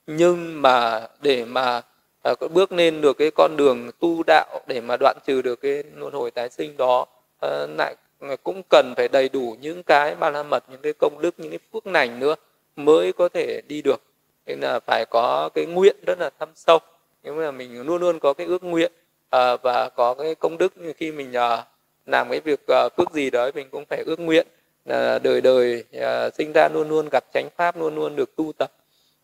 [0.06, 1.82] nhưng mà để mà
[2.22, 5.84] à, bước lên được cái con đường tu đạo để mà đoạn trừ được cái
[5.96, 7.06] luân hồi tái sinh đó
[7.40, 10.92] à, lại Ờ, cũng cần phải đầy đủ những cái ba la mật những cái
[10.98, 12.34] công đức những cái phước lành nữa
[12.76, 14.02] mới có thể đi được.
[14.46, 16.78] Nên là phải có cái nguyện rất là thâm sâu.
[17.22, 18.92] Nhưng mà mình luôn luôn có cái ước nguyện
[19.30, 21.64] à, và có cái công đức như khi mình à,
[22.06, 24.46] làm cái việc à, phước gì đó mình cũng phải ước nguyện
[24.84, 28.52] là đời đời à, sinh ra luôn luôn gặp chánh pháp luôn luôn được tu
[28.58, 28.70] tập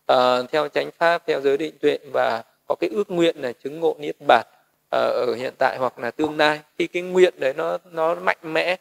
[0.07, 3.81] à, theo chánh pháp theo giới định tuệ và có cái ước nguyện là chứng
[3.81, 4.47] ngộ niết bàn.
[4.91, 8.39] Ờ, ở hiện tại hoặc là tương lai khi cái nguyện đấy nó nó mạnh
[8.43, 8.77] mẽ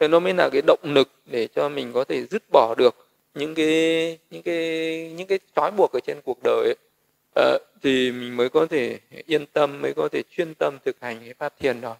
[0.00, 3.08] thì nó mới là cái động lực để cho mình có thể dứt bỏ được
[3.34, 6.76] những cái những cái những cái trói buộc ở trên cuộc đời ấy.
[7.36, 11.20] À, thì mình mới có thể yên tâm mới có thể chuyên tâm thực hành
[11.20, 11.96] cái pháp thiền đó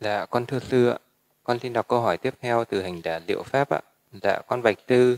[0.00, 0.98] Dạ, con thưa sư ạ.
[1.44, 3.80] Con xin đọc câu hỏi tiếp theo từ hành giả Liệu Pháp ạ.
[4.22, 5.16] Dạ, con bạch sư,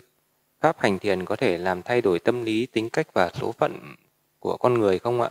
[0.61, 3.95] Pháp hành thiền có thể làm thay đổi tâm lý, tính cách và số phận
[4.43, 5.31] của con người không ạ?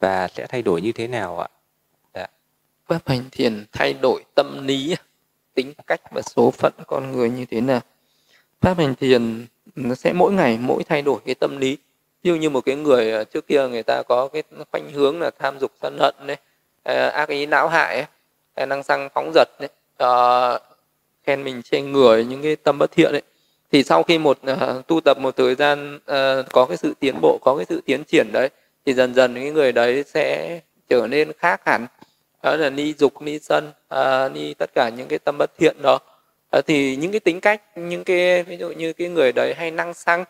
[0.00, 1.48] Và sẽ thay đổi như thế nào ạ?
[2.14, 2.28] Đã.
[2.88, 4.96] Pháp hành thiền thay đổi tâm lý,
[5.54, 7.80] tính cách và số phận con người như thế nào?
[8.60, 9.46] Pháp hành thiền
[9.76, 11.76] nó sẽ mỗi ngày mỗi thay đổi cái tâm lý.
[12.22, 14.42] Ví dụ như một cái người ờ, trước kia người ta có cái
[14.72, 16.36] khoanh hướng là tham dục sân hận đấy,
[16.82, 18.06] ờ, ác ý não hại
[18.56, 19.68] ấy, năng xăng phóng giật đấy,
[20.02, 20.62] uh,
[21.26, 23.22] khen mình trên người những cái tâm bất thiện đấy
[23.72, 27.20] thì sau khi một uh, tu tập một thời gian uh, có cái sự tiến
[27.20, 28.48] bộ có cái sự tiến triển đấy
[28.86, 31.86] thì dần dần cái người đấy sẽ trở nên khác hẳn.
[32.42, 35.76] Đó là ni dục ni sân uh, ni tất cả những cái tâm bất thiện
[35.82, 35.98] đó.
[36.58, 39.70] Uh, thì những cái tính cách những cái ví dụ như cái người đấy hay
[39.70, 40.24] năng xăng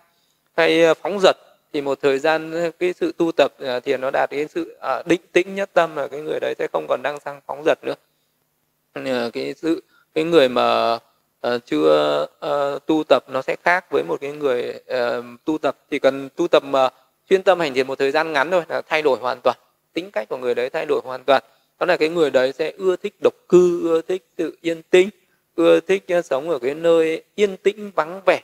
[0.57, 1.37] hay phóng giật
[1.73, 5.07] thì một thời gian cái sự tu tập uh, thì nó đạt đến sự uh,
[5.07, 7.79] định tĩnh nhất tâm là cái người đấy sẽ không còn năng xăng phóng giật
[7.83, 7.95] nữa.
[9.33, 9.83] Cái sự
[10.15, 10.99] cái người mà
[11.47, 15.77] uh, chưa uh, tu tập nó sẽ khác với một cái người uh, tu tập.
[15.91, 16.89] Chỉ cần tu tập mà
[17.31, 19.57] chuyên tâm hành thiền một thời gian ngắn thôi là thay đổi hoàn toàn.
[19.93, 21.43] Tính cách của người đấy thay đổi hoàn toàn.
[21.81, 25.09] Đó là cái người đấy sẽ ưa thích độc cư ưa thích tự yên tĩnh
[25.55, 28.41] ưa thích uh, sống ở cái nơi yên tĩnh vắng vẻ.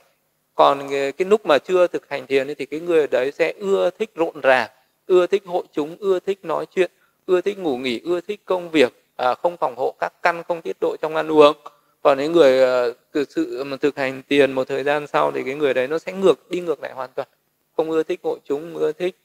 [0.55, 3.89] Còn cái, cái lúc mà chưa thực hành thiền thì cái người đấy sẽ ưa
[3.99, 4.69] thích rộn ràng
[5.07, 6.91] ưa thích hội chúng ưa thích nói chuyện
[7.25, 9.03] ưa thích ngủ nghỉ ưa thích công việc.
[9.15, 11.57] À, không phòng hộ các căn không tiết độ trong ăn uống
[12.07, 15.43] còn những người ờ, thực sự mà thực hành tiền một thời gian sau thì
[15.43, 17.27] cái người đấy nó sẽ ngược, đi ngược lại hoàn toàn.
[17.77, 19.15] Không ưa thích hội chúng, ưa thích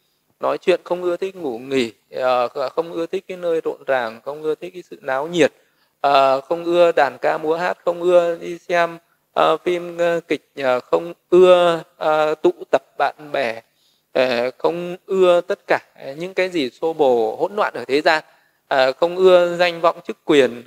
[0.41, 4.21] nói chuyện, không ưa thích ngủ nghỉ ờ, không ưa thích cái nơi rộn ràng,
[4.25, 5.53] không ưa thích cái sự náo nhiệt
[6.01, 8.99] ờ, không ưa đàn ca múa hát, không ưa đi xem
[9.65, 9.99] phim
[10.29, 10.53] kịch
[10.91, 11.83] không ưa
[12.43, 13.63] tụ tập bạn bè
[14.59, 15.79] không ưa tất cả
[16.17, 18.25] những cái gì xô bồ hỗn loạn ở thế gian
[19.01, 20.63] không ưa danh vọng chức quyền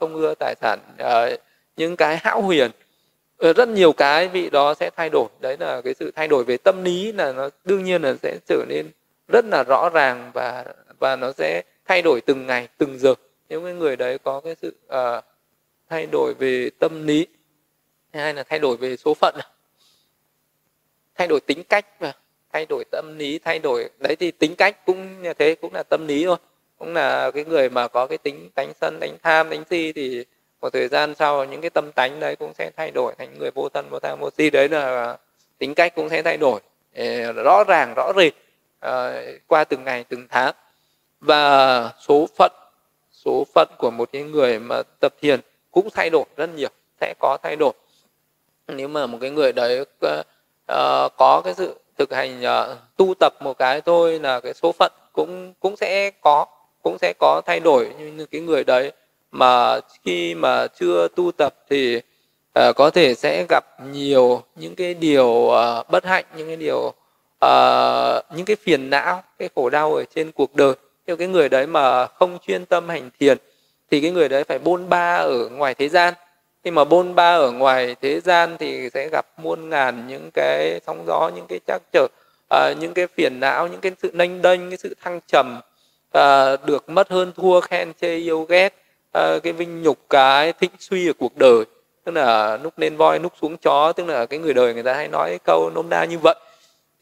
[0.00, 0.78] không ưa tài sản
[1.78, 2.70] những cái hão huyền.
[3.36, 5.28] Ờ, rất nhiều cái vị đó sẽ thay đổi.
[5.40, 8.38] Đấy là cái sự thay đổi về tâm lý là nó đương nhiên là sẽ
[8.48, 8.90] trở nên
[9.28, 10.64] rất là rõ ràng và
[10.98, 13.14] và nó sẽ thay đổi từng ngày từng giờ.
[13.48, 15.24] Nếu cái người đấy có cái sự uh,
[15.88, 17.26] thay đổi về tâm lý
[18.12, 19.46] hay là thay đổi về số phận à,
[21.14, 22.12] thay đổi tính cách và
[22.52, 25.82] thay đổi tâm lý thay đổi đấy thì tính cách cũng như thế cũng là
[25.82, 26.36] tâm lý thôi.
[26.78, 30.24] Cũng là cái người mà có cái tính đánh sân đánh tham đánh si thì
[30.60, 33.50] một thời gian sau những cái tâm tánh đấy cũng sẽ thay đổi thành người
[33.50, 34.50] vô thân vô tham vô si.
[34.50, 35.16] Đấy là
[35.58, 36.60] tính cách cũng sẽ thay đổi
[36.94, 38.32] ờ, rõ ràng rõ rệt
[38.86, 40.54] uh, qua từng ngày từng tháng.
[41.20, 42.52] Và số phận
[43.12, 45.40] số phận của một cái người mà tập thiền
[45.70, 46.68] cũng thay đổi rất nhiều
[47.00, 47.72] sẽ có thay đổi.
[48.68, 50.26] Nếu mà một cái người đấy uh,
[51.16, 54.92] có cái sự thực hành uh, tu tập một cái thôi là cái số phận
[55.12, 56.46] cũng cũng sẽ có
[56.82, 57.94] cũng sẽ có thay đổi.
[57.98, 58.92] Như cái người đấy
[59.30, 64.94] mà khi mà chưa tu tập thì uh, có thể sẽ gặp nhiều những cái
[64.94, 66.92] điều uh, bất hạnh những cái điều
[67.44, 70.74] uh, những cái phiền não cái khổ đau ở trên cuộc đời.
[71.06, 73.38] Theo cái người đấy mà không chuyên tâm hành thiền
[73.90, 76.14] thì cái người đấy phải bôn ba ở ngoài thế gian.
[76.64, 80.80] Khi mà bôn ba ở ngoài thế gian thì sẽ gặp muôn ngàn những cái
[80.86, 82.06] sóng gió những cái trắc trở
[82.54, 85.60] uh, những cái phiền não những cái sự nênh đênh cái sự thăng trầm
[86.18, 88.74] uh, được mất hơn thua khen chê yêu ghét
[89.18, 91.64] uh, cái vinh nhục cái thịnh suy ở cuộc đời
[92.04, 94.94] tức là lúc lên voi lúc xuống chó tức là cái người đời người ta
[94.94, 96.34] hay nói câu nôm na như vậy.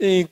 [0.01, 0.27] Thì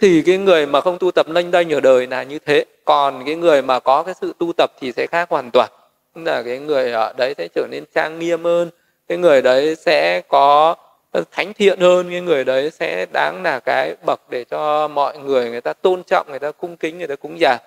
[0.00, 2.64] thì cái người mà không tu tập lênh đênh ở đời là như thế.
[2.84, 5.70] Còn cái người mà có cái sự tu tập thì sẽ khác hoàn toàn.
[6.14, 8.70] Tức là cái người ở đấy sẽ trở nên trang nghiêm hơn
[9.08, 10.74] cái người đấy sẽ có
[11.12, 15.18] ờ, thánh thiện hơn cái người đấy sẽ đáng là cái bậc để cho mọi
[15.18, 17.58] người người ta tôn trọng người ta cung kính người ta cúng dường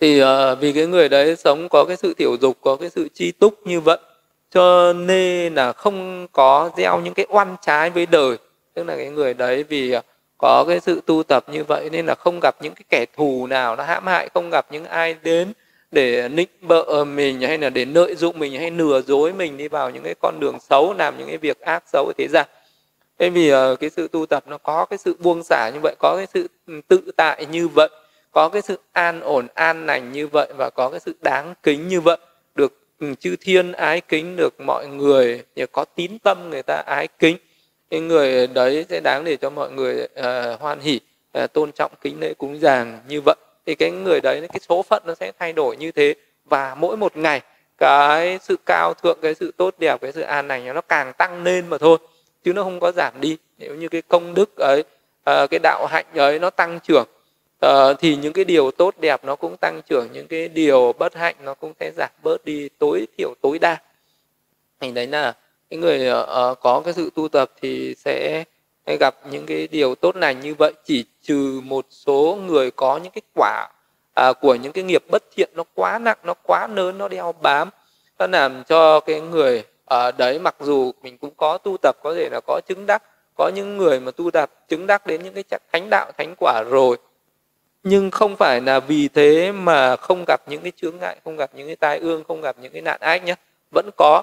[0.00, 0.26] thì uh,
[0.60, 3.66] vì cái người đấy sống có cái sự tiểu dục có cái sự chi túc
[3.66, 3.98] như vậy
[4.50, 8.36] cho nên là không có gieo những cái oan trái với đời.
[8.74, 10.02] Tức là cái người đấy vì ờ,
[10.38, 13.46] có cái sự tu tập như vậy nên là không gặp những cái kẻ thù
[13.46, 15.52] nào nó hãm hại không gặp những ai đến
[15.90, 19.68] để nịnh bợ mình hay là để lợi dụng mình hay lừa dối mình đi
[19.68, 22.46] vào những cái con đường xấu làm những cái việc ác xấu ở thế gian.
[23.18, 25.94] Thế vì ờ, cái sự tu tập nó có cái sự buông xả như vậy
[25.98, 27.88] có cái sự ừ, tự tại như vậy
[28.38, 31.88] có cái sự an ổn an lành như vậy và có cái sự đáng kính
[31.88, 32.16] như vậy
[32.54, 35.42] được ừ, chư thiên ái kính được mọi người
[35.72, 37.36] có tín tâm người ta ái kính
[37.90, 41.02] cái người đấy sẽ đáng để cho mọi người uh, hoan hỉ uh,
[41.32, 43.36] ờ, tôn trọng kính lễ cúng dường như vậy.
[43.66, 46.96] Thì cái người đấy cái số phận nó sẽ thay đổi như thế và mỗi
[46.96, 47.40] một ngày
[47.78, 51.44] cái sự cao thượng cái sự tốt đẹp cái sự an lành nó càng tăng
[51.44, 51.98] lên mà thôi
[52.44, 53.36] chứ nó không có giảm đi.
[53.58, 54.80] Nếu như cái công đức ấy
[55.30, 57.06] uh, cái đạo hạnh ấy nó tăng trưởng
[57.60, 61.14] à, thì những cái điều tốt đẹp nó cũng tăng trưởng những cái điều bất
[61.14, 63.76] hạnh nó cũng sẽ giảm bớt đi tối thiểu tối đa.
[64.80, 65.36] Thì đấy là
[65.70, 68.44] cái người uh, có cái sự tu tập thì sẽ
[69.00, 70.72] gặp những cái điều tốt lành như vậy.
[70.84, 73.68] Chỉ trừ một số người có những cái quả
[74.18, 77.32] à, của những cái nghiệp bất thiện nó quá nặng nó quá lớn nó đeo
[77.42, 77.70] bám
[78.18, 82.14] nó làm cho cái người ở đấy mặc dù mình cũng có tu tập có
[82.14, 83.02] thể là có chứng đắc
[83.36, 86.34] có những người mà tu tập chứng đắc đến những cái chắc thánh đạo thánh
[86.38, 86.96] quả rồi
[87.82, 91.50] nhưng không phải là vì thế mà không gặp những cái chướng ngại không gặp
[91.54, 93.34] những cái tai ương không gặp những cái nạn ách nhé
[93.74, 94.22] vẫn có.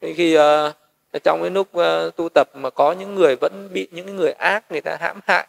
[0.00, 4.16] Khi uh, trong cái lúc uh, tu tập mà có những người vẫn bị những
[4.16, 5.46] người ác người ta hãm hại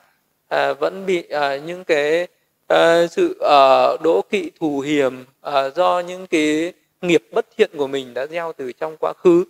[0.55, 2.27] uh, vẫn bị uh, những cái
[2.73, 7.87] uh, sự uh, đỗ kỵ thù hiểm uh, do những cái nghiệp bất thiện của
[7.87, 9.45] mình đã gieo từ trong quá khứ.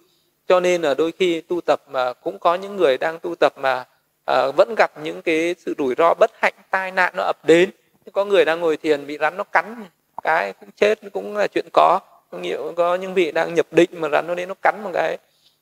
[0.48, 3.54] Cho nên là đôi khi tu tập mà cũng có những người đang tu tập
[3.58, 3.86] mà
[4.32, 7.72] uh, vẫn gặp những cái sự rủi ro bất hạnh tai nạn nó ập đến
[8.12, 9.86] có người đang ngồi thiền bị rắn nó cắn,
[10.24, 12.00] cái cũng chết, cũng là chuyện có.
[12.42, 15.18] Nhiều, có những vị đang nhập định mà rắn nó đến nó cắn một cái.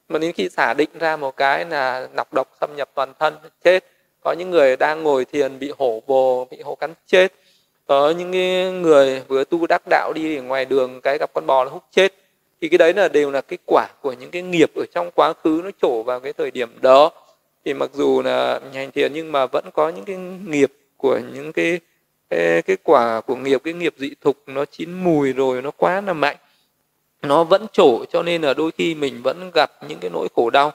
[0.09, 3.35] Mà đến khi xả định ra một cái là nọc độc xâm nhập toàn thân,
[3.63, 3.83] chết.
[4.23, 7.33] Có những người đang ngồi thiền bị hổ bồ, bị hổ cắn, chết.
[7.87, 8.31] Có những
[8.81, 12.13] người vừa tu đắc đạo đi ngoài đường, cái gặp con bò nó hút chết.
[12.61, 15.33] Thì cái đấy là đều là kết quả của những cái nghiệp ở trong quá
[15.33, 17.11] khứ nó trổ vào cái thời điểm đó.
[17.65, 20.15] Thì mặc dù là hành thiền nhưng mà vẫn có những cái
[20.47, 21.79] nghiệp của những cái
[22.65, 26.13] cái, quả của nghiệp cái nghiệp dị thục nó chín mùi rồi nó quá là
[26.13, 26.37] mạnh.
[27.21, 30.49] Nó vẫn trổ cho nên là đôi khi mình vẫn gặp những cái nỗi khổ
[30.49, 30.71] đau.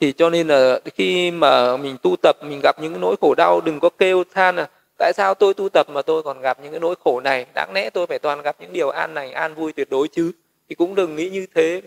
[0.00, 3.34] Thì cho nên là khi mà mình tu tập mình gặp những cái nỗi khổ
[3.34, 4.68] đau đừng có kêu than là
[4.98, 7.46] tại sao tôi tu tập mà tôi còn gặp những cái nỗi khổ này?
[7.54, 10.32] Đáng lẽ tôi phải toàn gặp những điều an lành an vui tuyệt đối chứ.
[10.68, 11.82] Thì cũng đừng nghĩ như thế.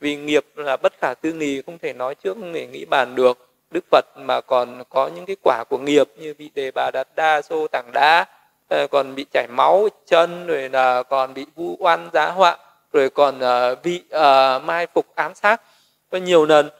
[0.00, 3.14] Vì nghiệp là bất khả tư nghì không thể nói trước không thể nghĩ bàn
[3.14, 3.48] được.
[3.70, 7.08] Đức phật mà còn có những cái quả của nghiệp như vị đề bà đạt
[7.16, 8.24] đa xô tảng đá
[8.68, 12.58] Ờ, còn bị chảy máu chân rồi là còn bị vu oan giá họa
[12.92, 15.62] rồi còn ờ, bị uh, mai phục ám sát.
[16.10, 16.70] Có nhiều lần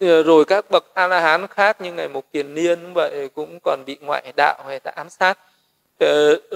[0.00, 3.82] rồi các bậc a la hán khác như ngày mục kiền niên vậy cũng còn
[3.86, 5.38] bị ngoại đạo hay ta ám sát.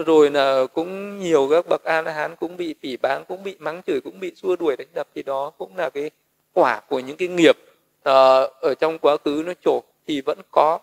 [0.07, 3.57] Rồi là cũng nhiều các bậc a la hán cũng bị phỉ báng cũng bị
[3.59, 6.11] mắng chửi cũng bị xua đuổi đánh đập thì đó cũng là cái
[6.53, 7.57] quả của những cái nghiệp
[7.99, 10.79] uh, ở trong quá khứ nó trổ thì vẫn có.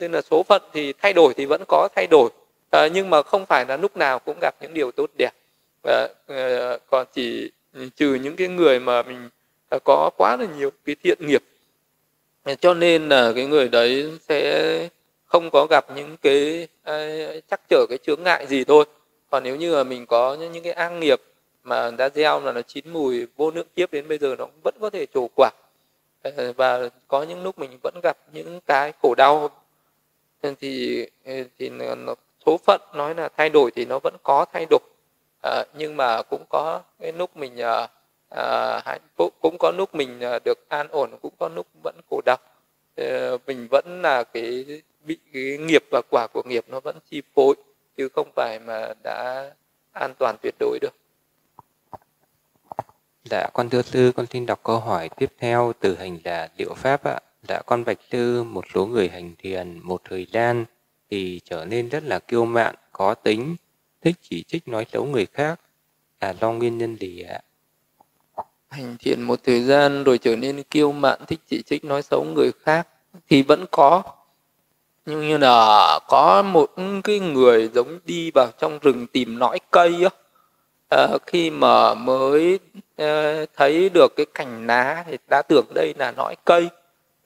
[0.00, 2.30] Nên là số phận thì thay đổi thì vẫn có thay đổi
[2.72, 5.30] à, nhưng mà không phải là lúc nào cũng gặp những điều tốt đẹp.
[5.82, 9.28] À, à, còn chỉ ừ, trừ những cái người mà mình
[9.68, 11.42] ờ, có quá là nhiều cái thiện nghiệp.
[12.60, 14.88] Cho nên là cái người đấy sẽ
[15.24, 17.08] không có gặp những cái à,
[17.50, 18.84] chắc trở cái chướng ngại gì thôi.
[19.30, 21.20] Còn nếu như mà mình có những, những cái ác nghiệp
[21.64, 24.74] mà đã gieo là nó chín mùi vô lượng kiếp đến bây giờ nó vẫn
[24.80, 25.50] có thể trổ quả.
[26.56, 29.50] Và có những lúc mình vẫn gặp những cái khổ đau.
[30.60, 31.06] Thì
[31.58, 32.14] thì nó,
[32.46, 34.80] số phận nói là thay đổi thì nó vẫn có thay đổi.
[35.42, 37.88] À, nhưng mà cũng có cái lúc mình à,
[38.36, 42.36] à, cũng có lúc mình à, được an ổn cũng có lúc vẫn khổ đau
[42.96, 47.22] à, mình vẫn là cái bị cái nghiệp và quả của nghiệp nó vẫn chi
[47.34, 47.54] phối
[47.96, 49.50] chứ không phải mà đã
[49.92, 50.94] an toàn tuyệt đối được.
[53.24, 56.74] Dạ, con thưa sư, con xin đọc câu hỏi tiếp theo từ hành giả Liệu
[56.74, 57.20] Pháp ạ.
[57.48, 60.64] Dạ, con bạch sư, một số người hành thiền một thời gian
[61.12, 63.56] thì trở nên rất là kiêu mạn, có tính,
[64.02, 65.60] thích chỉ trích nói xấu người khác.
[66.20, 67.40] Là do nguyên nhân gì ạ?
[68.68, 72.24] Hành thiện một thời gian rồi trở nên kiêu mạn, thích chỉ trích nói xấu
[72.34, 72.88] người khác
[73.30, 74.02] thì vẫn có.
[75.06, 76.70] Nhưng như là có một
[77.04, 80.10] cái người giống đi vào trong rừng tìm nõi cây á
[80.88, 82.58] À, khi mà mới
[83.02, 86.68] uh, thấy được cái cành lá thì đã tưởng đây là nõi cây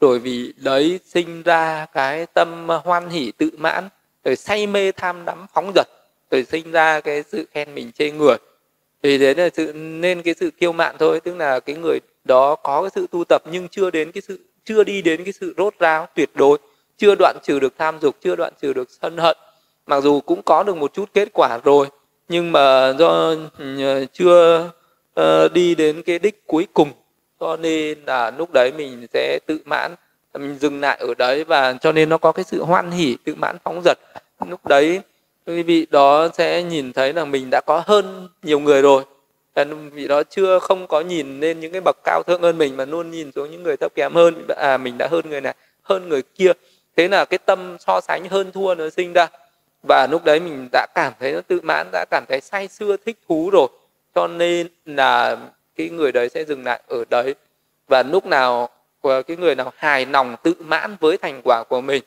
[0.01, 3.89] rồi vì đấy sinh ra cái tâm hoan hỷ tự mãn,
[4.25, 5.87] rồi say mê tham đắm phóng dật,
[6.31, 8.37] rồi sinh ra cái sự khen mình chê người
[9.03, 12.55] thì đấy là sự, nên cái sự kiêu mạn thôi, tức là cái người đó
[12.55, 15.55] có cái sự tu tập nhưng chưa đến cái sự, chưa đi đến cái sự
[15.57, 16.59] rốt ráo tuyệt đối,
[16.99, 19.37] chưa đoạn trừ được tham dục, chưa đoạn trừ được sân hận.
[19.87, 21.87] Mặc dù cũng có được một chút kết quả rồi,
[22.29, 24.71] nhưng mà do ừ, chưa
[25.15, 26.89] ờ, đi đến cái đích cuối cùng
[27.41, 29.95] cho nên là lúc đấy mình sẽ tự mãn,
[30.35, 33.35] mình dừng lại ở đấy và cho nên nó có cái sự hoan hỉ, tự
[33.35, 33.99] mãn phóng dật.
[34.49, 35.01] Lúc đấy,
[35.47, 39.05] quý vị đó sẽ nhìn thấy là mình đã có hơn nhiều người rồi.
[39.93, 42.85] Vị đó chưa không có nhìn lên những cái bậc cao thượng hơn mình mà
[42.85, 44.47] luôn nhìn xuống những người thấp kém hơn.
[44.57, 46.53] À mình đã hơn người này, hơn người kia.
[46.97, 49.27] Thế là cái tâm so sánh hơn thua nó sinh ra.
[49.89, 52.97] Và lúc đấy mình đã cảm thấy nó tự mãn, đã cảm thấy say sưa,
[53.07, 53.69] thích thú rồi.
[54.15, 55.37] Cho nên là
[55.77, 57.35] cái người đấy sẽ dừng lại ở đấy.
[57.89, 58.69] Và lúc nào
[59.03, 62.03] cái người nào hài lòng, tự mãn với thành quả của mình,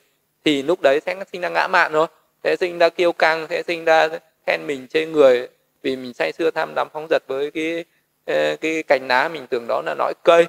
[0.45, 2.07] thì lúc đấy sẽ sinh ra ngã mạn thôi
[2.43, 4.09] sẽ sinh ra kiêu căng, sẽ sinh ra
[4.47, 5.47] khen mình trên người.
[5.81, 7.85] Vì mình say sưa, tham đắm phóng dật với cái
[8.25, 10.45] ờ, cái cành lá mình tưởng đó là lõi cây.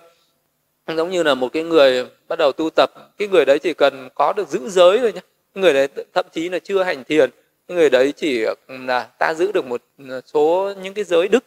[0.86, 4.08] Giống như là một cái người bắt đầu tu tập, cái người đấy chỉ cần
[4.14, 5.20] có được giữ giới thôi nhé
[5.54, 7.30] người đấy thậm chí là chưa hành thiền.
[7.68, 11.44] Người đấy chỉ ừ, là ta giữ được một ừ, số những cái giới đức.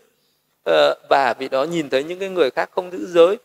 [0.64, 3.38] Ờ, và vị đó nhìn thấy những cái người khác không giữ giới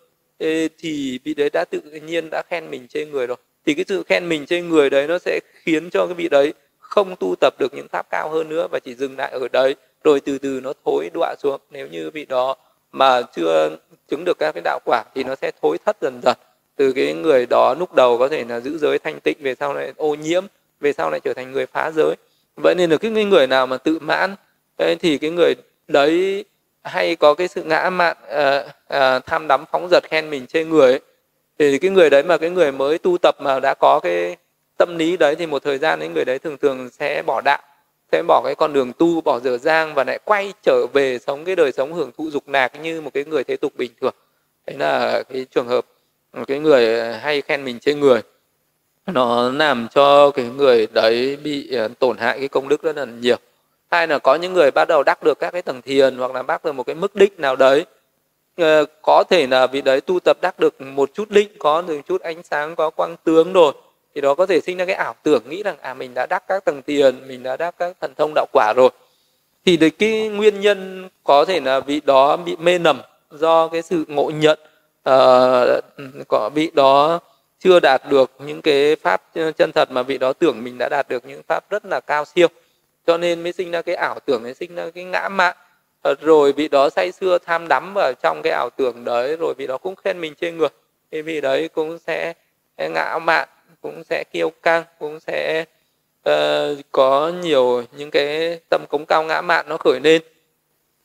[0.79, 3.37] thì vị đấy đã tự nhiên đã khen mình trên người rồi.
[3.67, 6.55] Thì cái sự khen mình trên người đấy nó sẽ khiến cho cái vị đấy
[6.79, 9.75] không tu tập được những pháp cao hơn nữa và chỉ dừng lại ở đấy,
[10.05, 11.61] rồi từ từ nó thối đọa xuống.
[11.71, 12.57] Nếu như vị đó
[12.93, 13.77] mà chưa
[14.11, 16.37] chứng được các cái đạo quả thì nó sẽ thối thất dần dần.
[16.77, 19.75] Từ cái người đó lúc đầu có thể là giữ giới thanh tịnh, về sau
[19.75, 20.45] lại ô nhiễm,
[20.81, 22.15] về sau lại trở thành người phá giới.
[22.57, 24.35] Vậy nên là cái người nào mà tự mãn
[25.01, 25.55] thì cái người
[25.89, 26.45] đấy
[26.83, 30.69] hay có cái sự ngã mạn uh, uh, tham đắm phóng dật khen mình trên
[30.69, 31.01] người ấy.
[31.59, 34.37] thì cái người đấy mà cái người mới tu tập mà đã có cái
[34.77, 37.63] tâm lý đấy thì một thời gian cái người đấy thường thường sẽ bỏ đạo
[38.13, 41.45] sẽ bỏ cái con đường tu bỏ dở dang và lại quay trở về sống
[41.45, 44.15] cái đời sống hưởng thụ dục lạc như một cái người thế tục bình thường
[44.67, 45.87] đấy là cái trường hợp
[46.33, 48.21] một cái người hay khen mình trên người
[49.07, 53.05] nó làm cho cái người đấy bị ờ, tổn hại cái công đức rất là
[53.05, 53.37] nhiều
[53.91, 56.43] hay là có những người bắt đầu đắc được các cái tầng thiền hoặc là
[56.43, 57.87] bắt được một cái mức đích nào đấy
[58.57, 62.01] ờ, có thể là vị đấy tu tập đắc được một chút định có được
[62.07, 63.73] chút ánh sáng có quang tướng rồi
[64.19, 66.43] thì đó có thể sinh ra cái ảo tưởng nghĩ rằng à mình đã đắc
[66.49, 68.91] các tầng tiền mình đã đắc các thần thông đạo quả rồi.
[69.67, 73.01] Thì đấy cái nguyên nhân có thể là vị đó bị mê nầm
[73.31, 74.59] do cái sự ngộ nhận
[75.09, 75.85] uh,
[76.29, 77.21] có vị đó
[77.61, 80.89] chưa đạt được những cái pháp ờ, chân thật mà vị đó tưởng mình đã
[80.89, 82.49] đạt được những pháp rất là cao siêu
[83.09, 85.57] cho nên mới sinh ra cái ảo tưởng mới sinh ra cái ngã mạn.
[86.03, 89.55] Ờ, rồi vị đó say xưa tham đắm vào trong cái ảo tưởng đấy rồi
[89.59, 90.69] vị đó cũng khen mình trên người
[91.11, 92.35] thì vị đấy cũng sẽ
[92.77, 93.49] ngã mạn
[93.83, 95.65] cũng sẽ kiêu căng cũng sẽ
[96.31, 100.23] uh, có nhiều những cái tâm cống cao ngã mạn nó khởi lên.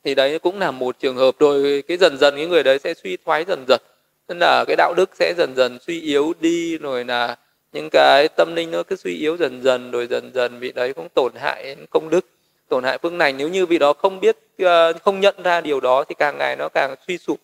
[0.04, 1.34] Thì đấy cũng là một trường hợp.
[1.38, 3.80] Rồi cái dần dần cái người đấy sẽ suy thoái dần dần.
[4.26, 7.36] Tức là cái đạo đức sẽ dần dần suy yếu đi rồi là
[7.74, 10.92] những cái tâm linh nó cứ suy yếu dần dần rồi dần dần vị đấy
[10.92, 12.26] cũng tổn hại công đức
[12.68, 13.36] tổn hại phương lành.
[13.36, 16.56] Nếu như vị đó không biết ờ, không nhận ra điều đó thì càng ngày
[16.56, 17.40] nó càng suy sụp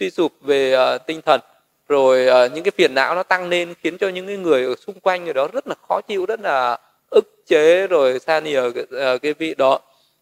[0.00, 1.40] suy sụp về ờ, tinh thần.
[1.88, 4.74] Rồi ờ, những cái phiền não nó tăng lên khiến cho những cái người ở
[4.86, 6.78] xung quanh người đó rất là khó chịu rất là
[7.10, 9.80] ức chế rồi xa nìa cái, cái vị đó.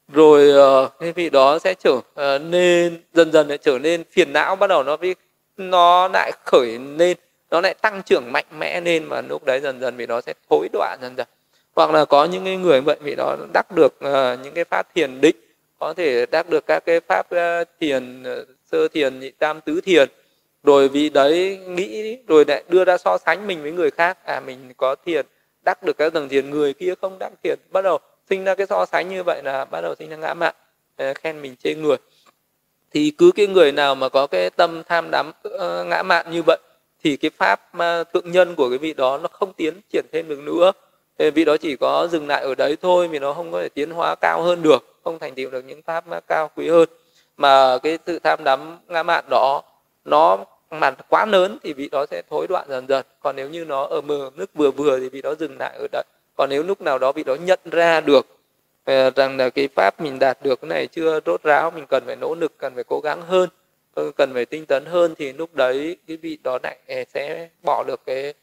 [0.09, 0.53] Rồi
[1.01, 2.01] cái vị đó sẽ trở
[2.39, 5.15] nên dần dần lại trở nên phiền não bắt đầu nó bị
[5.57, 7.17] nó lại khởi lên
[7.53, 10.35] nó lại tăng trưởng mạnh mẽ lên và lúc đấy dần dần vị đó sẽ
[10.51, 11.27] thối đọa dần dần.
[11.75, 14.95] Hoặc là có những cái người vậy vị đó đắc được uh, những cái pháp
[14.95, 15.37] thiền định
[15.79, 19.81] có thể đắc được các cái pháp uh, thiền uh, sơ thiền nhị tam tứ
[19.81, 20.09] thiền.
[20.63, 24.19] Rồi vì đấy nghĩ rồi lại đưa ra so sánh mình với người khác.
[24.27, 25.27] À mình có thiền
[25.63, 27.59] đắc được các tầng thiền người kia không đắc thiền.
[27.71, 27.99] Bắt đầu
[28.31, 30.55] sinh ra cái so sánh như vậy là bắt đầu sinh ra ngã mạn
[31.15, 31.97] khen mình chê người.
[32.93, 35.33] Thì cứ cái người nào mà có cái tâm tham đắm
[35.87, 36.59] ngã mạn như vậy
[37.03, 37.61] thì cái pháp
[38.15, 40.73] thượng nhân của cái vị đó nó không tiến triển thêm được nữa.
[41.19, 43.69] Thì vị đó chỉ có dừng lại ở đấy thôi vì nó không có thể
[43.69, 46.89] tiến hóa cao hơn được, không thành tựu được những pháp cao quý hơn.
[47.37, 49.63] Mà cái sự tham đắm ngã mạn đó,
[50.05, 50.39] nó
[50.71, 53.07] mà quá lớn thì vị đó sẽ thối đoạn dần dần.
[53.21, 55.87] Còn nếu như nó ở mờ, nước vừa vừa thì vị đó dừng lại ở
[55.93, 56.05] đấy.
[56.37, 58.27] Còn nếu lúc nào đó vị đó nhận ra được
[58.85, 62.03] ờ, rằng là cái pháp mình đạt được cái này chưa rốt ráo, mình cần
[62.07, 63.49] phải nỗ lực, cần phải cố gắng hơn
[63.95, 67.49] Ờ, cần phải tinh tấn hơn thì lúc đấy cái vị đó lại ờ, sẽ
[67.63, 68.35] bỏ được cái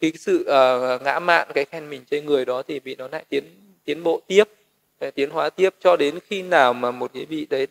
[0.00, 3.24] cái sự uh, ngã mạn cái khen mình trên người đó thì vị đó lại
[3.28, 3.44] tiến
[3.84, 4.44] tiến bộ tiếp
[5.14, 5.74] tiến hóa tiếp.
[5.80, 7.66] Cho đến khi nào mà một cái vị đấy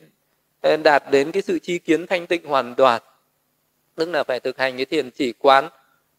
[0.84, 3.02] đạt đến cái sự chi kiến thanh tịnh hoàn toàn
[3.96, 5.70] tức là phải thực hành cái thiền chỉ quán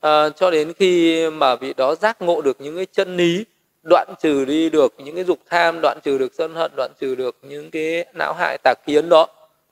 [0.01, 3.45] à, cho đến khi mà vị đó giác ngộ được những cái chân lý
[3.91, 7.15] đoạn trừ đi được những cái dục tham đoạn trừ được sân hận đoạn trừ
[7.15, 9.27] được những cái não hại tà kiến đó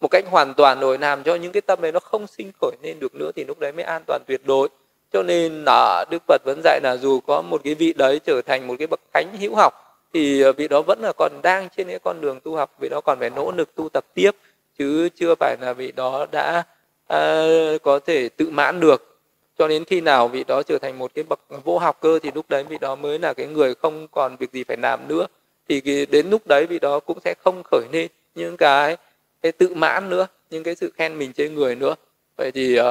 [0.05, 2.73] một cách hoàn toàn rồi làm cho những cái tâm này nó không sinh khởi
[2.83, 4.69] lên được nữa thì lúc đấy mới an toàn tuyệt đối.
[5.13, 8.43] Cho nên là đức phật vẫn dạy là dù có một cái vị đấy trở
[8.43, 9.75] thành một cái bậc thánh hữu học
[10.15, 12.89] thì ờ, vị đó vẫn là còn đang trên cái con đường tu học vị
[12.89, 14.31] đó còn phải nỗ lực tu tập tiếp
[14.79, 16.63] chứ chưa phải là vị đó đã
[17.07, 17.47] à,
[17.83, 19.21] có thể tự mãn được.
[19.59, 22.31] Cho đến khi nào vị đó trở thành một cái bậc vô học cơ thì
[22.35, 25.27] lúc đấy vị đó mới là cái người không còn việc gì phải làm nữa.
[25.69, 28.97] Thì đến lúc đấy vị đó cũng sẽ không khởi lên những cái,
[29.45, 31.95] cái tự mãn nữa những cái sự khen mình trên người nữa.
[32.37, 32.85] Vậy thì uh,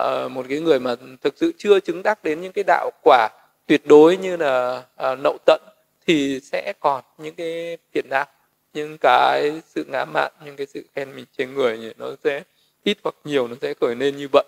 [0.00, 3.28] uh, một cái người mà thực sự chưa chứng đắc đến những cái đạo quả
[3.66, 4.82] tuyệt đối như là
[5.12, 5.60] uh, nậu tận
[6.06, 8.26] thì sẽ còn những cái phiền não
[8.74, 12.42] những cái sự ngã mạn những cái sự khen mình trên người thì nó sẽ
[12.84, 14.44] ít hoặc nhiều nó sẽ khởi lên như vậy.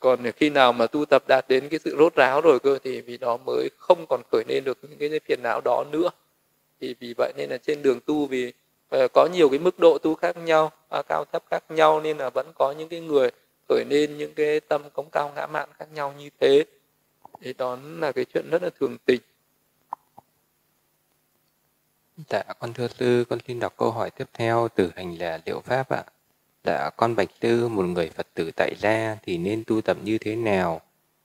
[0.00, 3.00] Còn khi nào mà tu tập đạt đến cái sự rốt ráo rồi cơ thì
[3.00, 6.10] vì đó mới không còn khởi lên được những cái phiền não đó nữa.
[6.80, 8.52] Thì vì vậy nên là trên đường tu vì
[8.88, 12.18] Ờ, có nhiều cái mức độ tu khác nhau à, cao thấp khác nhau nên
[12.18, 13.30] là vẫn có những cái người
[13.68, 16.64] khởi lên những cái tâm cống cao ngã mạn khác nhau như thế
[17.40, 19.20] thì đó là cái chuyện rất là thường tình
[22.28, 25.60] Dạ, con thưa sư, con xin đọc câu hỏi tiếp theo từ hành là Liệu
[25.60, 26.04] Pháp ạ.
[26.64, 30.18] Dạ, con bạch sư một người Phật tử tại gia thì nên tu tập như
[30.18, 30.80] thế nào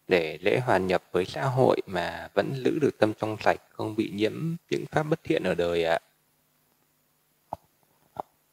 [0.08, 3.96] để lễ hòa nhập với xã hội mà vẫn giữ được tâm trong sạch, không
[3.96, 6.00] bị nhiễm những pháp bất thiện ở đời ạ?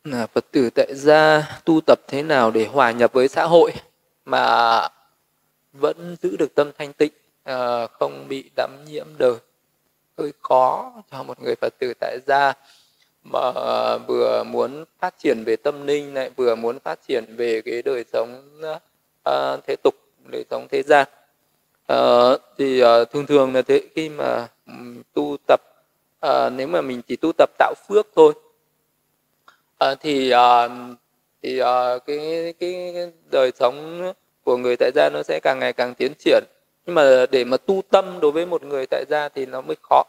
[0.05, 3.73] Là Phật tử tại gia tu tập thế nào để hòa nhập với xã hội
[4.25, 4.81] mà
[5.73, 7.13] vẫn giữ được tâm thanh tịnh,
[7.45, 9.35] à, không bị đắm nhiễm đời?
[10.19, 12.53] Hơi khó cho một người phật tử tại gia
[13.25, 13.53] mà
[13.99, 18.05] vừa muốn phát triển về tâm linh lại vừa muốn phát triển về cái đời
[18.13, 18.61] sống
[19.25, 19.95] à, thế tục
[20.33, 21.09] đời sống thế gian.
[21.87, 21.99] À,
[22.59, 24.73] thì à, thường thường là thế khi mà ừ,
[25.15, 25.61] tu tập
[26.53, 28.33] nếu mà mình chỉ tu tập tạo phước thôi
[29.79, 30.69] à, thì à,
[31.43, 32.19] thì à, cái,
[32.61, 34.03] cái cái đời sống
[34.45, 36.45] của người tại gia nó sẽ càng ngày càng tiến triển.
[36.87, 39.77] Nhưng mà để mà tu tâm đối với một người tại gia thì nó mới
[39.83, 40.03] khó.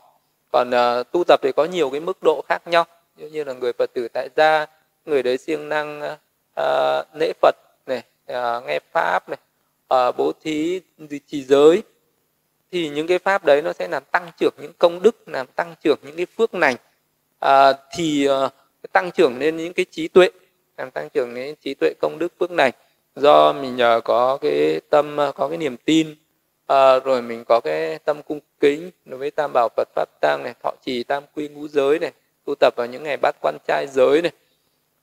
[0.51, 2.85] Còn à, tu tập thì có nhiều cái mức độ khác nhau.
[3.17, 4.65] Như như là người phật tử tại gia
[5.05, 6.17] người đấy siêng năng
[6.55, 7.55] à, lễ phật
[7.85, 9.39] này à, nghe pháp này
[9.87, 10.81] à, bố thí
[11.27, 11.83] trì giới.
[12.71, 15.75] Thì những cái pháp đấy nó sẽ làm tăng trưởng những công đức làm tăng
[15.83, 16.75] trưởng những cái phước lành.
[17.39, 18.51] À, thì uh,
[18.91, 20.29] tăng trưởng lên những cái trí tuệ
[20.77, 22.71] làm tăng trưởng đến trí tuệ công đức phước này
[23.15, 26.15] do mình nhờ có cái tâm có cái niềm tin
[26.67, 30.43] à, rồi mình có cái tâm cung kính đối với tam bảo phật pháp tăng
[30.43, 32.11] này thọ trì tam quy ngũ giới này
[32.45, 34.31] tu tập vào những ngày bát quan trai giới này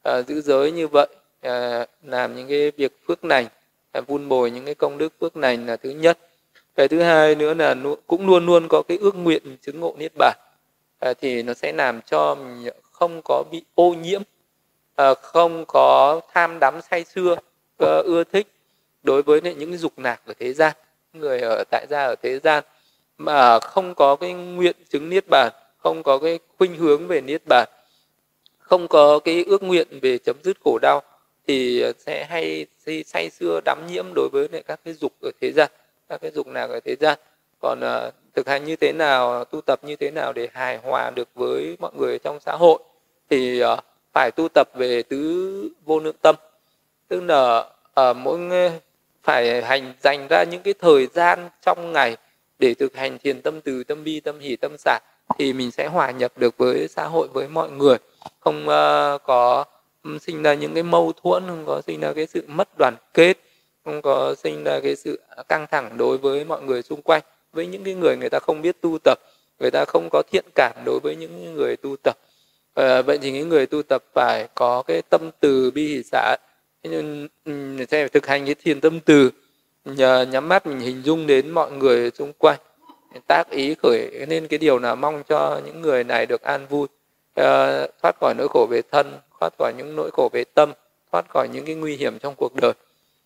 [0.02, 1.08] à, giữ giới như vậy
[1.40, 3.48] à, làm những cái việc phước này
[3.92, 6.18] à, vun bồi những cái công đức phước này là thứ nhất.
[6.74, 7.76] Cái thứ hai nữa là
[8.06, 10.36] cũng luôn luôn có cái ước nguyện chứng ngộ niết bàn
[10.98, 14.22] à, thì nó sẽ làm cho mình không có bị ô nhiễm
[14.94, 17.36] ờ, không có tham đắm say xưa
[17.78, 18.46] ờ, ưa thích
[19.02, 20.76] đối với những cái dục lạc ở thế gian,
[21.12, 22.64] người ở tại gia ở thế gian
[23.18, 27.42] mà không có cái nguyện chứng niết bàn, không có cái khuynh hướng về niết
[27.48, 27.68] bàn,
[28.58, 31.02] không có cái ước nguyện về chấm dứt khổ đau
[31.46, 32.66] thì sẽ hay
[33.06, 35.70] say xưa đắm nhiễm đối với các cái dục ở thế gian,
[36.08, 37.18] các cái dục nạc ở thế gian.
[37.60, 41.10] Còn ờ, thực hành như thế nào tu tập như thế nào để hài hòa
[41.10, 42.78] được với mọi người trong xã hội
[43.30, 43.78] thì uh,
[44.14, 46.36] phải tu tập về tứ vô lượng tâm.
[47.08, 47.58] Tức là
[48.00, 48.38] uh, mỗi
[49.22, 52.16] phải hành dành ra những cái thời gian trong ngày
[52.58, 54.98] để thực hành thiền tâm từ tâm bi tâm hỷ tâm xả
[55.38, 57.96] thì mình sẽ hòa nhập được với xã hội với mọi người.
[58.40, 59.64] Không uh, có
[60.20, 63.36] sinh ra những cái mâu thuẫn không có sinh ra cái sự mất đoàn kết
[63.84, 67.22] không có sinh ra cái sự căng thẳng đối với mọi người xung quanh
[67.56, 69.18] với những cái người người ta không biết tu tập
[69.60, 72.16] người ta không có thiện cảm đối với những người tu tập.
[72.74, 76.36] À, vậy thì những người tu tập phải có cái tâm từ bi hỷ xã
[76.82, 77.28] nên
[77.88, 79.30] sẽ thực hành cái thiền tâm từ
[79.84, 82.58] nhờ nhắm mắt mình hình dung đến mọi người xung quanh
[83.26, 86.86] tác ý khởi nên cái điều là mong cho những người này được an vui.
[87.34, 90.72] Ờ, thoát khỏi nỗi khổ về thân thoát khỏi những nỗi khổ về tâm
[91.12, 92.72] thoát khỏi những cái nguy hiểm trong cuộc đời.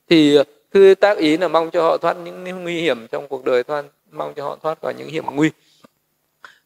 [0.08, 0.38] Thì
[0.70, 3.84] cứ tác ý là mong cho họ thoát những nguy hiểm trong cuộc đời thoát
[4.12, 5.50] mong cho họ thoát khỏi những hiểm nguy.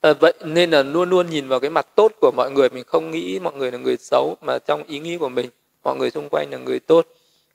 [0.00, 2.68] À, vậy nên là luôn luôn nhìn vào cái mặt tốt của mọi người.
[2.70, 5.50] Mình không nghĩ mọi người là người xấu mà trong ý nghĩ của mình
[5.84, 7.06] mọi người xung quanh là người tốt.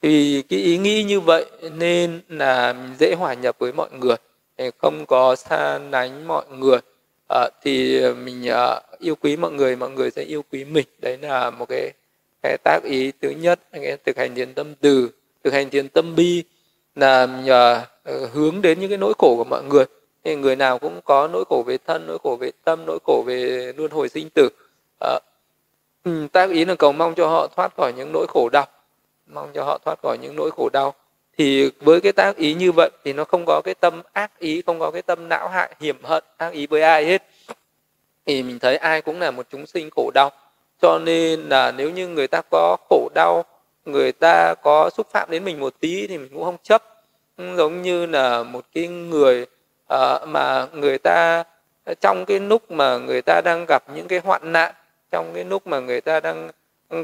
[0.01, 1.45] Thì cái ý nghĩ như vậy
[1.77, 4.15] nên là dễ hòa nhập với mọi người.
[4.77, 6.79] Không có xa lánh mọi người.
[7.29, 10.85] À, thì mình à, yêu quý mọi người mọi người sẽ yêu quý mình.
[10.99, 11.91] Đấy là một cái
[12.43, 15.09] cái tác ý thứ nhất cái thực hành thiền tâm từ
[15.43, 16.43] thực hành thiền tâm bi
[16.95, 19.85] là nhờ ờ, hướng đến những cái nỗi khổ của mọi người.
[20.23, 23.23] Thì người nào cũng có nỗi khổ về thân nỗi khổ về tâm nỗi khổ
[23.27, 24.49] về luân hồi sinh tử.
[24.99, 25.19] Ờ,
[26.03, 28.67] ừ, à, tác ý là cầu mong cho họ thoát khỏi những nỗi khổ đau.
[29.27, 30.93] Mong cho họ thoát khỏi những nỗi khổ đau.
[31.37, 34.61] Thì với cái tác ý như vậy thì nó không có cái tâm ác ý
[34.65, 37.23] không có cái tâm não hại hiểm hận ác ý với ai hết.
[38.25, 40.31] Thì mình thấy ai cũng là một chúng sinh khổ đau.
[40.81, 43.45] Cho nên là nếu như người ta có khổ đau
[43.85, 46.83] người ta có xúc phạm đến mình một tí thì mình cũng không chấp.
[47.37, 49.45] Ừ, giống như là một cái người
[49.93, 51.43] uh, mà người ta
[51.83, 54.73] ờ, trong cái lúc mà người ta đang gặp những cái hoạn nạn
[55.11, 56.49] trong cái lúc mà người ta đang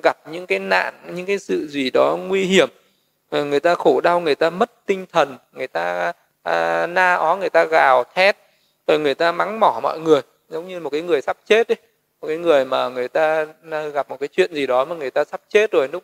[0.04, 2.70] gặp những cái nạn những cái sự gì đó nguy hiểm
[3.30, 7.36] ờ, người ta khổ đau người ta mất tinh thần người ta à, na ó
[7.36, 8.38] người ta gào thét
[8.88, 11.78] rồi người ta mắng mỏ mọi người giống như một cái người sắp chết ấy.
[12.22, 15.12] Một cái người mà người ta à, gặp một cái chuyện gì đó mà người
[15.12, 16.04] ta sắp chết rồi lúc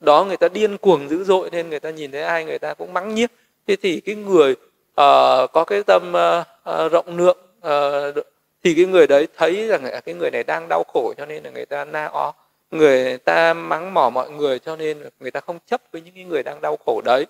[0.00, 2.74] đó người ta điên cuồng dữ dội nên người ta nhìn thấy ai người ta
[2.74, 3.30] cũng mắng nhiếc.
[3.66, 6.46] Thế thì cái người uh, có cái tâm uh,
[6.84, 8.26] uh, rộng lượng uh,
[8.64, 11.50] thì cái người đấy thấy rằng cái người này đang đau khổ cho nên là
[11.50, 12.32] người ta na ó
[12.70, 16.24] người ta mắng mỏ mọi người cho nên người ta không chấp với những cái
[16.24, 17.26] người đang đau khổ đấy.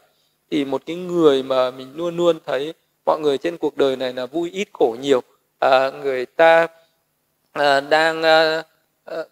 [0.50, 2.74] Thì một cái người mà mình luôn luôn thấy
[3.06, 5.22] mọi người trên cuộc đời này là vui ít khổ nhiều.
[5.58, 6.66] À, người ta
[7.52, 8.62] à, đang à,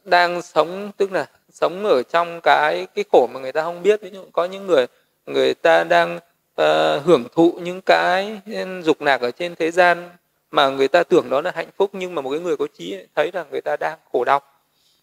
[0.04, 1.26] đang sống tức là
[1.61, 4.01] sống ở trong cái cái khổ mà người ta không biết.
[4.03, 4.87] Ví dụ có những người
[5.27, 8.41] người ta đang uh, hưởng thụ những cái
[8.83, 10.11] dục lạc ở trên thế gian
[10.51, 12.97] mà người ta tưởng đó là hạnh phúc nhưng mà một cái người có trí
[13.15, 14.41] thấy là người ta đang khổ đau.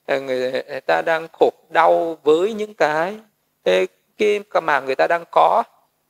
[0.06, 3.18] Ờ, người ta đang khổ đau với những cái
[3.64, 5.64] cái, cái mà người ta đang có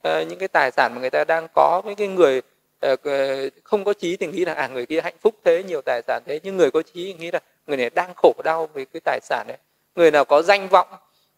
[0.04, 1.82] ờ, những cái tài sản mà người ta đang có.
[1.86, 2.42] Với cái người
[3.64, 6.24] không có trí thì nghĩ là à người kia hạnh phúc thế nhiều tài sản
[6.26, 9.20] thế nhưng người có trí nghĩ là người này đang khổ đau với cái tài
[9.22, 9.58] sản đấy
[9.96, 10.88] người nào có danh vọng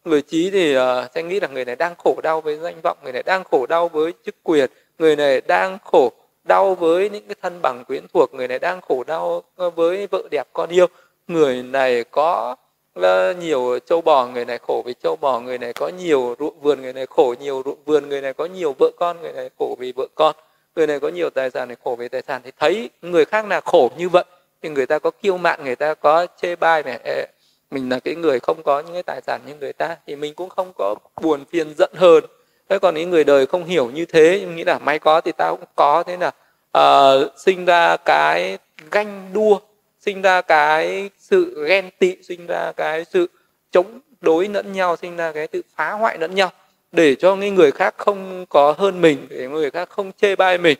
[0.04, 0.82] người trí thì uh,
[1.14, 3.66] sẽ nghĩ là người này đang khổ đau với danh vọng người này đang khổ
[3.66, 6.12] đau với chức quyền người này đang khổ
[6.46, 10.06] đau với những cái thân bằng quyến thuộc người này đang khổ đau ờ, với
[10.06, 10.86] vợ đẹp con yêu.
[11.28, 12.56] Người này có
[12.94, 16.60] ờ, nhiều châu bò người này khổ vì châu bò người này có nhiều ruộng
[16.60, 19.50] vườn người này khổ nhiều ruộng vườn người này có nhiều vợ con người này
[19.58, 20.36] khổ vì vợ con.
[20.76, 22.40] Người này có nhiều tài sản này khổ vì tài sản.
[22.44, 24.24] Thì thấy người khác là khổ như vậy
[24.62, 27.26] thì người ta có kiêu mạn người ta có chê bai này
[27.70, 30.34] mình là cái người không có những cái tài sản như người ta thì mình
[30.34, 32.24] cũng không có buồn phiền giận hờn.
[32.68, 35.32] Thế còn những người đời không hiểu như thế nhưng nghĩ là may có thì
[35.32, 36.02] tao cũng có.
[36.02, 36.32] Thế là
[36.78, 38.58] uh, sinh ra cái
[38.90, 39.58] ganh đua
[40.00, 43.26] sinh ra cái sự ghen tị sinh ra cái sự
[43.70, 46.50] chống đối lẫn nhau sinh ra cái sự phá hoại lẫn nhau
[46.92, 50.58] để cho những người khác không có hơn mình để người khác không chê bai
[50.58, 50.78] mình.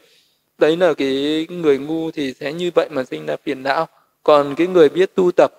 [0.59, 3.89] Đấy là cái người ngu thì sẽ như vậy mà sinh ra phiền não.
[4.23, 5.53] Còn cái người biết tu tập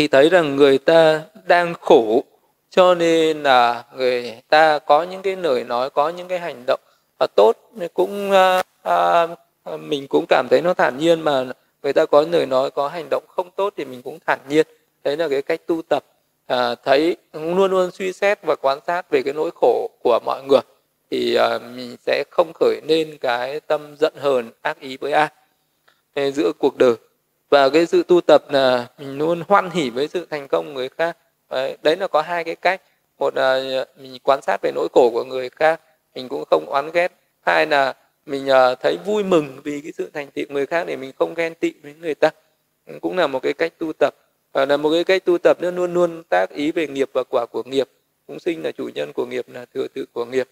[0.00, 2.24] thì thấy rằng người ta đang khổ
[2.70, 6.80] cho nên là người ta có những cái lời nói có những cái hành động
[7.18, 7.52] à, tốt.
[7.94, 9.26] Cũng à, à,
[9.78, 11.44] mình cũng cảm thấy nó thản nhiên mà
[11.82, 14.66] người ta có lời nói có hành động không tốt thì mình cũng thản nhiên.
[15.04, 16.04] Đấy là cái cách tu tập.
[16.46, 20.42] À, thấy luôn luôn suy xét và quan sát về cái nỗi khổ của mọi
[20.48, 20.60] người
[21.10, 25.28] thì à, mình sẽ không khởi lên cái tâm giận hờn ác ý với ai.
[26.32, 26.94] Giữa cuộc đời
[27.50, 30.72] và cái sự tu tập là mình luôn hoan hỉ với sự thành công của
[30.72, 31.16] người khác.
[31.50, 32.82] Đấy, đấy là có hai cái cách.
[33.18, 35.80] Một là mình quan sát về nỗi khổ của người khác
[36.14, 37.12] mình cũng không oán ghét.
[37.40, 37.94] Hai là
[38.26, 41.34] mình à, thấy vui mừng vì cái sự thành tựu người khác để mình không
[41.34, 42.30] ghen tị với người ta.
[43.00, 44.14] Cũng là một cái cách tu tập.
[44.52, 47.22] Và là một cái cách tu tập nó luôn luôn tác ý về nghiệp và
[47.30, 47.88] quả của nghiệp.
[48.28, 50.48] Chúng sinh là chủ nhân của nghiệp là thừa tự của nghiệp.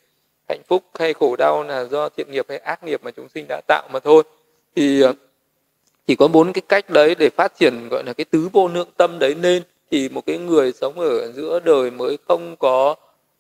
[0.49, 3.47] Hạnh phúc hay khổ đau là do thiện nghiệp hay ác nghiệp mà chúng sinh
[3.49, 4.23] đã tạo mà thôi.
[4.77, 5.13] Thì à,
[6.09, 8.89] thì có bốn cái cách đấy để phát triển gọi là cái tứ vô lượng
[8.97, 9.35] tâm đấy.
[9.35, 12.95] Nên thì một cái người sống ở giữa đời mới không có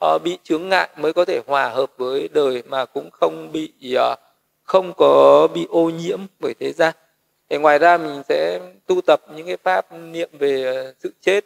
[0.04, 3.72] uh, bị chướng ngại mới có thể hòa hợp với đời mà cũng không bị
[3.96, 4.18] uh,
[4.62, 6.94] không có bị ô nhiễm bởi thế gian.
[7.50, 11.44] Thì ngoài ra mình sẽ tu tập những cái pháp niệm về ờ, sự chết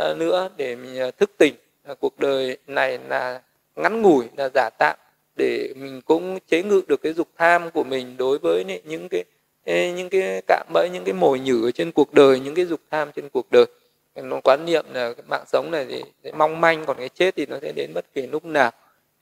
[0.00, 1.54] uh, nữa để mình thức tỉnh.
[1.92, 3.40] Uh, cuộc đời này là
[3.76, 4.96] ngắn ngủi là giả tạm
[5.36, 9.24] để mình cũng chế ngự được cái dục tham của mình đối với những cái
[9.66, 13.10] những cái cạm bẫy những cái mồi nhử trên cuộc đời những cái dục tham
[13.16, 13.66] trên cuộc đời.
[14.14, 17.36] Nó quán niệm là cái mạng sống này thì sẽ mong manh còn cái chết
[17.36, 18.70] thì nó sẽ đến bất kỳ lúc nào.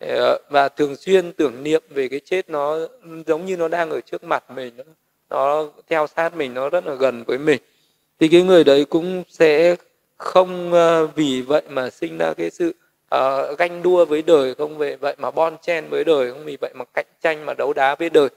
[0.00, 2.78] Ờ, và thường xuyên tưởng niệm về cái chết nó
[3.26, 4.84] giống như nó đang ở trước mặt mình nó,
[5.30, 7.60] nó theo sát mình nó rất là gần với mình.
[8.20, 9.76] Thì cái người đấy cũng sẽ
[10.16, 12.74] không ờ, vì vậy mà sinh ra cái sự
[13.14, 16.56] uh, ganh đua với đời không vì vậy mà bon chen với đời không vì
[16.60, 18.28] vậy mà cạnh tranh mà đấu đá với đời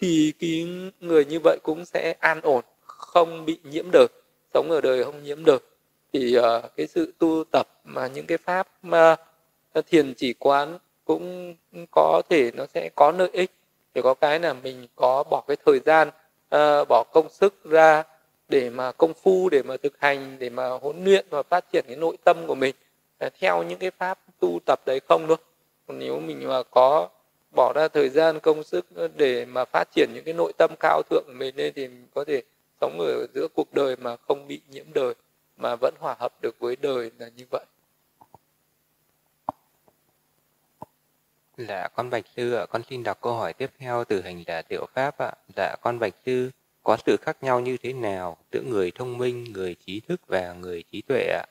[0.00, 0.68] thì cái
[1.00, 4.06] người như vậy cũng sẽ an ổn không bị nhiễm đời
[4.54, 5.58] sống ở đời không nhiễm đời
[6.12, 6.44] thì uh,
[6.76, 9.16] cái sự tu tập mà những cái pháp mà
[9.72, 11.54] ờ, thiền chỉ quán cũng
[11.90, 13.50] có thể nó sẽ có lợi ích.
[13.94, 18.02] Thì có cái là mình có bỏ cái thời gian uh, bỏ công sức ra
[18.48, 21.84] để mà công phu để mà thực hành để mà huấn luyện và phát triển
[21.86, 22.74] cái nội tâm của mình.
[23.26, 25.40] Uh, theo những cái pháp tu tập đấy không luôn
[25.88, 27.08] còn nếu mình mà có
[27.54, 28.86] bỏ ra thời gian công sức
[29.16, 32.06] để mà phát triển những cái nội tâm cao thượng của mình lên thì mình
[32.14, 32.42] có thể
[32.80, 35.14] sống ở giữa cuộc đời mà không bị nhiễm đời
[35.56, 37.64] mà vẫn hòa hợp được với đời là như vậy
[41.58, 44.62] Dạ con Bạch Sư ạ, con xin đọc câu hỏi tiếp theo từ hành giả
[44.62, 45.32] Tiểu Pháp ạ.
[45.56, 46.50] Dạ con Bạch Sư,
[46.82, 50.52] có sự khác nhau như thế nào giữa người thông minh, người trí thức và
[50.52, 51.46] người trí tuệ ạ?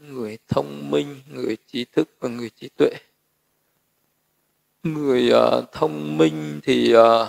[0.00, 2.90] Người thông minh, người trí thức và người trí tuệ.
[4.82, 7.28] Người uh, thông minh thì uh,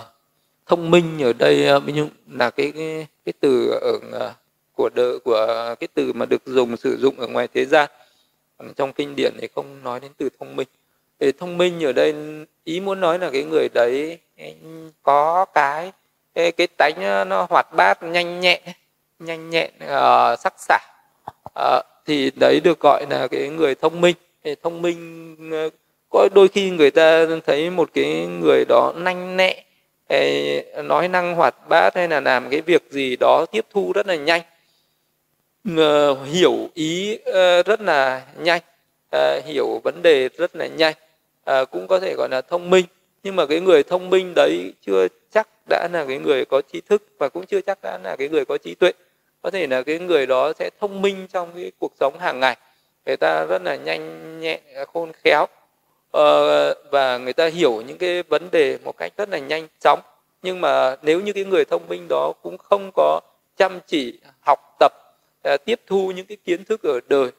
[0.66, 1.82] thông minh ở đây uh,
[2.30, 4.32] là cái cái, cái từ ở uh,
[4.74, 7.90] của đời của cái từ mà được dùng sử dụng ở ngoài thế gian.
[8.76, 10.68] Trong kinh điển thì không nói đến từ thông minh.
[11.20, 12.14] Thì thông minh ở đây
[12.64, 14.44] ý muốn nói là cái người đấy ừ,
[15.02, 15.92] có cái
[16.34, 18.62] cái, cái tánh nó hoạt bát nhanh nhẹn
[19.18, 20.80] nhanh nhẹn uh, sắc sảo.
[21.48, 24.16] Uh, thì đấy được gọi là cái người thông minh.
[24.44, 25.36] Thì thông minh
[25.66, 25.72] uh,
[26.10, 29.64] có đôi khi người ta thấy một cái người đó nhanh nhẹ
[30.84, 34.14] nói năng hoạt bát hay là làm cái việc gì đó tiếp thu rất là
[34.14, 34.42] nhanh.
[36.26, 37.18] Hiểu ý
[37.66, 38.60] rất là nhanh
[39.44, 40.94] hiểu vấn đề rất là nhanh
[41.44, 42.86] ờ, cũng có thể gọi là thông minh.
[43.22, 46.80] Nhưng mà cái người thông minh đấy chưa chắc đã là cái người có trí
[46.80, 48.92] thức và cũng chưa chắc đã là cái người có trí tuệ.
[49.42, 52.56] Có thể là cái người đó sẽ thông minh trong cái cuộc sống hàng ngày.
[53.06, 54.60] Người ta rất là nhanh nhẹn,
[54.92, 55.46] khôn khéo
[56.16, 60.00] uh, và người ta hiểu những cái vấn đề một cách rất là nhanh chóng.
[60.42, 63.20] Nhưng mà nếu như cái người thông minh đó cũng không có
[63.56, 64.92] chăm chỉ học tập
[65.54, 67.30] uh, tiếp thu những cái kiến thức ở đời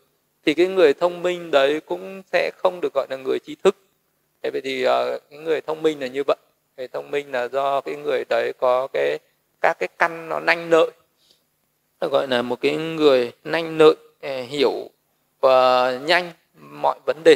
[0.46, 3.76] thì cái người thông minh đấy cũng sẽ không được gọi là người trí thức.
[4.44, 6.38] Thế vậy thì uh, cái người thông minh là như vậy.
[6.78, 9.18] Người thông minh là do cái người đấy có cái
[9.62, 10.92] các cái căn nó nhanh lợi.
[12.02, 13.96] Gọi là một cái người nhanh lợi
[14.48, 14.90] hiểu
[15.42, 17.36] và nhanh mọi vấn đề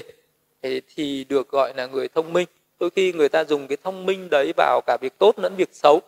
[0.95, 2.47] thì được gọi là người thông minh.
[2.79, 5.69] Đôi khi người ta dùng cái thông minh đấy vào cả việc tốt lẫn việc
[5.71, 6.01] xấu.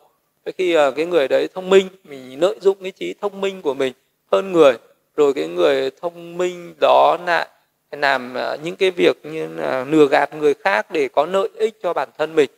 [0.45, 3.61] Đôi khi ờ, cái người đấy thông minh, mình lợi dụng cái trí thông minh
[3.61, 3.93] của mình
[4.31, 4.73] hơn người.
[5.15, 7.47] Rồi cái người thông minh đó lại
[7.91, 11.73] làm ờ, những cái việc như là lừa gạt người khác để có lợi ích
[11.83, 12.49] cho bản thân mình.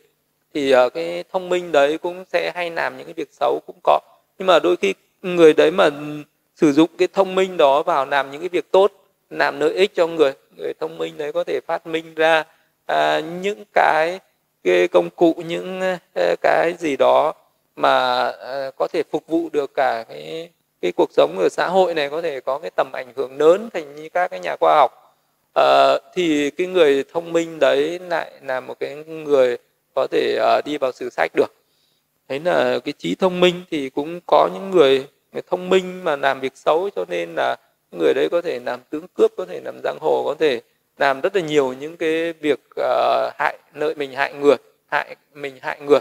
[0.54, 3.76] Thì ờ, cái thông minh đấy cũng sẽ hay làm những cái việc xấu cũng
[3.82, 4.00] có.
[4.38, 5.90] Nhưng mà đôi khi người đấy mà
[6.56, 8.92] sử dụng cái thông minh đó vào làm những cái việc tốt
[9.30, 12.44] làm lợi ích cho người người thông minh đấy có thể phát minh ra
[12.86, 14.20] à, những cái,
[14.64, 15.80] cái công cụ những
[16.14, 17.34] ờ, cái gì đó
[17.76, 20.50] mà à, có thể phục vụ được cả cái
[20.80, 23.68] cái cuộc sống ở xã hội này có thể có cái tầm ảnh hưởng lớn
[23.74, 25.16] thành như các cái nhà khoa học.
[25.54, 29.56] À, thì cái người thông minh đấy lại là một cái người
[29.94, 31.54] có thể uh, đi vào sử sách được.
[32.28, 36.16] Thế là cái trí thông minh thì cũng có những người, người thông minh mà
[36.16, 37.56] làm việc xấu cho nên là
[37.90, 40.60] người đấy có thể làm tướng cướp có thể làm giang hồ có thể
[40.98, 44.56] làm rất là nhiều những cái việc uh, hại lợi mình hại người
[44.90, 46.00] hại mình hại người.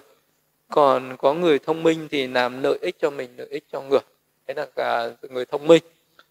[0.70, 4.00] Còn có người thông minh thì làm lợi ích cho mình lợi ích cho người.
[4.48, 5.84] Đấy là cả người thông minh.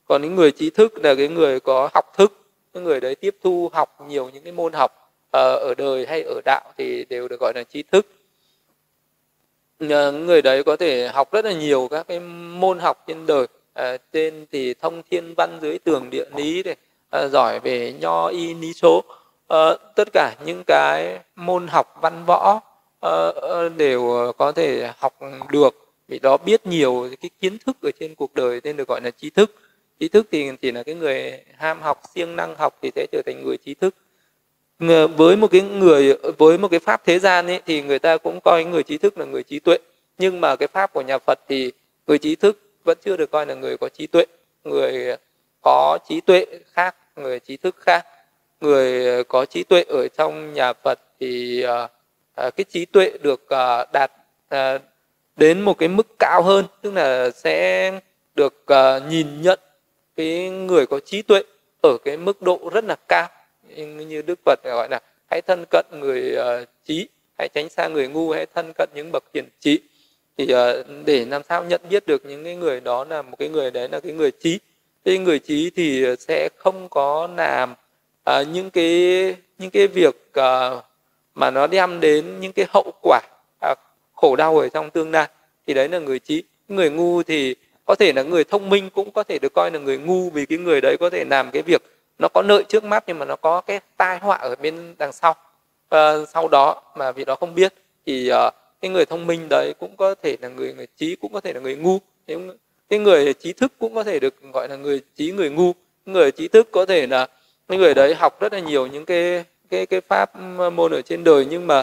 [0.05, 2.33] Còn những người trí thức là cái người có học thức.
[2.75, 6.23] Những người đấy tiếp thu học nhiều những cái môn học uh, ở đời hay
[6.23, 8.07] ở đạo thì đều được gọi là trí thức.
[9.91, 13.47] Ờ, người đấy có thể học rất là nhiều các cái môn học trên đời
[13.79, 16.77] à, trên thì thông thiên văn dưới tường địa lý này
[17.11, 19.05] à, giỏi về nho y lý số.
[19.49, 22.61] À, tất cả những cái môn học văn võ
[23.01, 23.11] à,
[23.77, 25.19] đều có thể học
[25.51, 25.75] được.
[26.09, 29.11] Vì đó biết nhiều cái kiến thức ở trên cuộc đời nên được gọi là
[29.11, 29.55] trí thức.
[30.01, 33.23] Trí thức thì chỉ là cái người ham học siêng năng học thì sẽ trở
[33.27, 33.95] thành người trí thức.
[35.17, 38.41] Với một cái người với một cái pháp thế gian ấy thì người ta cũng
[38.45, 39.79] coi người trí thức là người trí tuệ.
[40.19, 41.73] Nhưng mà cái pháp của nhà Phật thì
[42.07, 42.59] người trí thức
[42.89, 44.25] vẫn chưa được coi là người có trí tuệ
[44.65, 45.17] người
[45.63, 48.07] có trí tuệ khác người trí thức khác.
[48.61, 51.91] Người có trí tuệ ở trong nhà Phật thì uh,
[52.57, 54.13] cái trí tuệ được uh, đạt
[54.55, 54.83] uh,
[55.37, 57.93] đến một cái mức cao hơn tức là sẽ
[58.35, 59.59] được uh, nhìn nhận
[60.17, 61.43] cái người có trí tuệ
[61.83, 63.29] ở cái mức độ rất là cao.
[63.77, 65.01] Như Đức Phật gọi là
[65.31, 67.09] hãy thân cận người uh, trí
[67.39, 69.81] hãy tránh xa người ngu hãy thân cận những bậc hiền trí
[70.39, 70.73] thì à,
[71.05, 73.89] để làm sao nhận biết được những cái người đó là một cái người đấy
[73.89, 74.59] là cái người trí?
[75.05, 77.75] Cái người trí thì sẽ không có làm
[78.25, 80.71] à, những cái những cái việc à,
[81.35, 83.21] mà nó đem đến những cái hậu quả
[84.15, 85.29] khổ đau ở trong tương lai.
[85.67, 86.43] Thì đấy là người trí.
[86.69, 87.55] Người ngu thì
[87.85, 90.47] có thể là người thông minh cũng có thể được coi là người ngu vì
[90.47, 91.83] cái người đấy có thể làm cái việc
[92.19, 95.13] nó có lợi trước mắt nhưng mà nó có cái tai họa ở bên đằng
[95.13, 95.35] sau
[95.89, 97.75] à, sau đó mà vì đó không biết.
[98.07, 101.33] Thì uh, cái người thông minh đấy cũng có thể là người người trí cũng
[101.33, 101.99] có thể là người ngu.
[102.89, 105.73] Cái người trí thức cũng có thể được gọi là người trí người ngu.
[106.07, 107.27] Người trí thức có thể là
[107.69, 111.03] cái người đấy học rất là nhiều những cái cái cái pháp ừ, môn ở
[111.03, 111.47] trên đời.
[111.51, 111.83] Nhưng mà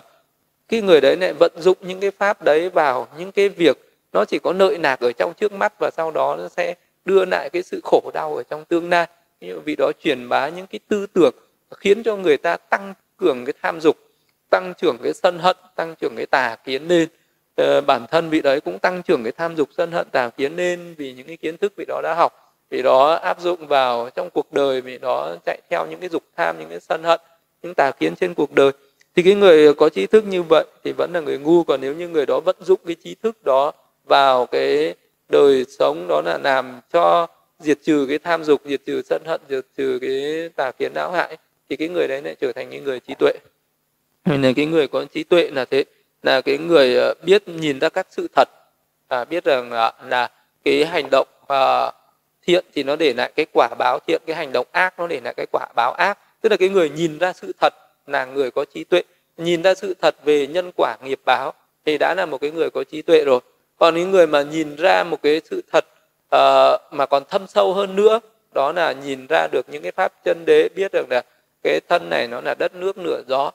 [0.67, 3.77] cái người đấy lại vận dụng những cái pháp đấy vào những cái việc
[4.13, 7.25] nó chỉ có nợ nạc ở trong trước mắt và sau đó nó sẽ đưa
[7.25, 9.07] lại cái sự khổ đau ở trong tương lai.
[9.41, 11.35] Vì đó truyền bá những cái tư tưởng
[11.71, 13.97] khiến cho người ta tăng cường cái tham dục
[14.49, 17.09] tăng trưởng cái sân hận tăng trưởng cái tà kiến lên
[17.55, 20.55] ờ, bản thân vị đấy cũng tăng trưởng cái tham dục sân hận tà kiến
[20.55, 24.09] lên vì những cái kiến thức vị đó đã học vị đó áp dụng vào
[24.15, 27.19] trong cuộc đời vị đó chạy theo những cái dục tham những cái sân hận
[27.63, 28.71] những tà kiến trên cuộc đời.
[29.15, 31.93] Thì cái người có trí thức như vậy thì vẫn là người ngu còn nếu
[31.93, 33.71] như người đó vận dụng cái trí thức đó
[34.05, 34.95] vào cái
[35.29, 37.27] đời sống đó là làm cho
[37.59, 41.11] diệt trừ cái tham dục diệt trừ sân hận diệt trừ cái tà kiến não
[41.11, 41.37] hại
[41.69, 43.33] thì cái người đấy lại trở thành những người trí tuệ
[44.25, 45.83] nên cái người có trí tuệ là thế
[46.23, 48.49] là cái người ờ, biết nhìn ra các sự thật
[49.07, 50.31] à, biết rằng là, là
[50.63, 51.93] cái hành động uh,
[52.47, 55.21] thiện thì nó để lại cái quả báo thiện cái hành động ác nó để
[55.23, 56.19] lại cái quả báo ác.
[56.41, 57.73] Tức là cái người nhìn ra sự thật
[58.07, 59.03] là người có trí tuệ.
[59.37, 61.53] Nhìn ra sự thật về nhân quả nghiệp báo
[61.85, 63.39] thì đã là một cái người có trí tuệ rồi.
[63.77, 65.85] Còn những người mà nhìn ra một cái sự thật
[66.35, 68.19] uh, mà còn thâm sâu hơn nữa
[68.53, 71.21] đó là nhìn ra được những cái pháp chân đế biết được là
[71.63, 73.51] cái thân này nó là đất nước nửa gió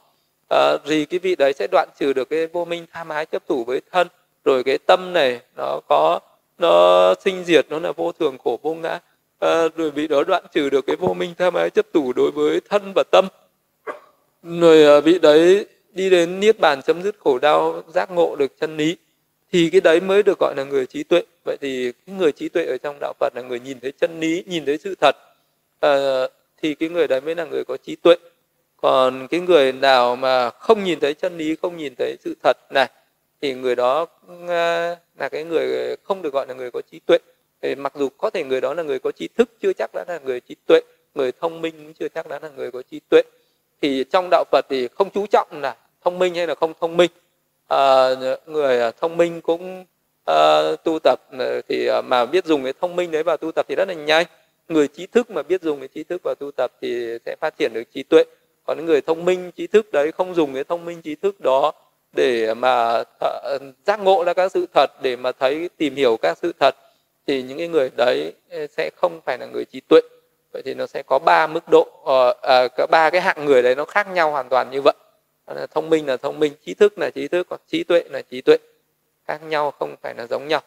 [0.55, 3.49] uh, thì cái vị đấy sẽ đoạn trừ được cái vô minh tham ái chấp
[3.49, 4.09] thủ với thân.
[4.45, 6.21] Rồi cái tâm này nó có
[6.59, 8.99] nó sinh diệt nó là vô thường khổ vô ngã.
[9.39, 12.31] À, rồi vị đó đoạn trừ được cái vô minh tham ái chấp thủ đối
[12.31, 13.29] với thân và tâm.
[14.43, 18.61] Rồi ờ, vị đấy đi đến niết bàn chấm dứt khổ đau giác ngộ được
[18.61, 18.97] chân lý.
[19.53, 21.23] Thì cái đấy mới được gọi là người trí tuệ.
[21.45, 24.21] Vậy thì cái người trí tuệ ở trong đạo phật là người nhìn thấy chân
[24.21, 25.17] lý nhìn thấy sự thật.
[25.81, 26.25] À,
[26.63, 28.17] thì cái người đấy mới là người có trí tuệ
[28.83, 32.57] còn cái người nào mà không nhìn thấy chân lý không nhìn thấy sự thật
[32.71, 32.89] này
[33.41, 34.07] thì người đó
[34.49, 37.19] ờ, là cái người không được gọi là người có trí tuệ.
[37.63, 40.05] Thì mặc dù có thể người đó là người có trí thức chưa chắc đã
[40.09, 40.81] là người trí tuệ
[41.15, 43.23] người thông minh cũng chưa chắc đã là người có trí tuệ.
[43.83, 46.97] Thì trong đạo phật thì không chú trọng là thông minh hay là không thông
[46.97, 47.11] minh.
[47.69, 48.09] À,
[48.47, 49.85] người ờ, thông minh cũng
[50.27, 51.21] à, tu tập
[51.69, 54.27] thì mà biết dùng cái thông minh đấy vào tu tập thì rất là nhanh.
[54.69, 57.59] Người trí thức mà biết dùng cái trí thức vào tu tập thì sẽ phát
[57.59, 58.25] triển được trí tuệ
[58.65, 61.41] còn những người thông minh trí thức đấy không dùng cái thông minh trí thức
[61.41, 61.73] đó
[62.13, 66.39] để mà th- giác ngộ ra các sự thật để mà thấy tìm hiểu các
[66.43, 66.75] sự thật
[67.27, 70.01] thì những cái người đấy ờ, sẽ không phải là người trí tuệ.
[70.53, 73.75] Vậy thì nó sẽ có ba mức độ uh, uh, ba cái hạng người đấy
[73.75, 74.95] nó khác nhau hoàn toàn như vậy.
[75.71, 78.41] Thông minh là thông minh trí thức là trí thức còn trí tuệ là trí
[78.41, 78.57] tuệ.
[79.29, 80.61] Khác nhau không phải là giống nhau.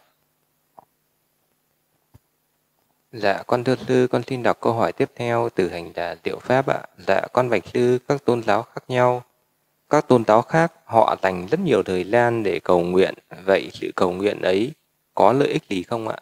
[3.14, 6.40] Dạ, con thưa sư, con xin đọc câu hỏi tiếp theo từ hành giả Diệu
[6.40, 6.82] Pháp ạ.
[7.08, 9.24] Dạ, con bạch sư, các tôn giáo khác nhau.
[9.90, 13.14] Các tôn giáo khác họ dành rất nhiều thời gian để cầu nguyện.
[13.46, 14.72] Vậy sự cầu nguyện ấy
[15.14, 16.18] có lợi ích gì không ạ?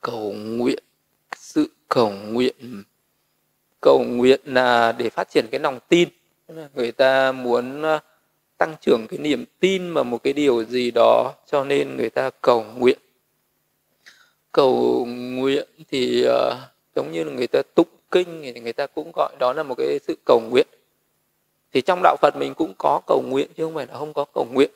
[0.00, 0.82] Cầu nguyện,
[1.36, 2.84] sự cầu nguyện,
[3.80, 6.08] cầu nguyện là để phát triển cái lòng tin
[6.74, 7.98] người ta muốn ờ,
[8.58, 12.30] tăng trưởng cái niềm tin vào một cái điều gì đó cho nên người ta
[12.42, 12.98] cầu nguyện
[14.52, 16.54] cầu nguyện thì uh,
[16.96, 19.74] giống như là người ta tụng kinh thì người ta cũng gọi đó là một
[19.78, 20.66] cái sự cầu nguyện.
[21.72, 24.24] Thì trong đạo Phật mình cũng có cầu nguyện chứ không phải là không có
[24.34, 24.70] cầu nguyện.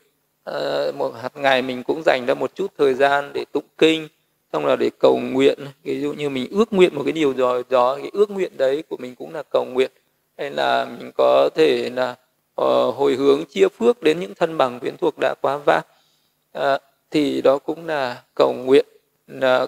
[0.45, 4.09] À, một hạt ngày mình cũng dành ra một chút thời gian để tụng kinh
[4.53, 5.59] xong là để cầu nguyện.
[5.85, 8.83] Ví dụ như mình ước nguyện một cái điều rồi đó cái ước nguyện đấy
[8.89, 9.91] của mình cũng là cầu nguyện.
[10.39, 12.11] Hay là mình có thể là
[12.61, 15.85] uh, hồi hướng chia phước đến những thân bằng quyến thuộc đã quá vãng
[16.59, 16.81] uh,
[17.11, 18.87] thì đó cũng là cầu nguyện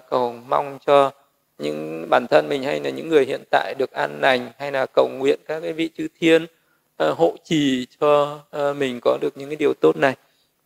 [0.09, 1.11] cầu mong cho
[1.57, 4.85] những bản thân mình hay là những người hiện tại được an lành hay là
[4.85, 9.37] cầu nguyện các cái vị chư thiên uh, hộ trì cho uh, mình có được
[9.37, 10.15] những cái điều tốt này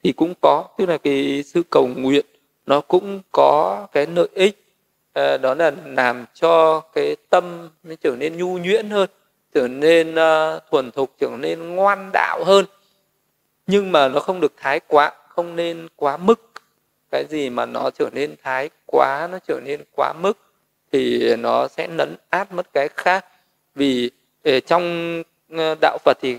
[0.04, 0.68] thì cũng có.
[0.78, 2.26] Tức là cái sự cầu nguyện
[2.66, 4.64] nó cũng có cái lợi ích
[5.20, 9.10] uh, đó là làm cho cái tâm nó trở nên nhu nhuyễn hơn
[9.54, 12.66] trở nên uh, thuần thục trở nên ngoan đạo hơn.
[13.68, 16.49] Nhưng mà nó không được thái quá không nên quá mức
[17.12, 20.38] cái gì mà nó trở nên thái quá nó trở nên quá mức
[20.92, 23.26] thì nó sẽ lấn át mất cái khác.
[23.76, 24.12] Vì
[24.44, 26.38] ờ, trong ờ, đạo Phật thì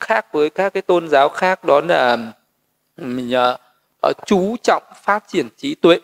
[0.00, 2.18] khác với các cái tôn giáo khác đó là
[2.96, 3.34] mình
[4.06, 5.98] uh, chú trọng phát triển trí tuệ.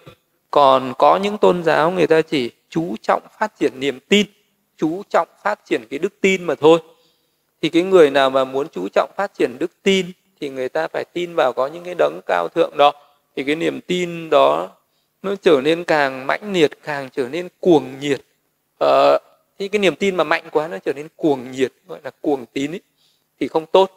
[0.51, 4.27] Còn có những tôn giáo người ta chỉ chú trọng phát triển niềm tin
[4.77, 6.79] chú trọng phát triển cái đức tin mà thôi.
[7.63, 10.07] Thì cái người nào mà muốn chú trọng phát triển đức tin
[10.41, 12.93] thì người ta phải tin vào có những cái đấng cao thượng đó
[13.37, 14.71] thì cái niềm tin đó
[15.23, 18.21] nó trở nên càng mãnh liệt càng trở nên cuồng nhiệt.
[18.79, 19.19] Ờ,
[19.59, 22.47] thì cái niềm tin mà mạnh quá nó trở nên cuồng nhiệt gọi là cuồng
[22.47, 22.81] tín ấy,
[23.41, 23.91] thì không tốt.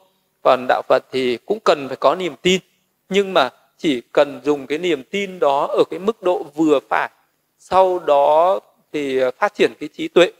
[0.43, 2.61] Còn đạo phật thì cũng cần phải có niềm tin
[3.09, 7.09] nhưng mà chỉ cần dùng cái niềm tin đó ở cái mức độ vừa phải
[7.59, 8.59] sau đó
[8.93, 10.31] thì phát triển cái trí tuệ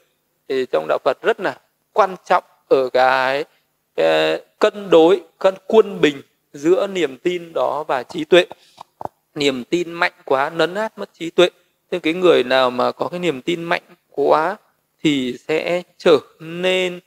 [0.50, 1.60] thì trong đạo phật rất là
[1.94, 3.46] quan trọng ở cái,
[3.96, 6.22] cái cân đối cân quân bình
[6.54, 8.46] giữa niềm tin đó và trí tuệ
[9.40, 11.50] niềm tin mạnh quá nấn át mất trí tuệ.
[11.92, 14.58] Thế cái người nào mà có cái niềm tin mạnh quá
[15.04, 17.00] thì sẽ trở nên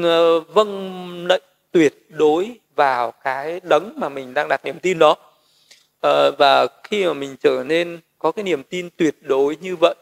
[0.00, 0.04] uh,
[0.48, 1.42] vâng lệnh
[1.72, 5.16] tuyệt đối vào cái đấng mà mình đang đặt niềm tin đó.
[6.06, 9.94] Uh, và khi mà mình trở nên có cái niềm tin tuyệt đối như vậy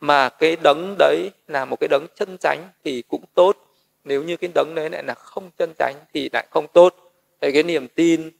[0.00, 3.56] mà cái đấng đấy là một cái đấng chân chánh thì cũng tốt.
[4.04, 6.94] Nếu như cái đấng đấy lại là không chân chánh thì lại không tốt.
[7.40, 8.30] Đấy, cái niềm tin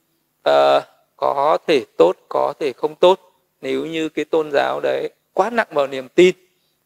[0.49, 0.83] uh,
[1.19, 3.21] có thể tốt có thể không tốt.
[3.61, 6.35] Nếu như cái tôn giáo đấy quá nặng vào niềm tin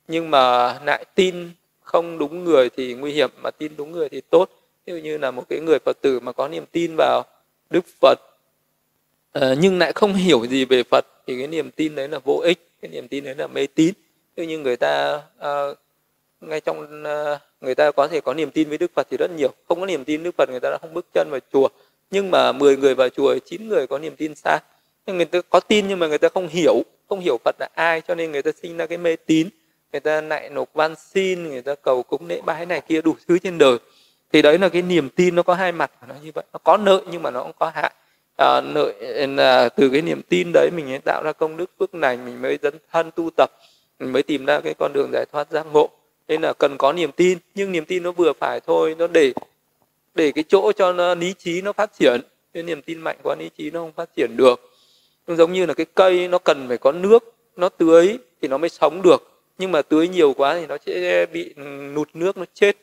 [0.08, 1.50] nhưng mà lại tin
[1.80, 4.50] không đúng người thì nguy hiểm mà tin đúng người thì tốt.
[4.86, 7.22] Ví dụ như là một cái người phật tử mà có niềm tin vào
[7.70, 8.18] đức phật
[9.38, 12.40] uh, nhưng lại không hiểu gì về phật thì cái niềm tin đấy là vô
[12.44, 13.94] ích cái niềm tin đấy là mê tín.
[14.36, 15.78] Ví như người ta uh,
[16.40, 19.30] ngay trong uh, người ta có thể có niềm tin với đức phật thì rất
[19.36, 19.52] nhiều.
[19.68, 21.68] Không có niềm tin đức phật người ta đã không bước chân vào chùa
[22.12, 24.58] nhưng mà 10 người vào chùa 9 người có niềm tin sai.
[25.06, 27.68] Nhưng người ta có tin nhưng mà người ta không hiểu không hiểu Phật là
[27.74, 29.48] ai cho nên người ta sinh ra cái mê tín.
[29.92, 33.16] Người ta lại nộp van xin người ta cầu cúng lễ bái này kia đủ
[33.28, 33.78] thứ trên đời.
[34.32, 36.44] Thì đấy là cái niềm tin nó có hai mặt nó như vậy.
[36.52, 37.92] Nó có nợ nhưng mà nó cũng có hại.
[38.38, 38.92] À, nợ
[39.26, 42.42] là từ cái niềm tin đấy mình mới tạo ra công đức phước lành mình
[42.42, 43.50] mới dấn thân tu tập
[43.98, 45.90] mình mới tìm ra cái con đường giải thoát giác ngộ.
[46.28, 49.32] Nên là cần có niềm tin nhưng niềm tin nó vừa phải thôi nó để
[50.14, 52.20] để cái chỗ cho nó lý trí nó phát triển.
[52.52, 54.70] Cái niềm tin mạnh quá lý trí nó không phát triển được.
[55.26, 58.58] Cũng giống như là cái cây nó cần phải có nước nó tưới thì nó
[58.58, 59.28] mới sống được.
[59.58, 61.54] Nhưng mà tưới nhiều quá thì nó sẽ bị
[61.94, 62.76] nụt nước nó chết.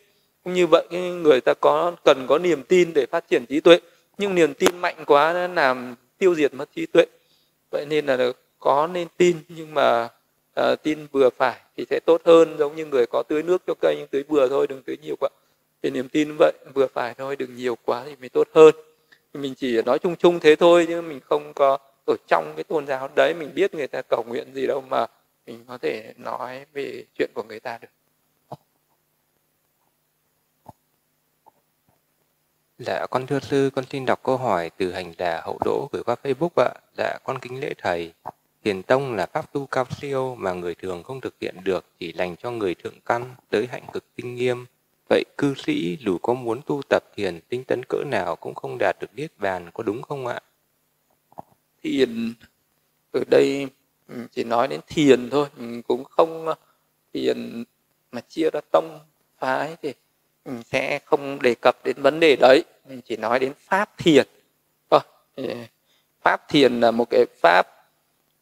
[0.44, 0.88] Cũng như vậy
[1.24, 3.80] người ta có cần có niềm tin để phát triển trí tuệ.
[4.18, 7.06] Nhưng niềm tin mạnh quá nó làm tiêu diệt mất trí tuệ.
[7.72, 10.10] Vậy nên là có nên tin nhưng mà
[10.60, 12.56] uh, tin vừa phải thì sẽ tốt hơn.
[12.60, 15.16] Giống như người có tưới nước cho cây nhưng tưới vừa thôi đừng tưới nhiều
[15.20, 15.30] quá
[15.84, 18.76] thì niềm tin vậy vừa phải thôi đừng nhiều quá thì mới tốt hơn
[19.34, 21.78] mình chỉ nói chung chung thế thôi nhưng mình không có
[22.08, 25.06] ở trong cái tôn giáo đấy mình biết người ta cầu nguyện gì đâu mà
[25.46, 27.88] mình có thể nói về chuyện của người ta được
[32.80, 36.04] Dạ, con thưa sư, con xin đọc câu hỏi từ hành đà hậu đỗ gửi
[36.04, 36.70] qua Facebook ạ.
[36.98, 38.14] Dạ, con kính lễ thầy.
[38.64, 42.14] Thiền tông là pháp tu cao siêu mà người thường không thực hiện được, chỉ
[42.18, 44.66] dành cho người thượng căn, tới hạnh cực tinh nghiêm,
[45.10, 48.78] Vậy cư sĩ dù có muốn tu tập thiền tinh tấn cỡ nào cũng không
[48.80, 50.40] đạt được niết bàn, có đúng không ạ?
[51.84, 52.34] Thiền
[53.12, 53.68] ở đây
[54.32, 56.56] chỉ nói đến thiền thôi, mình cũng không ờ,
[57.14, 57.64] thiền
[58.12, 59.00] mà chia ra tông
[59.40, 59.94] phái thì
[60.46, 64.28] mình sẽ không đề cập đến vấn đề đấy, mình chỉ nói đến pháp thiền.
[64.90, 65.00] Ờ,
[66.22, 67.68] pháp thiền là một cái pháp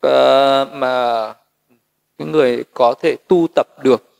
[0.07, 1.33] uh, mà
[2.17, 4.16] cái người có thể tu tập được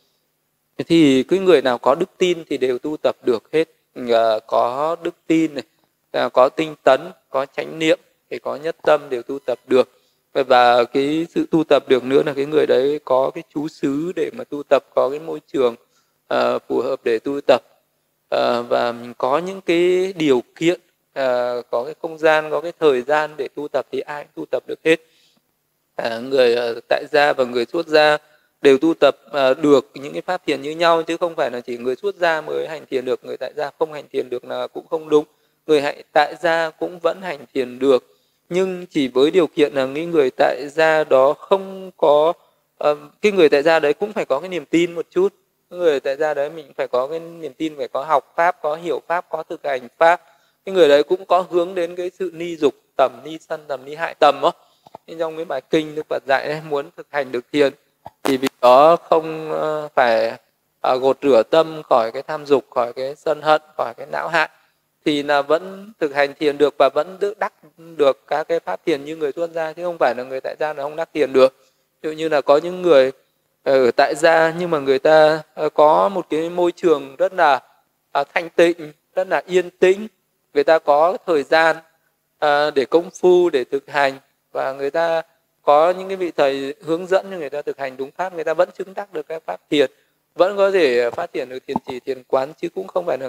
[0.86, 3.68] thì cái người nào có đức tin thì đều tu tập được hết.
[3.94, 5.64] À, có đức tin này
[6.12, 7.00] à, có tinh tấn
[7.30, 7.98] có chánh niệm
[8.30, 9.88] thì có nhất tâm đều tu tập được.
[10.32, 14.12] Và cái sự tu tập được nữa là cái người đấy có cái chú xứ
[14.16, 15.74] để mà tu tập có cái môi trường
[16.34, 17.62] uh, phù hợp để tu tập.
[18.34, 20.80] Uh, và mình có những cái điều kiện
[21.18, 24.32] uh, có cái không gian có cái thời gian để tu tập thì ai cũng
[24.34, 25.00] tu tập được hết.
[26.02, 28.18] Uh, người uh, tại gia và người xuất gia
[28.62, 31.60] đều tu tập uh, được những cái pháp thiền như nhau chứ không phải là
[31.60, 34.44] chỉ người xuất gia mới hành thiền được người tại gia không hành thiền được
[34.44, 35.24] là cũng không đúng.
[35.66, 38.16] Người hạnh tại gia cũng vẫn hành thiền được.
[38.48, 42.32] Nhưng chỉ với điều kiện là những người tại gia đó không có
[42.90, 45.34] uh, cái người tại gia đấy cũng phải có cái niềm tin một chút.
[45.70, 48.76] Người tại gia đấy mình phải có cái niềm tin phải có học pháp có
[48.76, 50.22] hiểu pháp có thực hành pháp.
[50.64, 53.84] Cái người đấy cũng có hướng đến cái sự ni dục tầm ni sân tầm
[53.84, 54.52] ni hại tầm đó
[55.18, 57.72] trong cái bài kinh đức phật dạy ấy, muốn thực hành được thiền
[58.24, 60.38] thì vì đó không ờ, phải
[60.80, 64.28] à, gột rửa tâm khỏi cái tham dục, khỏi cái sân hận, khỏi cái não
[64.28, 64.48] hại,
[65.04, 67.52] thì là vẫn thực hành thiền được và vẫn đắc đắc
[67.96, 70.56] được các cái pháp thiền như người tuân gia, chứ không phải là người tại
[70.60, 71.56] gia là không đắc thiền được.
[72.02, 73.12] Ví dụ như là có những người
[73.64, 77.60] ở tại gia nhưng mà người ta ờ, có một cái môi trường rất là
[78.12, 80.06] à, thanh tịnh, rất là yên tĩnh,
[80.54, 81.76] người ta có thời gian
[82.38, 84.18] à, để công phu, để thực hành
[84.52, 85.22] và người ta
[85.68, 88.44] có những cái vị thầy hướng dẫn cho người ta thực hành đúng pháp người
[88.44, 89.90] ta vẫn chứng đắc được các pháp thiền
[90.34, 93.28] vẫn có thể phát triển được thiền chỉ thiền quán chứ cũng không phải là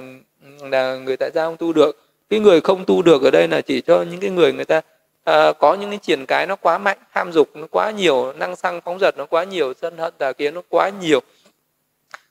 [0.71, 2.03] là người tại gia không tu được.
[2.29, 4.81] Cái người không tu được ở đây là chỉ cho những cái người người ta
[5.23, 8.55] à, có những cái triển cái nó quá mạnh tham dục nó quá nhiều năng
[8.55, 11.19] xăng phóng dật nó quá nhiều sân hận tà kiến nó quá nhiều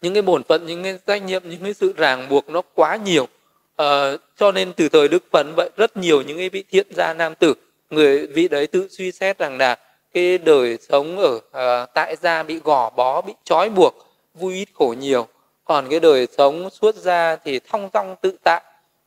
[0.02, 2.96] những cái bổn phận những cái trách nhiệm những cái sự ràng buộc nó quá
[2.96, 3.28] nhiều.
[3.76, 7.14] À, cho nên từ thời đức phật vậy rất nhiều những cái vị thiện gia
[7.14, 7.54] nam tử
[7.90, 9.76] người vị đấy tự suy xét rằng là
[10.14, 13.94] cái đời sống ở à, tại gia bị gò bó bị trói buộc
[14.34, 15.26] vui ít khổ nhiều.
[15.64, 18.62] Còn cái đời sống xuất gia thì thong dong tự tại.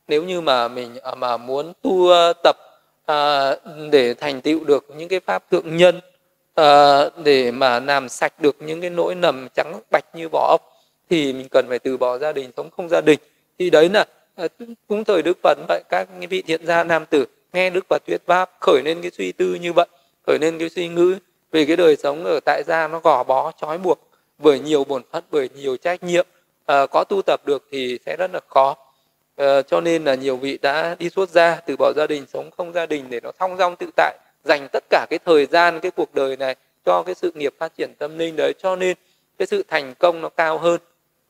[0.08, 2.56] Nếu như mà mình à, mà muốn tu à, tập
[3.06, 3.50] à,
[3.90, 6.00] để thành tựu được những cái pháp thượng nhân
[6.54, 10.60] à, để mà làm sạch được những cái nỗi nầm trắng bạch như vỏ ốc
[11.10, 13.18] thì mình cần phải từ bỏ gia đình sống không gia đình.
[13.58, 14.04] Thì đấy là
[14.36, 14.46] à,
[14.88, 18.26] cũng thời đức phật vậy các vị thiện gia nam tử nghe đức phật thuyết
[18.26, 19.86] pháp khởi lên cái suy tư như vậy
[20.26, 21.18] khởi lên cái suy ngữ
[21.52, 25.02] về cái đời sống ở tại gia nó gò bó trói buộc bởi nhiều bổn
[25.12, 26.26] phận bởi nhiều trách nhiệm
[26.66, 28.76] à, có tu tập được thì sẽ rất là khó.
[29.36, 32.50] À, cho nên là nhiều vị đã đi xuất gia từ bỏ gia đình sống
[32.50, 35.80] không gia đình để nó thong dong tự tại dành tất cả cái thời gian
[35.80, 38.52] cái cuộc đời này cho cái sự nghiệp phát triển tâm linh đấy.
[38.58, 38.96] Cho nên
[39.38, 40.80] cái sự thành công nó cao hơn.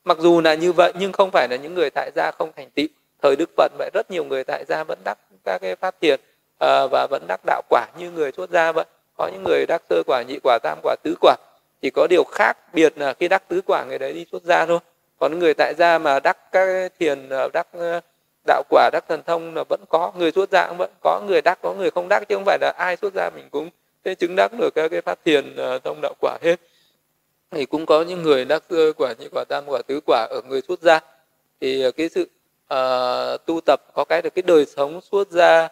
[0.04, 2.70] Mặc dù là như vậy nhưng không phải là những người tại gia không thành
[2.70, 2.86] tựu.
[3.22, 6.20] Thời đức phật vậy rất nhiều người tại gia vẫn đắc các cái phát triển
[6.62, 8.84] à, và vẫn đắc đạo quả như người xuất gia vậy.
[9.16, 11.36] Có những người đắc sơ quả nhị quả tam quả tứ quả.
[11.82, 14.66] Chỉ có điều khác biệt là khi đắc tứ quả người đấy đi xuất gia
[14.66, 14.78] thôi.
[15.18, 18.00] Còn người tại gia mà đắc các thiền ờ, đắc ờ,
[18.46, 20.12] đạo quả đắc thần thông là vẫn có.
[20.16, 22.58] Người xuất gia cũng vẫn có người đắc có người không đắc chứ không phải
[22.60, 23.70] là ai xuất gia mình cũng
[24.04, 26.56] thế chứng đắc được các cái phát thiền thông đạo quả hết.
[27.50, 30.42] Thì cũng có những người đắc sơ quả nhị quả tam quả tứ quả ở
[30.48, 31.00] người xuất gia
[31.60, 32.22] thì cái sự
[32.74, 35.68] uh, tu tập có cái được cái đời sống xuất gia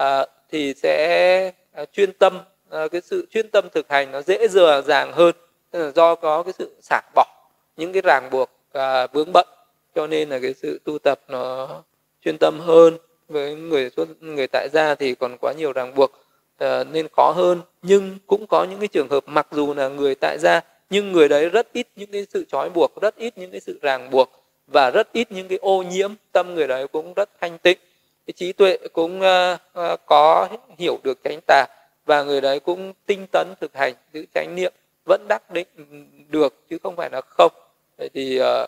[0.00, 2.38] à, thì sẽ ờ, chuyên tâm
[2.70, 5.34] à, cái sự chuyên tâm thực hành nó dễ dừa dàng hơn.
[5.94, 7.26] Do có cái sự xả bỏ
[7.76, 9.46] những cái ràng buộc và vướng bận.
[9.94, 11.68] Cho nên là cái sự tu tập nó
[12.24, 12.98] chuyên tâm hơn.
[13.28, 16.12] Với người xuất người tại gia thì còn quá nhiều ràng buộc
[16.58, 17.60] à, nên khó hơn.
[17.82, 20.60] Nhưng cũng có những cái trường hợp mặc dù là người tại gia
[20.90, 23.78] nhưng người đấy rất ít những cái sự trói buộc rất ít những cái sự
[23.82, 24.30] ràng buộc
[24.66, 26.14] và rất ít những cái ô nhiễm.
[26.32, 27.78] Tâm người đấy cũng rất thanh tịnh
[28.30, 30.48] cái trí tuệ cũng ờ, ờ, có
[30.78, 31.66] hiểu được chánh tà
[32.06, 34.72] và người đấy cũng tinh tấn thực hành giữ chánh niệm
[35.04, 35.66] vẫn đắc định
[36.28, 37.52] được chứ không phải là không.
[37.98, 38.66] Vậy thì ờ,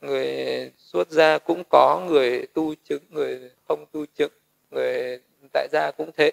[0.00, 0.36] người
[0.78, 4.32] xuất gia cũng có người tu chứng người không tu chứng
[4.70, 5.20] người
[5.52, 6.32] tại gia cũng thế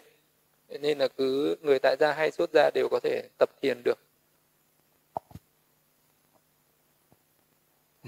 [0.80, 3.98] nên là cứ người tại gia hay xuất gia đều có thể tập thiền được.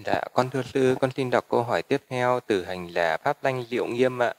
[0.06, 3.38] Dạ, con thưa sư, con xin đọc câu hỏi tiếp theo từ hành là Pháp
[3.44, 4.34] Danh Liệu Nghiêm ạ.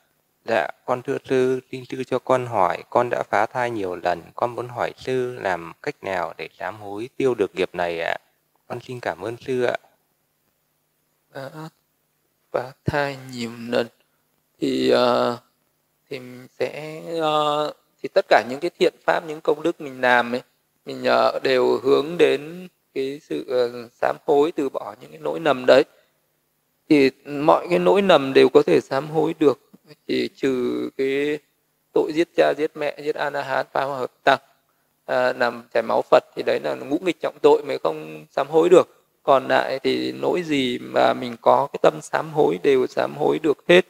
[0.44, 4.22] Dạ, con thưa sư, xin sư cho con hỏi, con đã phá thai nhiều lần,
[4.34, 8.16] con muốn hỏi sư làm cách nào để sám hối tiêu được nghiệp này ạ.
[8.68, 9.76] Con xin cảm ơn sư ạ.
[11.34, 11.50] Đã
[12.52, 13.86] phá thai nhiều lần
[14.60, 15.38] thì uh,
[16.10, 20.00] thì mình sẽ uh, thì tất cả những cái thiện pháp, những công đức mình
[20.00, 20.42] làm ấy,
[20.86, 25.40] mình uh, đều hướng đến cái sự uh, sám hối từ bỏ những cái nỗi
[25.40, 25.84] nầm đấy
[26.90, 29.60] thì mọi cái nỗi nầm đều có thể sám hối được
[30.06, 31.38] chỉ trừ cái
[31.92, 34.38] tội giết cha giết mẹ giết anahat phá hòa hợp tăng
[35.06, 38.46] à, làm chảy máu phật thì đấy là ngũ nghịch trọng tội mới không sám
[38.48, 38.88] hối được.
[39.22, 43.38] Còn lại thì nỗi gì mà mình có cái tâm sám hối đều sám hối
[43.38, 43.86] được hết.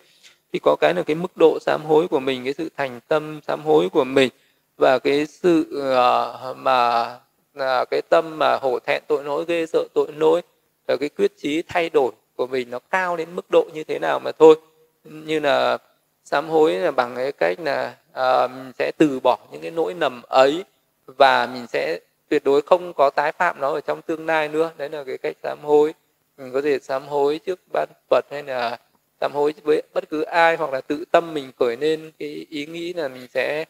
[0.52, 3.40] Thì có cái là cái mức độ sám hối của mình cái sự thành tâm
[3.46, 4.30] sám hối của mình
[4.76, 7.10] và cái sự uh, mà
[7.58, 10.42] uh, cái tâm mà hổ thẹn tội lỗi ghê sợ tội lỗi
[10.86, 13.98] và cái quyết chí thay đổi của mình nó cao đến mức độ như thế
[13.98, 14.56] nào mà thôi.
[15.04, 15.78] Như là
[16.24, 19.94] sám hối là bằng cái cách là uh, mình sẽ từ bỏ những cái nỗi
[19.94, 20.64] nầm ấy
[21.06, 24.70] và mình sẽ tuyệt đối không có tái phạm nó ở trong tương lai nữa.
[24.76, 25.94] Đấy là cái cách sám hối.
[26.38, 28.78] Mình có thể sám hối trước ban phật hay là
[29.20, 32.66] sám hối với bất cứ ai hoặc là tự tâm mình khởi lên cái ý
[32.66, 33.64] nghĩ là mình sẽ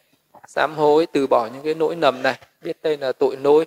[0.47, 3.65] sám hối từ bỏ những cái nỗi nầm này biết đây là tội lỗi.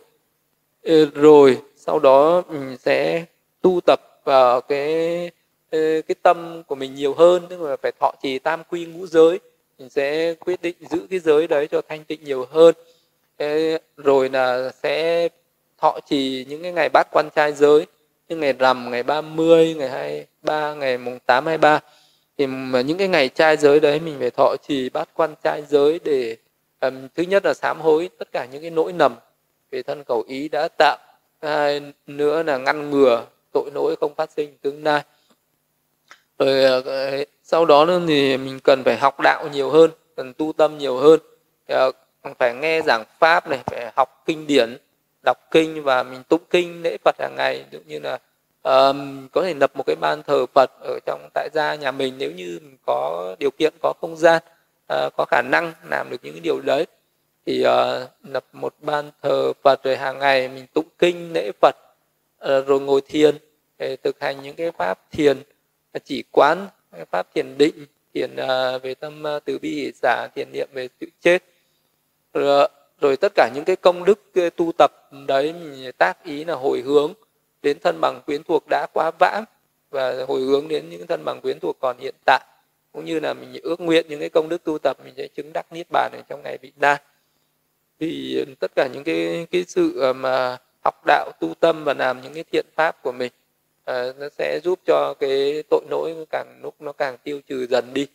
[1.14, 3.24] Rồi sau đó mình sẽ
[3.62, 5.30] tu tập vào cái
[5.72, 9.40] cái tâm của mình nhiều hơn tức là phải thọ trì tam quy ngũ giới
[9.78, 12.74] mình sẽ quyết định giữ cái giới đấy cho thanh tịnh nhiều hơn.
[13.96, 15.28] Rồi là sẽ
[15.78, 17.86] thọ trì những cái ngày bát quan trai giới
[18.28, 21.80] như ngày rằm ngày 30, ngày 23, ngày mùng 8, 23
[22.38, 25.62] thì mà những cái ngày trai giới đấy mình phải thọ trì bát quan trai
[25.68, 26.36] giới để
[26.80, 29.16] um, thứ nhất là sám hối tất cả những cái nỗi nầm
[29.70, 30.96] về thân khẩu ý đã tạo.
[31.42, 35.02] Hai nữa là ngăn ngừa tội lỗi không phát sinh tương lai.
[36.38, 40.52] Rồi ờ, sau đó nữa thì mình cần phải học đạo nhiều hơn cần tu
[40.52, 41.20] tâm nhiều hơn.
[41.68, 41.90] Ờ,
[42.38, 44.76] phải nghe giảng pháp này phải học kinh điển
[45.24, 47.64] đọc kinh và mình tụng kinh lễ phật hàng ngày.
[47.70, 48.18] Ví như là
[48.62, 52.14] um, có thể lập một cái ban thờ phật ở trong tại gia nhà mình
[52.18, 54.42] nếu như mình có điều kiện có không gian
[54.92, 56.86] uh, có khả năng làm được những cái điều đấy.
[57.46, 61.76] Thì uh, lập một ban thờ phật rồi hàng ngày mình tụng kinh lễ phật
[62.44, 63.36] Ờ, rồi ngồi thiền
[63.78, 65.42] để thực hành những cái pháp thiền
[65.92, 66.66] à, chỉ quán
[67.10, 70.88] pháp thiền định thiền à, về tâm à, từ bi hỷ xả thiền niệm về
[71.00, 71.42] sự chết.
[72.32, 72.68] Rồi,
[73.00, 74.20] rồi tất cả những cái công đức
[74.56, 74.90] tu tập
[75.26, 77.12] đấy mình tác ý là hồi hướng
[77.62, 79.44] đến thân bằng quyến thuộc đã quá vãng
[79.90, 82.44] và hồi hướng đến những thân bằng quyến thuộc còn hiện tại.
[82.92, 85.50] Cũng như là mình ước nguyện những cái công đức tu tập mình sẽ chứng
[85.54, 87.00] đắc niết bàn ở trong ngày vị lai
[88.00, 92.34] thì tất cả những cái cái sự mà học đạo tu tâm và làm những
[92.34, 93.32] cái thiện pháp của mình.
[93.84, 97.94] À, nó sẽ giúp cho cái tội lỗi càng lúc nó càng tiêu trừ dần
[97.94, 98.06] đi.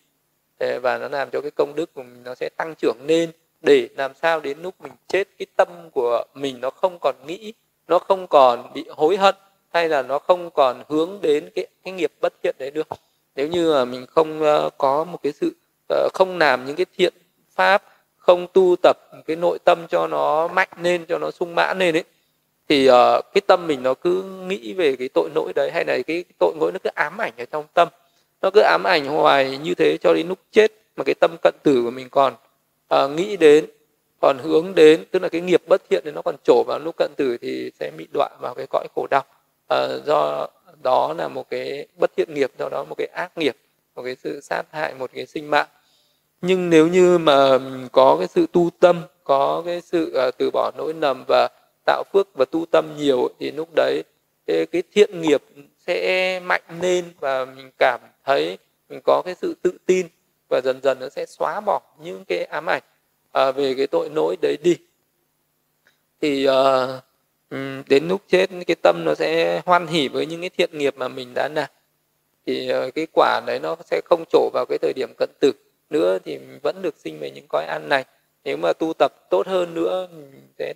[0.82, 3.32] Và nó làm cho cái công đức của mình nó sẽ tăng trưởng lên
[3.62, 7.54] để làm sao đến lúc mình chết cái tâm của mình nó không còn nghĩ
[7.88, 9.36] nó không còn bị hối hận
[9.74, 12.88] hay là nó không còn hướng đến cái, cái nghiệp bất thiện đấy được.
[13.36, 15.56] Nếu như mà mình không uh, có một cái sự
[15.94, 17.14] uh, không làm những cái thiện
[17.52, 17.84] pháp
[18.18, 21.96] không tu tập cái nội tâm cho nó mạnh lên cho nó sung mãn lên
[21.96, 22.04] ấy
[22.70, 22.96] thì uh,
[23.34, 26.54] cái tâm mình nó cứ nghĩ về cái tội lỗi đấy hay là cái tội
[26.60, 27.88] lỗi nó cứ ám ảnh ở trong tâm.
[28.42, 31.54] Nó cứ ám ảnh hoài như thế cho đến lúc chết mà cái tâm cận
[31.64, 32.34] tử của mình còn
[32.96, 33.66] uh, nghĩ đến
[34.22, 36.96] còn hướng đến tức là cái nghiệp bất thiện thì nó còn trổ vào lúc
[36.98, 39.24] cận tử thì sẽ bị đọa vào cái cõi khổ đau.
[39.74, 40.48] Uh, do
[40.84, 43.56] đó là một cái bất thiện nghiệp do đó một cái ác nghiệp
[43.96, 45.68] một cái sự sát hại một cái sinh mạng.
[46.42, 47.60] Nhưng nếu như mà
[47.92, 51.50] có cái sự tu tâm có cái sự uh, từ bỏ nỗi nầm và
[51.90, 54.04] tạo phước và tu tâm nhiều thì lúc đấy
[54.48, 55.44] cái, thiện nghiệp
[55.88, 58.58] sẽ mạnh lên và mình cảm thấy
[58.90, 60.08] mình có cái sự tự tin
[60.50, 62.84] và dần dần nó sẽ xóa bỏ những cái ám ảnh
[63.32, 64.76] à, về cái tội lỗi đấy đi.
[66.22, 67.02] Thì ờ,
[67.90, 71.08] đến lúc chết cái tâm nó sẽ hoan hỉ với những cái thiện nghiệp mà
[71.08, 71.70] mình đã làm.
[72.46, 75.52] Thì ờ, cái quả đấy nó sẽ không trổ vào cái thời điểm cận tử
[75.90, 78.06] nữa thì vẫn được sinh về những cõi ăn này
[78.44, 80.74] nếu mà tu tập tốt hơn nữa mình sẽ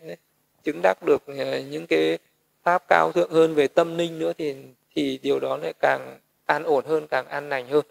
[0.63, 2.17] chứng đắc được ờ, những cái
[2.63, 4.55] pháp cao thượng hơn về tâm linh nữa thì
[4.95, 7.85] thì điều đó lại càng an ổn hơn, càng an lành hơn.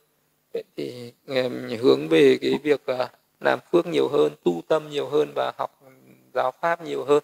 [0.54, 1.48] Vậy thì ờ,
[1.80, 3.08] hướng về cái việc ờ,
[3.40, 5.80] làm phước nhiều hơn, tu tâm nhiều hơn và học
[6.34, 7.22] giáo pháp nhiều hơn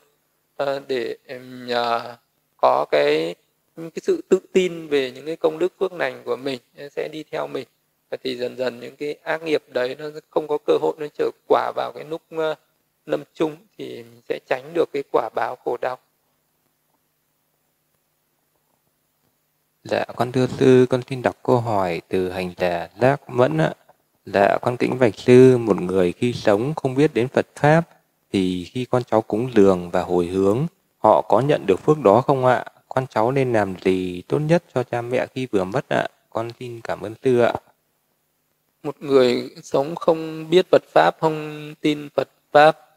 [0.89, 1.17] để
[2.57, 3.35] có cái
[3.77, 6.59] cái sự tự tin về những cái công đức phước lành của mình
[6.91, 7.67] sẽ đi theo mình.
[8.11, 11.07] Và thì dần dần những cái ác nghiệp đấy nó không có cơ hội nó
[11.19, 12.23] trở quả vào cái lúc
[13.09, 15.99] lâm chung thì mình sẽ tránh được cái quả báo khổ đau
[19.85, 23.75] Dạ, con thưa sư, con xin đọc câu hỏi từ hành giả Giác Mẫn ạ.
[24.27, 27.83] Dạ, con kính vạch sư, một người khi sống không biết đến Phật Pháp,
[28.33, 30.67] thì khi con cháu cúng dường và hồi hướng,
[30.99, 32.65] họ có nhận được phước đó không ạ?
[32.89, 36.07] Con cháu nên làm gì tốt nhất cho cha mẹ khi vừa mất ạ?
[36.31, 37.55] Con xin cảm ơn sư ạ.
[38.83, 42.88] Một người sống không biết Phật Pháp, không tin Phật Pháp,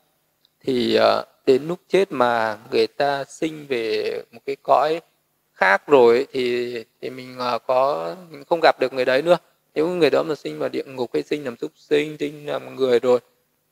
[0.63, 5.01] thì ờ, đến lúc chết mà người ta sinh về một cái cõi
[5.53, 9.37] khác rồi thì thì mình ờ, có mình không gặp được người đấy nữa.
[9.75, 12.75] Nếu người đó mà sinh vào địa ngục hay sinh làm súc sinh sinh làm
[12.75, 13.19] người rồi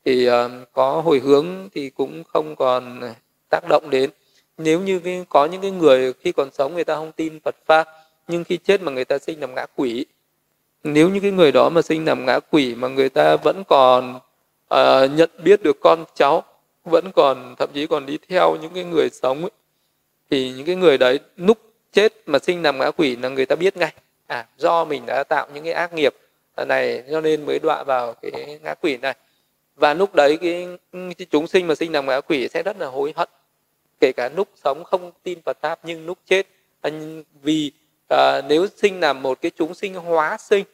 [0.06, 3.02] thì ờ, có hồi hướng thì cũng không còn
[3.50, 4.10] tác động đến.
[4.58, 7.56] Nếu như cái, có những cái người khi còn sống người ta không tin Phật
[7.66, 7.88] pháp
[8.28, 10.06] nhưng khi chết mà người ta sinh làm ngã quỷ
[10.84, 14.20] nếu như cái người đó mà sinh làm ngã quỷ mà người ta vẫn còn
[14.74, 16.44] uh, nhận biết được con cháu
[16.90, 19.52] vẫn còn thậm chí còn đi theo những cái người sống ấy,
[20.30, 21.58] thì những cái người đấy lúc
[21.94, 23.94] chết mà sinh làm ngã quỷ là người ta biết ngay.
[24.28, 26.14] À do mình đã tạo những cái ác nghiệp
[26.68, 29.16] này cho nên mới đọa vào cái ngã quỷ này.
[29.76, 32.88] Và lúc đấy cái, cái chúng sinh mà sinh làm ngã quỷ sẽ rất là
[32.88, 33.30] hối hận.
[34.00, 36.48] Kể cả lúc sống không tin Phật pháp nhưng lúc chết.
[36.82, 36.90] À,
[37.42, 37.72] vì
[38.10, 40.66] à, nếu sinh làm một cái chúng sinh hóa sinh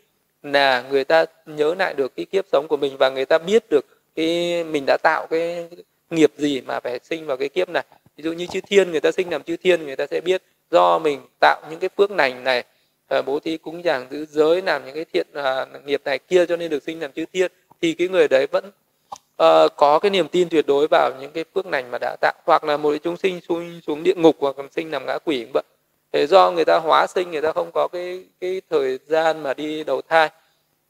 [0.43, 3.63] là người ta nhớ lại được cái kiếp sống của mình và người ta biết
[3.69, 3.85] được
[4.15, 5.69] cái mình đã tạo cái
[6.09, 7.83] nghiệp gì mà phải sinh vào cái kiếp này.
[8.17, 10.43] Ví dụ như chư thiên người ta sinh làm chư thiên người ta sẽ biết
[10.71, 12.63] do mình tạo những cái phước lành này.
[13.07, 16.45] Ờ, bố thí cúng dường giữ giới làm những cái thiện uh, nghiệp này kia
[16.45, 17.51] cho nên được sinh làm chư thiên
[17.81, 21.45] thì cái người đấy vẫn uh, có cái niềm tin tuyệt đối vào những cái
[21.55, 22.33] phước lành mà đã tạo.
[22.45, 25.45] Hoặc là một chúng sinh xuống xuống địa ngục hoặc là sinh làm ngã quỷ
[25.53, 25.63] vậy.
[26.11, 29.53] Thế do người ta hóa sinh người ta không có cái cái thời gian mà
[29.53, 30.29] đi đầu thai.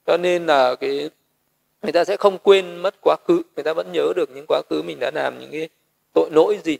[0.07, 1.09] Cho nên là cái
[1.85, 3.41] người ta sẽ không quên mất quá khứ.
[3.55, 5.69] Người ta vẫn nhớ được những quá khứ mình đã làm những cái
[6.13, 6.77] tội lỗi gì.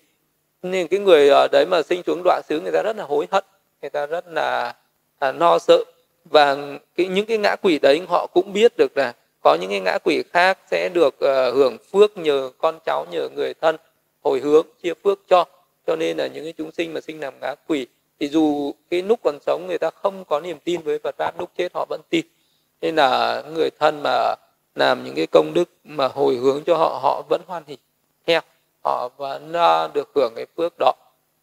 [0.64, 3.28] Nên cái người ở đấy mà sinh xuống đoạn xứ người ta rất là hối
[3.32, 3.44] hận.
[3.82, 4.76] Người ta rất là,
[5.22, 5.84] là no sợ.
[6.26, 6.58] Và
[6.96, 9.98] cái những cái ngã quỷ đấy họ cũng biết được là có những cái ngã
[10.04, 13.78] quỷ khác sẽ được uh, hưởng phước nhờ con cháu nhờ người thân
[14.24, 15.46] hồi hướng chia phước cho.
[15.88, 17.88] Cho nên là những cái chúng sinh mà sinh làm ngã quỷ
[18.20, 21.40] thì dù cái lúc còn sống người ta không có niềm tin với Phật pháp
[21.40, 22.26] lúc chết họ vẫn tin.
[22.82, 24.36] Nên là người thân mà
[24.76, 27.78] làm những cái công đức mà hồi hướng cho họ họ vẫn hoan hỉ
[28.26, 28.42] theo,
[28.84, 30.94] họ vẫn à, được hưởng cái phước đó.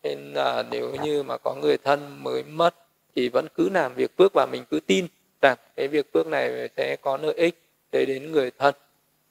[0.03, 2.75] Nên là nếu như mà có người thân mới mất
[3.17, 5.07] thì vẫn cứ làm việc phước và mình cứ tin
[5.43, 7.59] rằng cái việc phước này sẽ có lợi ích
[7.93, 8.75] để đến người thân.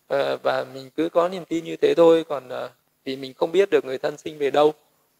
[0.07, 2.69] Ờ, và mình cứ có niềm tin như thế thôi, còn à,
[3.05, 4.73] vì mình không biết được người thân sinh về đâu.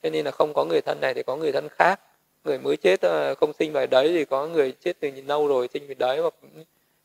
[0.04, 2.00] Cho nên là không có người thân này thì có người thân khác.
[2.44, 5.70] Người mới chết à, không sinh về đấy thì có người chết từ lâu rồi
[5.74, 6.34] sinh về đấy, hoặc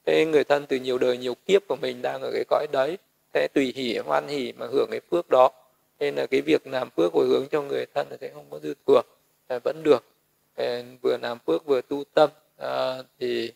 [0.07, 2.99] thế người thân từ nhiều đời nhiều kiếp của mình đang ở cái cõi đấy
[3.35, 5.51] sẽ tùy hỉ hoan hỉ mà hưởng cái phước đó
[5.99, 8.59] nên là cái việc làm phước hồi hướng cho người thân là sẽ không có
[8.59, 9.03] dư thừa
[9.49, 10.05] à, vẫn được
[11.03, 13.53] vừa làm phước vừa tu tâm à, thì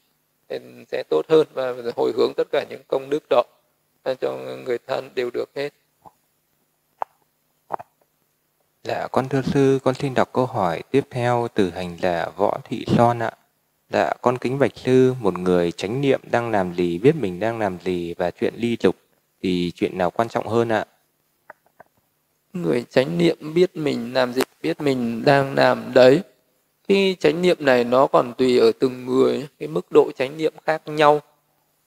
[0.89, 3.43] sẽ tốt hơn và hồi hướng tất cả những công đức đó
[4.03, 4.37] à, cho
[4.67, 5.71] người thân đều được hết.
[8.85, 12.59] Dạ, con thưa sư, con xin đọc câu hỏi tiếp theo từ hành giả Võ
[12.65, 13.31] Thị Son ạ.
[13.91, 17.59] Dạ, con kính bạch sư, một người chánh niệm đang làm gì, biết mình đang
[17.59, 18.97] làm gì và chuyện ly dục
[19.43, 20.85] thì chuyện nào quan trọng hơn ạ?
[22.53, 26.21] Người chánh niệm biết mình làm gì, biết mình đang làm đấy.
[26.89, 30.53] Cái chánh niệm này nó còn tùy ở từng người cái mức độ chánh niệm
[30.67, 31.21] khác nhau.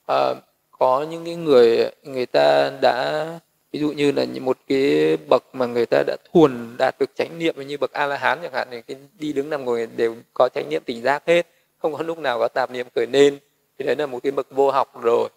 [0.08, 0.34] À,
[0.72, 3.26] có những cái người người ta đã
[3.72, 7.40] ví dụ như là một cái bậc mà người ta đã thuần đạt được chánh
[7.40, 10.16] niệm như bậc a la hán chẳng hạn thì cái đi đứng nằm ngồi đều
[10.34, 11.48] có chánh niệm tỉnh giác hết
[11.84, 13.40] không có lúc nào có tạp niệm khởi lên
[13.80, 15.30] thì đấy là một cái bậc vô học rồi.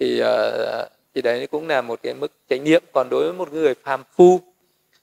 [0.00, 2.82] Thì uh, thì đấy cũng là một cái mức chánh niệm.
[2.92, 4.40] Còn đối với một người phàm phu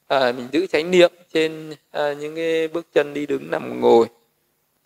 [0.08, 4.08] à, mình giữ chánh niệm trên à, những cái bước chân đi đứng nằm ngồi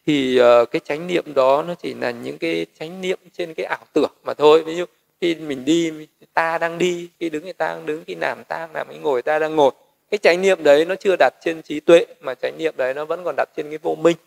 [0.06, 3.66] thì à, cái chánh niệm đó nó chỉ là những cái chánh niệm trên cái
[3.66, 4.64] ảo tưởng mà thôi.
[4.64, 4.86] Ví dụ
[5.22, 5.92] khi mình đi
[6.34, 8.98] ta đang đi khi đứng thì ta đang đứng khi nằm ta đang nằm khi
[8.98, 9.72] ngồi ta đang ngồi.
[10.12, 13.06] Cái chánh niệm đấy nó chưa đặt trên trí tuệ mà chánh niệm đấy nó
[13.06, 14.18] vẫn còn đặt trên cái vô minh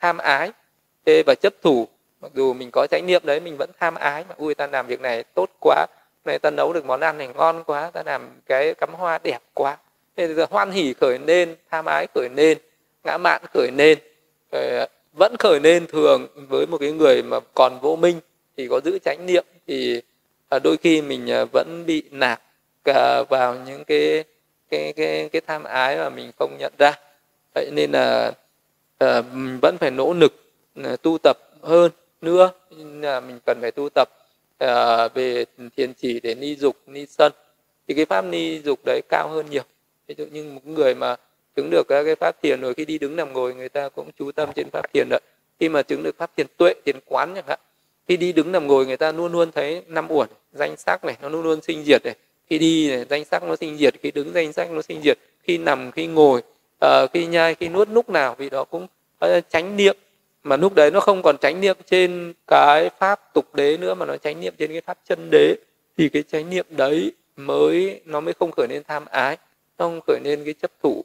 [0.00, 0.52] tham ái
[1.08, 1.88] thế và chấp thủ.
[2.20, 4.86] Mặc dù mình có chánh niệm đấy mình vẫn tham ái mà ui ta làm
[4.86, 5.86] việc này tốt quá
[6.24, 9.38] này ta nấu được món ăn này ngon quá ta làm cái cắm hoa đẹp
[9.54, 9.76] quá.
[10.16, 12.58] Thế thì hoan hỉ khởi lên tham ái khởi lên
[13.04, 13.98] ngã mạn khởi lên
[14.50, 18.20] ờ, vẫn khởi lên thường với một cái người mà còn vô minh
[18.56, 20.02] thì có giữ chánh niệm thì
[20.48, 22.42] à, đôi khi mình à, vẫn bị nạp
[22.84, 24.24] à, vào những cái
[24.70, 26.92] cái cái cái tham ái mà mình không nhận ra.
[27.54, 28.32] Vậy nên là
[29.04, 29.24] uh,
[29.62, 30.47] vẫn phải nỗ lực
[30.84, 31.90] À, tu tập hơn
[32.20, 32.50] nữa.
[33.00, 34.08] Là mình cần phải tu tập
[34.64, 35.44] uh, về
[35.76, 37.32] thiền chỉ để ni dục ni sân.
[37.88, 39.62] Thì cái pháp ni dục đấy cao hơn nhiều.
[40.06, 41.16] Ví dụ như một người mà
[41.56, 44.10] chứng được các cái pháp thiền rồi khi đi đứng nằm ngồi người ta cũng
[44.18, 45.20] chú tâm trên pháp thiền đấy
[45.60, 47.58] khi mà chứng được pháp thiền tuệ thiền quán chẳng hạn
[48.08, 51.16] khi đi đứng nằm ngồi người ta luôn luôn thấy năm uẩn danh sắc này
[51.22, 52.14] nó luôn luôn sinh diệt này.
[52.50, 55.18] Khi đi này, danh sắc nó sinh diệt khi đứng danh sắc nó sinh diệt.
[55.42, 56.42] Khi nằm khi ngồi
[56.84, 58.86] uh, khi nhai khi nuốt lúc nào vì đó cũng
[59.24, 59.96] uh, tránh niệm
[60.42, 64.06] mà lúc đấy nó không còn chánh niệm trên cái pháp tục đế nữa mà
[64.06, 65.54] nó chánh niệm trên cái pháp chân đế.
[65.96, 69.36] Thì cái chánh niệm đấy mới nó mới không khởi lên tham ái
[69.78, 71.04] không khởi lên cái chấp thủ.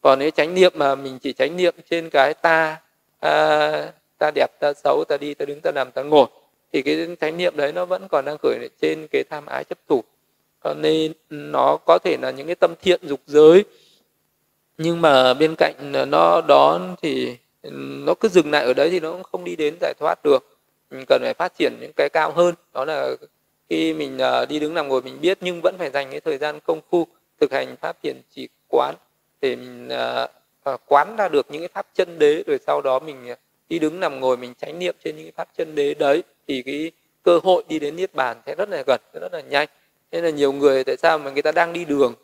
[0.00, 2.80] Còn nếu chánh niệm mà mình chỉ chánh niệm trên cái ta
[3.20, 6.26] à, ta đẹp ta xấu ta đi ta đứng ta nằm ta ngồi
[6.72, 9.78] thì cái chánh niệm đấy nó vẫn còn đang khởi trên cái tham ái chấp
[9.88, 10.04] thủ.
[10.64, 13.64] Cho nên nó có thể là những cái tâm thiện dục giới
[14.78, 17.36] nhưng mà bên cạnh nó đó thì
[18.06, 20.58] nó cứ dừng lại ở đấy thì nó cũng không đi đến giải thoát được.
[20.90, 22.54] Mình cần phải phát triển những cái cao hơn.
[22.74, 23.16] Đó là
[23.70, 26.38] khi mình uh, đi đứng nằm ngồi mình biết nhưng vẫn phải dành cái thời
[26.38, 27.06] gian công phu
[27.40, 28.94] thực hành pháp thiền chỉ quán
[29.40, 30.30] để mình uh,
[30.74, 33.34] uh, quán ra được những cái pháp chân đế rồi sau đó mình
[33.68, 36.62] đi đứng nằm ngồi mình chánh niệm trên những cái pháp chân đế đấy thì
[36.62, 36.90] cái
[37.22, 39.68] cơ hội đi đến niết bàn sẽ rất là gần rất là nhanh.
[40.10, 42.14] Nên là nhiều người tại sao mà người ta đang đi đường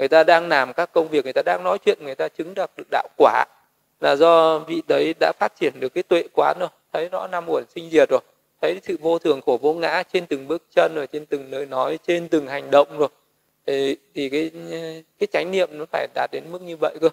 [0.00, 2.54] người ta đang làm các công việc người ta đang nói chuyện người ta chứng
[2.54, 3.44] được đạo quả
[4.00, 6.68] là do vị đấy đã phát triển được cái tuệ quán rồi.
[6.92, 8.20] Thấy rõ năm uẩn sinh diệt rồi.
[8.62, 11.66] Thấy sự vô thường khổ vô ngã trên từng bước chân rồi trên từng lời
[11.66, 13.08] nói trên từng hành động rồi.
[13.66, 14.50] Thì, thì cái
[15.18, 17.08] cái chánh niệm nó phải đạt đến mức như vậy cơ.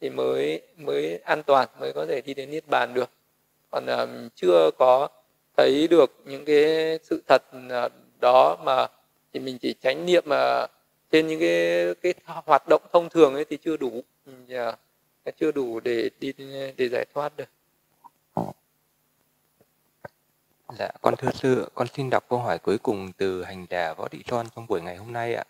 [0.00, 3.10] Thì mới mới an toàn mới có thể đi đến niết bàn được.
[3.70, 5.08] Còn um, chưa có
[5.56, 7.88] thấy được những cái sự thật ờ,
[8.20, 8.86] đó mà
[9.32, 10.66] thì mình chỉ chánh niệm mà
[11.12, 12.14] trên những cái cái
[12.46, 14.02] hoạt động thông thường ấy thì chưa đủ.
[14.48, 14.78] Yeah,
[15.30, 16.32] chưa đủ để đi
[16.76, 17.48] để giải thoát được
[20.78, 24.08] Dạ, con thưa sư, con xin đọc câu hỏi cuối cùng từ hành giả Võ
[24.08, 25.44] Thị Loan trong buổi ngày hôm nay ạ.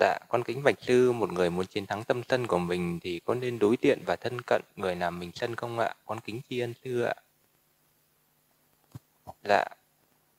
[0.00, 3.20] Dạ, con kính bạch sư, một người muốn chiến thắng tâm sân của mình thì
[3.24, 5.94] có nên đối diện và thân cận người làm mình sân không ạ?
[6.06, 7.14] Con kính tri ân sư ạ.
[9.44, 9.64] Dạ,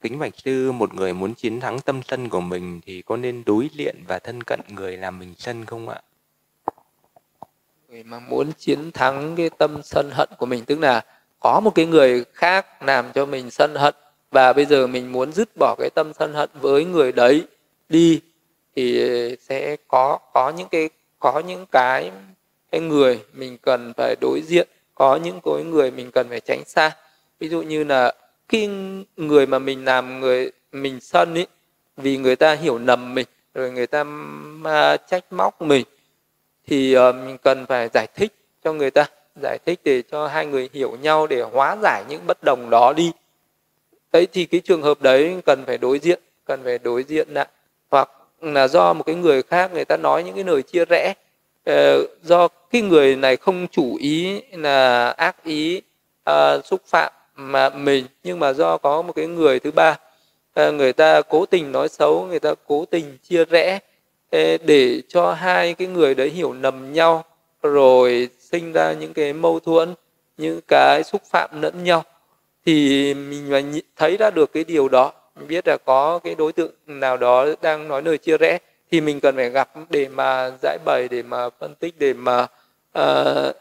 [0.02, 3.44] kính bạch sư, một người muốn chiến thắng tâm sân của mình thì có nên
[3.46, 6.02] đối diện và thân cận người làm mình sân không ạ?
[7.96, 11.06] Người mà muốn chiến thắng cái tâm sân hận của mình, tức là
[11.40, 13.96] có một cái người khác làm cho mình sân hận,
[14.32, 17.44] và bây giờ mình muốn dứt bỏ cái tâm sân hận với người đấy
[17.90, 18.22] đi,
[18.76, 19.10] thì
[19.42, 20.90] sẽ có có những cái,
[21.20, 22.12] có những cái
[22.72, 26.64] cái người mình cần phải đối diện, có những cái người mình cần phải tránh
[26.66, 26.92] xa.
[27.40, 28.14] Ví dụ như là
[28.50, 28.70] khi
[29.16, 31.48] người mà mình làm người, mình sân ấy
[31.98, 34.06] vì người ta hiểu nầm mình, rồi người ta
[35.08, 35.86] trách móc mình
[36.68, 38.34] thì uh, mình cần phải giải thích
[38.64, 39.06] cho người ta
[39.42, 42.94] giải thích để cho hai người hiểu nhau để hóa giải những bất đồng đó
[42.94, 43.12] đi.
[44.14, 47.48] Đấy thì cái trường hợp đấy cần phải đối diện cần phải đối diện lại
[47.92, 48.10] hoặc
[48.42, 51.14] là do một cái người khác người ta nói những cái lời chia rẽ
[51.66, 55.82] ờ, do cái người này không chủ ý là ác ý
[56.30, 60.00] uh, xúc phạm mà mình nhưng mà do có một cái người thứ ba
[60.60, 63.80] uh, người ta cố tình nói xấu người ta cố tình chia rẽ
[64.32, 67.24] để cho hai cái người đấy hiểu lầm nhau
[67.64, 69.94] rồi sinh ra những cái mâu thuẫn
[70.38, 72.04] những cái xúc phạm lẫn nhau
[72.66, 76.54] thì mình phải thấy ra được cái điều đó mình biết là có cái đối
[76.54, 78.58] tượng nào đó đang nói lời chia rẽ
[78.92, 82.48] thì mình cần phải gặp để mà giải bày để mà phân tích để mà
[83.00, 83.56] uh,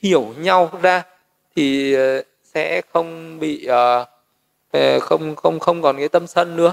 [0.00, 1.02] hiểu nhau ra
[1.56, 2.22] thì ờ,
[2.54, 6.72] sẽ không bị uh, không không không còn cái tâm sân nữa.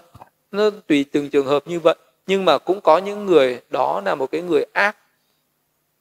[0.52, 1.96] Nó tùy từng trường hợp như vậy
[2.28, 4.98] nhưng mà cũng có những người đó là một cái người ác.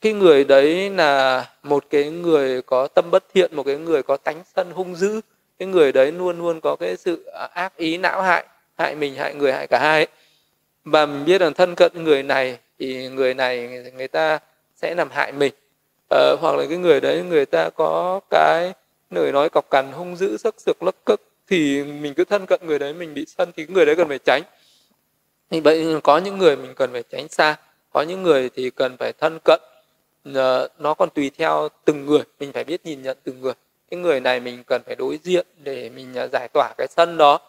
[0.00, 4.16] Cái người đấy là một cái người có tâm bất thiện một cái người có
[4.16, 5.20] tánh sân hung dữ
[5.58, 8.44] cái người đấy luôn luôn có cái sự à, ác ý não hại
[8.78, 10.06] hại mình hại người hại cả hai
[10.84, 14.38] và mình biết rằng thân cận người này thì người này người ta
[14.76, 15.52] sẽ làm hại mình.
[16.10, 18.72] Ờ, hoặc là cái người đấy người ta có cái
[19.10, 22.60] lời nói cọc cằn hung dữ sắc sược lấp cức thì mình cứ thân cận
[22.66, 24.42] người đấy mình bị sân thì người đấy cần phải tránh
[25.52, 27.56] thì vậy có những người mình cần phải tránh xa
[27.92, 29.60] có những người thì cần phải thân cận
[30.34, 33.52] ờ, nó còn tùy theo từng người mình phải biết nhìn nhận từng người.
[33.90, 37.16] Cái người này mình cần phải đối diện để mình ờ, giải tỏa cái sân
[37.16, 37.40] đó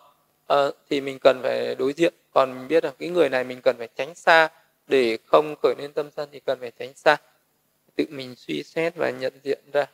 [0.48, 0.58] à,
[0.90, 2.14] thì mình cần phải đối diện.
[2.34, 4.50] Còn mình biết là cái người này mình cần phải tránh xa
[4.88, 7.18] để không khởi lên tâm sân thì cần phải tránh xa.
[7.96, 9.86] Tự mình suy xét và nhận diện ra.